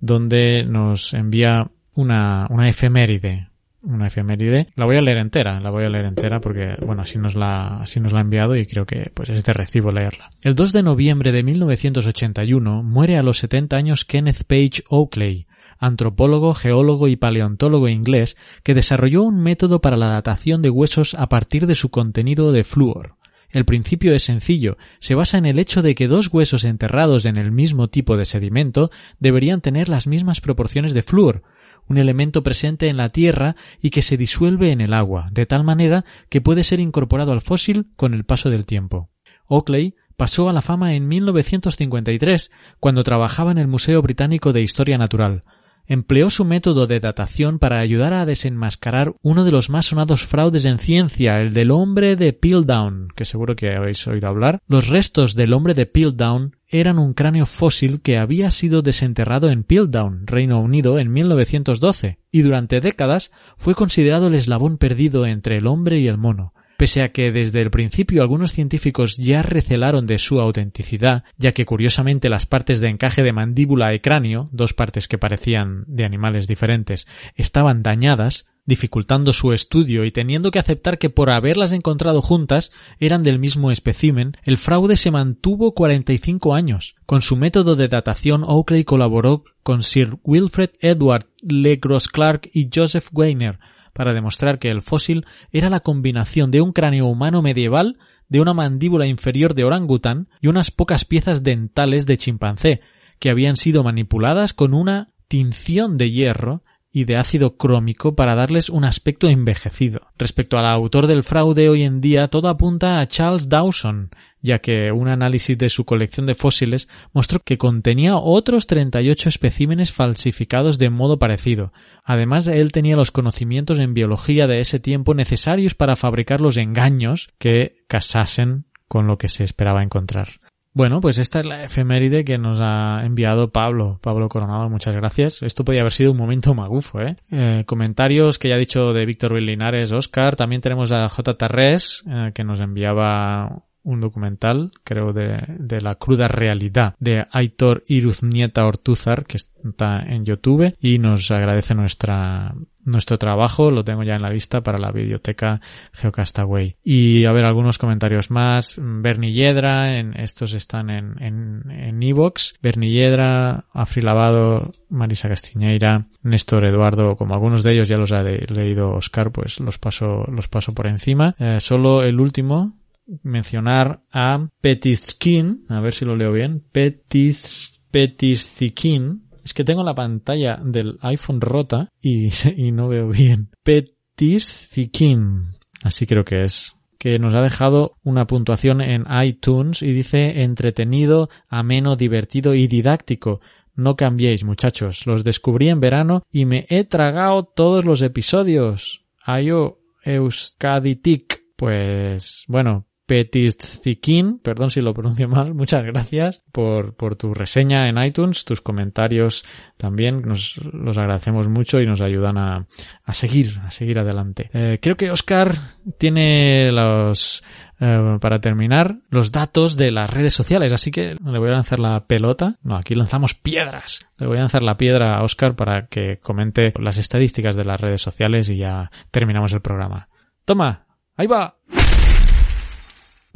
donde 0.00 0.64
nos 0.64 1.12
envía 1.14 1.70
una, 1.94 2.46
una 2.50 2.68
efeméride 2.68 3.50
una 3.82 4.08
efeméride. 4.08 4.68
La 4.76 4.84
voy 4.84 4.96
a 4.96 5.00
leer 5.00 5.18
entera, 5.18 5.60
la 5.60 5.70
voy 5.70 5.84
a 5.84 5.88
leer 5.88 6.04
entera 6.04 6.40
porque, 6.40 6.76
bueno, 6.84 7.02
así 7.02 7.18
nos 7.18 7.34
la, 7.34 7.80
así 7.80 8.00
nos 8.00 8.12
la 8.12 8.18
ha 8.18 8.22
enviado 8.22 8.56
y 8.56 8.66
creo 8.66 8.86
que 8.86 9.10
pues 9.14 9.30
es 9.30 9.44
de 9.44 9.52
recibo 9.52 9.92
leerla. 9.92 10.30
El 10.42 10.54
2 10.54 10.72
de 10.72 10.82
noviembre 10.82 11.32
de 11.32 11.42
1981 11.42 12.82
muere 12.82 13.16
a 13.18 13.22
los 13.22 13.38
70 13.38 13.76
años 13.76 14.04
Kenneth 14.04 14.44
Page 14.44 14.84
Oakley, 14.88 15.46
antropólogo, 15.80 16.54
geólogo 16.54 17.08
y 17.08 17.16
paleontólogo 17.16 17.88
inglés 17.88 18.36
que 18.62 18.74
desarrolló 18.74 19.22
un 19.22 19.40
método 19.42 19.80
para 19.80 19.96
la 19.96 20.08
datación 20.08 20.62
de 20.62 20.70
huesos 20.70 21.14
a 21.14 21.28
partir 21.28 21.66
de 21.66 21.74
su 21.74 21.90
contenido 21.90 22.52
de 22.52 22.62
flúor. 22.62 23.16
El 23.48 23.64
principio 23.64 24.14
es 24.14 24.22
sencillo, 24.22 24.76
se 25.00 25.16
basa 25.16 25.36
en 25.36 25.46
el 25.46 25.58
hecho 25.58 25.82
de 25.82 25.96
que 25.96 26.06
dos 26.06 26.28
huesos 26.32 26.64
enterrados 26.64 27.24
en 27.24 27.36
el 27.36 27.50
mismo 27.50 27.88
tipo 27.88 28.16
de 28.16 28.24
sedimento 28.24 28.90
deberían 29.18 29.60
tener 29.60 29.88
las 29.88 30.06
mismas 30.06 30.40
proporciones 30.40 30.94
de 30.94 31.02
flúor, 31.02 31.42
un 31.88 31.98
elemento 31.98 32.44
presente 32.44 32.86
en 32.86 32.96
la 32.96 33.08
Tierra 33.08 33.56
y 33.82 33.90
que 33.90 34.02
se 34.02 34.16
disuelve 34.16 34.70
en 34.70 34.80
el 34.80 34.94
agua, 34.94 35.30
de 35.32 35.46
tal 35.46 35.64
manera 35.64 36.04
que 36.28 36.40
puede 36.40 36.62
ser 36.62 36.78
incorporado 36.78 37.32
al 37.32 37.40
fósil 37.40 37.88
con 37.96 38.14
el 38.14 38.24
paso 38.24 38.50
del 38.50 38.66
tiempo. 38.66 39.10
Oakley 39.48 39.96
pasó 40.16 40.48
a 40.48 40.52
la 40.52 40.62
fama 40.62 40.94
en 40.94 41.08
1953, 41.08 42.52
cuando 42.78 43.02
trabajaba 43.02 43.50
en 43.50 43.58
el 43.58 43.66
Museo 43.66 44.00
Británico 44.02 44.52
de 44.52 44.62
Historia 44.62 44.98
Natural, 44.98 45.42
empleó 45.90 46.30
su 46.30 46.44
método 46.44 46.86
de 46.86 47.00
datación 47.00 47.58
para 47.58 47.80
ayudar 47.80 48.14
a 48.14 48.24
desenmascarar 48.24 49.12
uno 49.22 49.42
de 49.44 49.50
los 49.50 49.70
más 49.70 49.86
sonados 49.86 50.24
fraudes 50.24 50.64
en 50.64 50.78
ciencia, 50.78 51.40
el 51.40 51.52
del 51.52 51.72
hombre 51.72 52.14
de 52.14 52.32
Piltdown, 52.32 53.08
que 53.16 53.24
seguro 53.24 53.56
que 53.56 53.74
habéis 53.74 54.06
oído 54.06 54.28
hablar. 54.28 54.62
Los 54.68 54.86
restos 54.86 55.34
del 55.34 55.52
hombre 55.52 55.74
de 55.74 55.86
Piltdown 55.86 56.54
eran 56.68 57.00
un 57.00 57.12
cráneo 57.12 57.44
fósil 57.44 58.02
que 58.02 58.18
había 58.18 58.52
sido 58.52 58.82
desenterrado 58.82 59.50
en 59.50 59.64
Piltdown, 59.64 60.28
Reino 60.28 60.60
Unido, 60.60 61.00
en 61.00 61.12
1912, 61.12 62.20
y 62.30 62.42
durante 62.42 62.80
décadas 62.80 63.32
fue 63.56 63.74
considerado 63.74 64.28
el 64.28 64.36
eslabón 64.36 64.78
perdido 64.78 65.26
entre 65.26 65.56
el 65.56 65.66
hombre 65.66 65.98
y 65.98 66.06
el 66.06 66.18
mono. 66.18 66.54
Pese 66.80 67.02
a 67.02 67.12
que 67.12 67.30
desde 67.30 67.60
el 67.60 67.70
principio 67.70 68.22
algunos 68.22 68.54
científicos 68.54 69.18
ya 69.18 69.42
recelaron 69.42 70.06
de 70.06 70.16
su 70.16 70.40
autenticidad, 70.40 71.24
ya 71.36 71.52
que 71.52 71.66
curiosamente 71.66 72.30
las 72.30 72.46
partes 72.46 72.80
de 72.80 72.88
encaje 72.88 73.22
de 73.22 73.34
mandíbula 73.34 73.92
y 73.92 74.00
cráneo, 74.00 74.48
dos 74.50 74.72
partes 74.72 75.06
que 75.06 75.18
parecían 75.18 75.84
de 75.88 76.06
animales 76.06 76.46
diferentes, 76.46 77.06
estaban 77.34 77.82
dañadas, 77.82 78.46
dificultando 78.64 79.34
su 79.34 79.52
estudio 79.52 80.06
y 80.06 80.10
teniendo 80.10 80.50
que 80.50 80.58
aceptar 80.58 80.96
que 80.96 81.10
por 81.10 81.28
haberlas 81.28 81.72
encontrado 81.72 82.22
juntas 82.22 82.72
eran 82.98 83.24
del 83.24 83.38
mismo 83.38 83.70
espécimen, 83.70 84.38
el 84.42 84.56
fraude 84.56 84.96
se 84.96 85.10
mantuvo 85.10 85.74
45 85.74 86.54
años. 86.54 86.94
Con 87.04 87.20
su 87.20 87.36
método 87.36 87.76
de 87.76 87.88
datación, 87.88 88.42
Oakley 88.42 88.84
colaboró 88.84 89.44
con 89.62 89.82
Sir 89.82 90.16
Wilfred 90.24 90.70
Edward 90.80 91.26
Legros 91.42 92.08
Clark 92.08 92.48
y 92.54 92.70
Joseph 92.74 93.08
Weiner, 93.12 93.58
para 93.92 94.14
demostrar 94.14 94.58
que 94.58 94.68
el 94.68 94.82
fósil 94.82 95.26
era 95.52 95.70
la 95.70 95.80
combinación 95.80 96.50
de 96.50 96.60
un 96.60 96.72
cráneo 96.72 97.06
humano 97.06 97.42
medieval, 97.42 97.98
de 98.28 98.40
una 98.40 98.54
mandíbula 98.54 99.06
inferior 99.06 99.54
de 99.54 99.64
orangután 99.64 100.28
y 100.40 100.48
unas 100.48 100.70
pocas 100.70 101.04
piezas 101.04 101.42
dentales 101.42 102.06
de 102.06 102.16
chimpancé, 102.16 102.80
que 103.18 103.30
habían 103.30 103.56
sido 103.56 103.82
manipuladas 103.82 104.54
con 104.54 104.74
una 104.74 105.12
tinción 105.28 105.98
de 105.98 106.10
hierro 106.10 106.62
y 106.92 107.04
de 107.04 107.16
ácido 107.16 107.56
crómico 107.56 108.16
para 108.16 108.34
darles 108.34 108.68
un 108.68 108.84
aspecto 108.84 109.28
envejecido. 109.28 110.08
Respecto 110.18 110.58
al 110.58 110.66
autor 110.66 111.06
del 111.06 111.22
fraude 111.22 111.68
hoy 111.68 111.84
en 111.84 112.00
día, 112.00 112.28
todo 112.28 112.48
apunta 112.48 112.98
a 112.98 113.06
Charles 113.06 113.48
Dawson, 113.48 114.10
ya 114.42 114.58
que 114.58 114.90
un 114.90 115.08
análisis 115.08 115.56
de 115.56 115.68
su 115.70 115.84
colección 115.84 116.26
de 116.26 116.34
fósiles 116.34 116.88
mostró 117.12 117.40
que 117.40 117.58
contenía 117.58 118.16
otros 118.16 118.66
38 118.66 119.28
especímenes 119.28 119.92
falsificados 119.92 120.78
de 120.78 120.90
modo 120.90 121.18
parecido. 121.18 121.72
Además, 122.04 122.46
él 122.48 122.72
tenía 122.72 122.96
los 122.96 123.12
conocimientos 123.12 123.78
en 123.78 123.94
biología 123.94 124.48
de 124.48 124.60
ese 124.60 124.80
tiempo 124.80 125.14
necesarios 125.14 125.74
para 125.74 125.96
fabricar 125.96 126.40
los 126.40 126.56
engaños 126.56 127.30
que 127.38 127.84
casasen 127.86 128.64
con 128.88 129.06
lo 129.06 129.18
que 129.18 129.28
se 129.28 129.44
esperaba 129.44 129.84
encontrar. 129.84 130.40
Bueno, 130.72 131.00
pues 131.00 131.18
esta 131.18 131.40
es 131.40 131.46
la 131.46 131.64
efeméride 131.64 132.24
que 132.24 132.38
nos 132.38 132.58
ha 132.60 133.00
enviado 133.04 133.50
Pablo. 133.50 133.98
Pablo 134.00 134.28
Coronado, 134.28 134.70
muchas 134.70 134.94
gracias. 134.94 135.42
Esto 135.42 135.64
podía 135.64 135.80
haber 135.80 135.92
sido 135.92 136.12
un 136.12 136.16
momento 136.16 136.54
magufo, 136.54 137.00
¿eh? 137.00 137.16
eh 137.32 137.64
comentarios 137.66 138.38
que 138.38 138.48
ya 138.48 138.54
ha 138.54 138.58
dicho 138.58 138.92
de 138.92 139.04
Víctor 139.04 139.32
Linares, 139.40 139.90
Oscar. 139.90 140.36
También 140.36 140.60
tenemos 140.60 140.92
a 140.92 141.08
J. 141.08 141.36
Tarrés, 141.36 142.04
eh, 142.08 142.30
que 142.32 142.44
nos 142.44 142.60
enviaba 142.60 143.64
un 143.82 144.00
documental, 144.00 144.70
creo, 144.84 145.12
de, 145.12 145.42
de, 145.58 145.80
la 145.80 145.94
cruda 145.96 146.28
realidad 146.28 146.94
de 147.00 147.26
Aitor 147.32 147.82
Iruznieta 147.88 148.66
Ortúzar, 148.66 149.24
que 149.24 149.38
está 149.38 150.00
en 150.00 150.24
YouTube, 150.24 150.76
y 150.80 150.98
nos 150.98 151.30
agradece 151.30 151.74
nuestra, 151.74 152.54
nuestro 152.84 153.18
trabajo, 153.18 153.70
lo 153.70 153.84
tengo 153.84 154.02
ya 154.02 154.14
en 154.14 154.22
la 154.22 154.30
vista 154.30 154.62
para 154.62 154.78
la 154.78 154.92
biblioteca 154.92 155.60
Geocastaway. 155.92 156.76
Y 156.82 157.24
a 157.24 157.32
ver, 157.32 157.44
algunos 157.44 157.78
comentarios 157.78 158.30
más. 158.30 158.74
Bernie 158.78 159.32
Yedra, 159.32 159.98
en, 159.98 160.18
estos 160.18 160.54
están 160.54 160.90
en, 160.90 161.22
en, 161.22 161.70
en 161.70 162.02
Evox. 162.02 162.54
Bernie 162.62 162.92
Yedra, 162.92 163.66
Afri 163.72 164.02
Lavado, 164.02 164.72
Marisa 164.88 165.28
Castiñeira, 165.28 166.06
Néstor 166.22 166.64
Eduardo, 166.64 167.16
como 167.16 167.34
algunos 167.34 167.62
de 167.62 167.72
ellos 167.72 167.88
ya 167.88 167.96
los 167.96 168.12
ha 168.12 168.22
leído 168.22 168.92
Oscar, 168.92 169.30
pues 169.30 169.60
los 169.60 169.78
paso, 169.78 170.24
los 170.30 170.48
paso 170.48 170.72
por 170.72 170.86
encima. 170.86 171.34
Eh, 171.38 171.58
solo 171.60 172.02
el 172.02 172.20
último, 172.20 172.78
mencionar 173.22 174.02
a 174.12 174.48
Petizkin, 174.60 175.64
a 175.68 175.80
ver 175.80 175.94
si 175.94 176.04
lo 176.04 176.16
leo 176.16 176.32
bien, 176.32 176.62
Petis, 176.72 177.82
Petizkin, 177.90 179.22
es 179.44 179.54
que 179.54 179.64
tengo 179.64 179.82
la 179.84 179.94
pantalla 179.94 180.60
del 180.62 180.98
iPhone 181.02 181.40
rota 181.40 181.90
y, 182.00 182.30
no 182.72 182.88
veo 182.88 183.08
bien. 183.08 183.50
Petizkin, 183.62 185.48
así 185.82 186.06
creo 186.06 186.24
que 186.24 186.44
es 186.44 186.74
que 186.98 187.18
nos 187.18 187.34
ha 187.34 187.40
dejado 187.40 187.96
una 188.04 188.26
puntuación 188.26 188.82
en 188.82 189.06
iTunes 189.24 189.80
y 189.80 189.90
dice 189.92 190.42
entretenido, 190.42 191.30
ameno, 191.48 191.96
divertido 191.96 192.54
y 192.54 192.66
didáctico. 192.66 193.40
No 193.74 193.96
cambiéis, 193.96 194.44
muchachos. 194.44 195.06
Los 195.06 195.24
descubrí 195.24 195.70
en 195.70 195.80
verano 195.80 196.24
y 196.30 196.44
me 196.44 196.66
he 196.68 196.84
tragado 196.84 197.44
todos 197.44 197.86
los 197.86 198.02
episodios. 198.02 199.06
Ayo 199.24 199.78
Euskaditik. 200.04 201.40
Pues 201.56 202.44
bueno, 202.48 202.86
Petizzikin, 203.10 204.38
perdón 204.38 204.70
si 204.70 204.80
lo 204.80 204.94
pronuncio 204.94 205.26
mal, 205.26 205.52
muchas 205.60 205.84
gracias 205.84 206.44
por, 206.52 206.94
tu 207.16 207.34
reseña 207.34 207.88
en 207.88 207.98
iTunes, 207.98 208.44
tus 208.44 208.60
comentarios 208.60 209.44
también, 209.76 210.22
nos 210.22 210.58
los 210.58 210.96
agradecemos 210.96 211.48
mucho 211.48 211.80
y 211.80 211.86
nos 211.86 212.00
ayudan 212.02 212.38
a, 212.38 212.68
a 213.02 213.14
seguir, 213.14 213.58
a 213.64 213.72
seguir 213.72 213.98
adelante. 213.98 214.48
Eh, 214.54 214.78
creo 214.80 214.96
que 214.96 215.10
Oscar 215.10 215.56
tiene 215.98 216.70
los, 216.70 217.42
eh, 217.80 218.18
para 218.20 218.40
terminar, 218.40 218.98
los 219.08 219.32
datos 219.32 219.76
de 219.76 219.90
las 219.90 220.08
redes 220.08 220.32
sociales, 220.32 220.72
así 220.72 220.92
que 220.92 221.16
le 221.16 221.38
voy 221.40 221.48
a 221.48 221.54
lanzar 221.54 221.80
la 221.80 222.06
pelota, 222.06 222.58
no, 222.62 222.76
aquí 222.76 222.94
lanzamos 222.94 223.34
piedras, 223.34 224.06
le 224.18 224.28
voy 224.28 224.36
a 224.36 224.42
lanzar 224.42 224.62
la 224.62 224.76
piedra 224.76 225.16
a 225.16 225.24
Oscar 225.24 225.56
para 225.56 225.88
que 225.88 226.20
comente 226.20 226.72
las 226.78 226.96
estadísticas 226.96 227.56
de 227.56 227.64
las 227.64 227.80
redes 227.80 228.02
sociales 228.02 228.48
y 228.48 228.58
ya 228.58 228.88
terminamos 229.10 229.52
el 229.52 229.62
programa. 229.62 230.08
Toma, 230.44 230.86
ahí 231.16 231.26
va. 231.26 231.56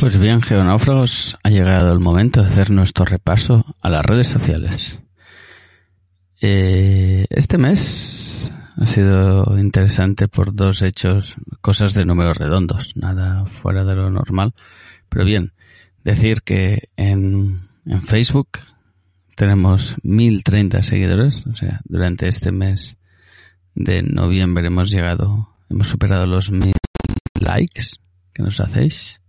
Pues 0.04 0.20
bien, 0.20 0.42
geonáufragos, 0.42 1.38
ha 1.42 1.48
llegado 1.48 1.90
el 1.90 1.98
momento 1.98 2.42
de 2.42 2.48
hacer 2.48 2.68
nuestro 2.68 3.06
repaso 3.06 3.64
a 3.80 3.88
las 3.88 4.04
redes 4.04 4.28
sociales. 4.28 5.00
Eh, 6.42 7.24
este 7.30 7.56
mes 7.56 8.52
ha 8.76 8.84
sido 8.84 9.58
interesante 9.58 10.28
por 10.28 10.52
dos 10.52 10.82
hechos, 10.82 11.36
cosas 11.62 11.94
de 11.94 12.04
números 12.04 12.36
redondos, 12.36 12.94
nada 12.96 13.46
fuera 13.46 13.86
de 13.86 13.94
lo 13.94 14.10
normal. 14.10 14.52
Pero 15.08 15.24
bien, 15.24 15.54
decir 16.02 16.42
que 16.42 16.90
en, 16.96 17.62
en 17.86 18.02
Facebook 18.02 18.58
tenemos 19.36 19.96
1030 20.02 20.82
seguidores, 20.82 21.46
o 21.46 21.54
sea, 21.54 21.80
durante 21.86 22.28
este 22.28 22.52
mes 22.52 22.98
de 23.74 24.02
noviembre 24.02 24.66
hemos 24.66 24.90
llegado, 24.90 25.48
hemos 25.70 25.88
superado 25.88 26.26
los 26.26 26.50
1000 26.50 26.74
likes 27.40 27.96
que 28.34 28.42
nos 28.42 28.60
hacéis 28.60 29.23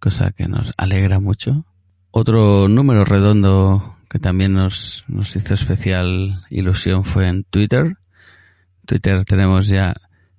cosa 0.00 0.32
que 0.32 0.48
nos 0.48 0.72
alegra 0.76 1.20
mucho. 1.20 1.64
Otro 2.10 2.68
número 2.68 3.04
redondo 3.04 3.96
que 4.08 4.18
también 4.18 4.54
nos, 4.54 5.04
nos 5.06 5.36
hizo 5.36 5.54
especial 5.54 6.44
ilusión 6.50 7.04
fue 7.04 7.28
en 7.28 7.44
Twitter. 7.44 7.96
Twitter 8.84 9.24
tenemos 9.24 9.68
ya 9.68 9.94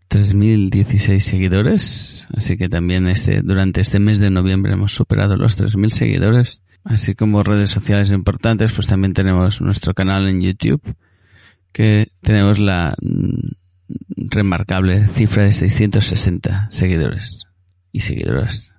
3.016 0.09 1.19
seguidores, 1.19 2.27
así 2.35 2.57
que 2.57 2.67
también 2.67 3.07
este, 3.07 3.41
durante 3.41 3.79
este 3.79 3.99
mes 3.99 4.19
de 4.19 4.29
noviembre 4.29 4.73
hemos 4.73 4.93
superado 4.93 5.37
los 5.37 5.57
3.000 5.57 5.89
seguidores. 5.91 6.61
Así 6.83 7.15
como 7.15 7.43
redes 7.43 7.69
sociales 7.69 8.11
importantes, 8.11 8.73
pues 8.73 8.87
también 8.87 9.13
tenemos 9.13 9.61
nuestro 9.61 9.93
canal 9.93 10.27
en 10.27 10.41
YouTube, 10.41 10.81
que 11.71 12.09
tenemos 12.21 12.59
la 12.59 12.95
remarcable 14.17 15.07
cifra 15.07 15.43
de 15.43 15.53
660 15.53 16.67
seguidores 16.71 17.45
y 17.91 18.01
seguidoras. 18.01 18.70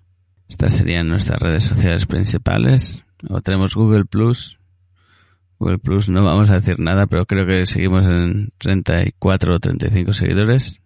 Estas 0.53 0.75
serían 0.75 1.09
nuestras 1.09 1.39
redes 1.39 1.65
sociales 1.65 2.05
principales. 2.05 3.03
O 3.31 3.41
tenemos 3.41 3.75
Google 3.75 4.05
Plus. 4.05 4.59
Google 5.59 5.79
Plus 5.79 6.11
no 6.11 6.23
vamos 6.23 6.51
a 6.51 6.61
decir 6.61 6.79
nada, 6.79 7.07
pero 7.07 7.25
creo 7.25 7.47
que 7.47 7.65
seguimos 7.65 8.07
en 8.07 8.51
34 8.59 9.55
o 9.55 9.59
35 9.59 10.13
seguidores. 10.13 10.79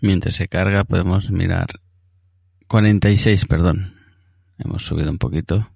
Mientras 0.00 0.34
se 0.34 0.48
carga 0.48 0.82
podemos 0.82 1.30
mirar 1.30 1.68
46, 2.66 3.46
perdón. 3.46 3.94
Hemos 4.58 4.84
subido 4.84 5.12
un 5.12 5.18
poquito. 5.18 5.70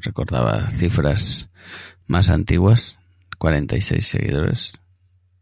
Recordaba 0.00 0.68
cifras 0.70 1.50
más 2.08 2.30
antiguas. 2.30 2.98
46 3.38 4.04
seguidores. 4.04 4.72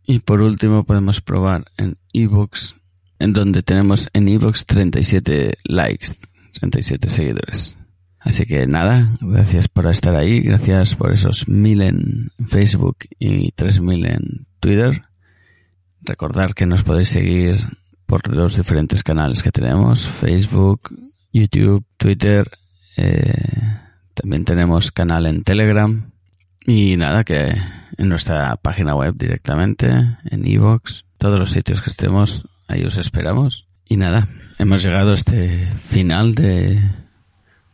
Y 0.04 0.18
por 0.18 0.42
último 0.42 0.84
podemos 0.84 1.22
probar 1.22 1.64
en 1.78 1.96
ebooks, 2.12 2.76
en 3.18 3.32
donde 3.32 3.62
tenemos 3.62 4.10
en 4.12 4.28
ebooks 4.28 4.66
37 4.66 5.54
likes. 5.64 6.16
37 6.52 7.10
seguidores. 7.10 7.76
Así 8.18 8.44
que 8.44 8.66
nada, 8.66 9.16
gracias 9.20 9.68
por 9.68 9.86
estar 9.88 10.14
ahí, 10.14 10.40
gracias 10.40 10.94
por 10.94 11.12
esos 11.12 11.48
mil 11.48 11.82
en 11.82 12.30
Facebook 12.46 12.98
y 13.18 13.50
tres 13.52 13.80
mil 13.80 14.06
en 14.06 14.46
Twitter. 14.60 15.02
Recordar 16.02 16.54
que 16.54 16.66
nos 16.66 16.84
podéis 16.84 17.08
seguir 17.08 17.64
por 18.06 18.28
los 18.32 18.56
diferentes 18.56 19.02
canales 19.02 19.42
que 19.42 19.50
tenemos, 19.50 20.06
Facebook, 20.06 20.90
YouTube, 21.32 21.84
Twitter, 21.96 22.48
eh, 22.96 23.32
también 24.14 24.44
tenemos 24.44 24.92
canal 24.92 25.26
en 25.26 25.42
Telegram 25.42 26.12
y 26.64 26.96
nada, 26.96 27.24
que 27.24 27.54
en 27.96 28.08
nuestra 28.08 28.56
página 28.56 28.94
web 28.94 29.14
directamente, 29.16 29.88
en 29.88 30.46
iVoox, 30.46 31.04
todos 31.18 31.38
los 31.38 31.50
sitios 31.50 31.82
que 31.82 31.90
estemos, 31.90 32.44
ahí 32.68 32.84
os 32.84 32.98
esperamos. 32.98 33.68
Y 33.84 33.96
nada, 33.96 34.28
hemos 34.62 34.82
llegado 34.82 35.10
a 35.10 35.14
este 35.14 35.66
final 35.84 36.34
de 36.34 36.78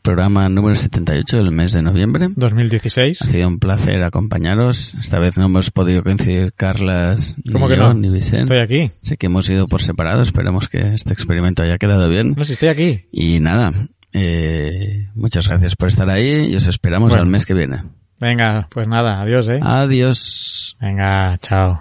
programa 0.03 0.49
número 0.49 0.75
78 0.75 1.37
del 1.37 1.51
mes 1.51 1.73
de 1.73 1.83
noviembre. 1.83 2.29
2016. 2.35 3.21
Ha 3.23 3.27
sido 3.27 3.47
un 3.49 3.59
placer 3.59 4.03
acompañaros. 4.03 4.95
Esta 4.95 5.19
vez 5.19 5.37
no 5.37 5.47
hemos 5.47 5.71
podido 5.71 6.03
coincidir 6.03 6.53
Carlas 6.55 7.35
ni 7.45 7.53
¿Cómo 7.53 7.69
que 7.69 7.77
yo, 7.77 7.83
no? 7.89 7.95
ni 7.95 8.09
Vicente. 8.11 8.43
Estoy 8.43 8.59
aquí. 8.59 8.91
Sé 9.03 9.17
que 9.19 9.27
hemos 9.27 9.49
ido 9.51 9.69
por 9.69 9.83
separado. 9.83 10.23
Esperemos 10.23 10.69
que 10.69 10.95
este 10.95 11.13
experimento 11.13 11.63
haya 11.63 11.77
quedado 11.79 12.09
bien. 12.09 12.35
No, 12.37 12.45
si 12.45 12.55
estoy 12.55 12.69
aquí. 12.71 13.05
Y 13.13 13.41
nada, 13.41 13.73
eh, 14.15 15.09
muchas 15.15 15.47
gracias 15.47 15.77
por 15.77 15.91
estar 15.91 16.09
ahí 16.09 16.49
y 16.51 16.57
os 16.57 16.67
esperamos 16.67 17.11
Bueno. 17.11 17.25
al 17.25 17.29
mes 17.29 17.45
que 17.45 17.55
viene. 17.55 17.83
Venga, 18.21 18.67
pues 18.71 18.89
nada, 18.89 19.21
adiós, 19.21 19.47
eh. 19.49 19.61
Adiós. 19.63 20.77
Venga, 20.81 21.39
chao. 21.41 21.81